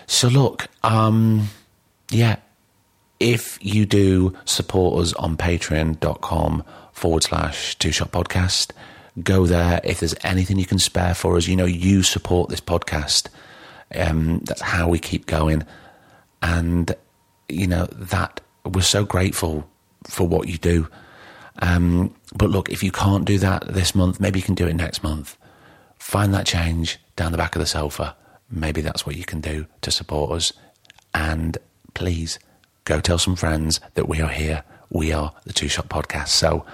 So, 0.07 0.29
look, 0.29 0.69
um, 0.85 1.49
yeah, 2.11 2.37
if 3.19 3.59
you 3.61 3.87
do 3.87 4.37
support 4.45 5.01
us 5.03 5.13
on 5.15 5.37
patreon.com 5.37 6.65
forward 6.93 7.25
slash 7.25 7.77
two 7.77 7.91
shot 7.91 8.13
podcast, 8.13 8.71
go 9.23 9.47
there. 9.47 9.81
If 9.85 10.01
there's 10.01 10.15
anything 10.23 10.59
you 10.59 10.67
can 10.67 10.79
spare 10.79 11.15
for 11.15 11.37
us, 11.37 11.47
you 11.47 11.57
know, 11.57 11.65
you 11.65 12.03
support 12.03 12.51
this 12.51 12.61
podcast. 12.61 13.29
Um, 13.95 14.41
that's 14.45 14.61
how 14.61 14.89
we 14.89 14.99
keep 14.99 15.27
going. 15.27 15.65
And, 16.43 16.95
you 17.49 17.67
know, 17.67 17.87
that 17.93 18.41
we're 18.65 18.83
so 18.83 19.05
grateful 19.05 19.69
for 20.05 20.27
what 20.27 20.49
you 20.49 20.59
do. 20.59 20.89
Um, 21.61 22.15
but 22.35 22.51
look, 22.51 22.69
if 22.69 22.83
you 22.83 22.93
can't 22.93 23.25
do 23.25 23.39
that 23.39 23.67
this 23.67 23.95
month, 23.95 24.21
maybe 24.21 24.39
you 24.39 24.45
can 24.45 24.55
do 24.55 24.67
it 24.67 24.75
next 24.75 25.03
month. 25.03 25.37
Find 25.99 26.35
that 26.35 26.47
change 26.47 26.99
down 27.17 27.33
the 27.33 27.39
back 27.39 27.57
of 27.57 27.61
the 27.61 27.67
sofa. 27.67 28.15
Maybe 28.51 28.81
that's 28.81 29.07
what 29.07 29.17
you 29.17 29.25
can 29.25 29.41
do 29.41 29.67
to 29.81 29.91
support 29.91 30.33
us. 30.33 30.53
And 31.15 31.57
please 31.95 32.39
go 32.85 33.01
tell 33.01 33.19
some 33.19 33.37
friends 33.37 33.81
that 33.95 34.09
we 34.09 34.21
are 34.21 34.29
here. 34.29 34.63
We 34.91 35.13
are 35.13 35.33
the 35.45 35.53
Two 35.53 35.69
Shot 35.69 35.89
Podcast. 35.89 36.29
So 36.29 36.65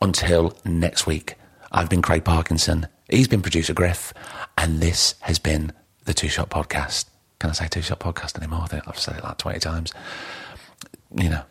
until 0.00 0.56
next 0.64 1.06
week, 1.06 1.34
I've 1.72 1.88
been 1.88 2.02
Craig 2.02 2.24
Parkinson. 2.24 2.88
He's 3.08 3.28
been 3.28 3.42
producer 3.42 3.74
Griff. 3.74 4.12
And 4.58 4.80
this 4.80 5.14
has 5.20 5.38
been 5.38 5.72
the 6.04 6.14
Two 6.14 6.28
Shot 6.28 6.50
Podcast. 6.50 7.06
Can 7.38 7.50
I 7.50 7.52
say 7.52 7.68
Two 7.68 7.82
Shot 7.82 8.00
Podcast 8.00 8.36
anymore? 8.36 8.60
I 8.62 8.66
think 8.66 8.84
I've 8.86 8.98
said 8.98 9.16
it 9.16 9.24
like 9.24 9.38
20 9.38 9.58
times. 9.60 9.92
You 11.16 11.30
know, 11.30 11.42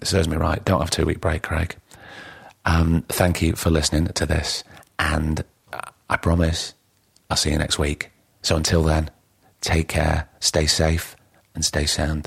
it 0.00 0.06
serves 0.06 0.28
me 0.28 0.36
right. 0.36 0.64
Don't 0.64 0.80
have 0.80 0.88
a 0.88 0.92
two 0.92 1.04
week 1.06 1.20
break, 1.20 1.42
Craig. 1.42 1.76
Um, 2.64 3.04
thank 3.08 3.40
you 3.42 3.54
for 3.54 3.70
listening 3.70 4.06
to 4.06 4.26
this. 4.26 4.64
And 4.98 5.44
I 6.10 6.16
promise 6.16 6.74
I'll 7.30 7.36
see 7.36 7.50
you 7.50 7.58
next 7.58 7.78
week. 7.78 8.10
So 8.42 8.56
until 8.56 8.82
then, 8.82 9.10
take 9.60 9.88
care, 9.88 10.28
stay 10.40 10.66
safe, 10.66 11.16
and 11.54 11.64
stay 11.64 11.86
sound. 11.86 12.26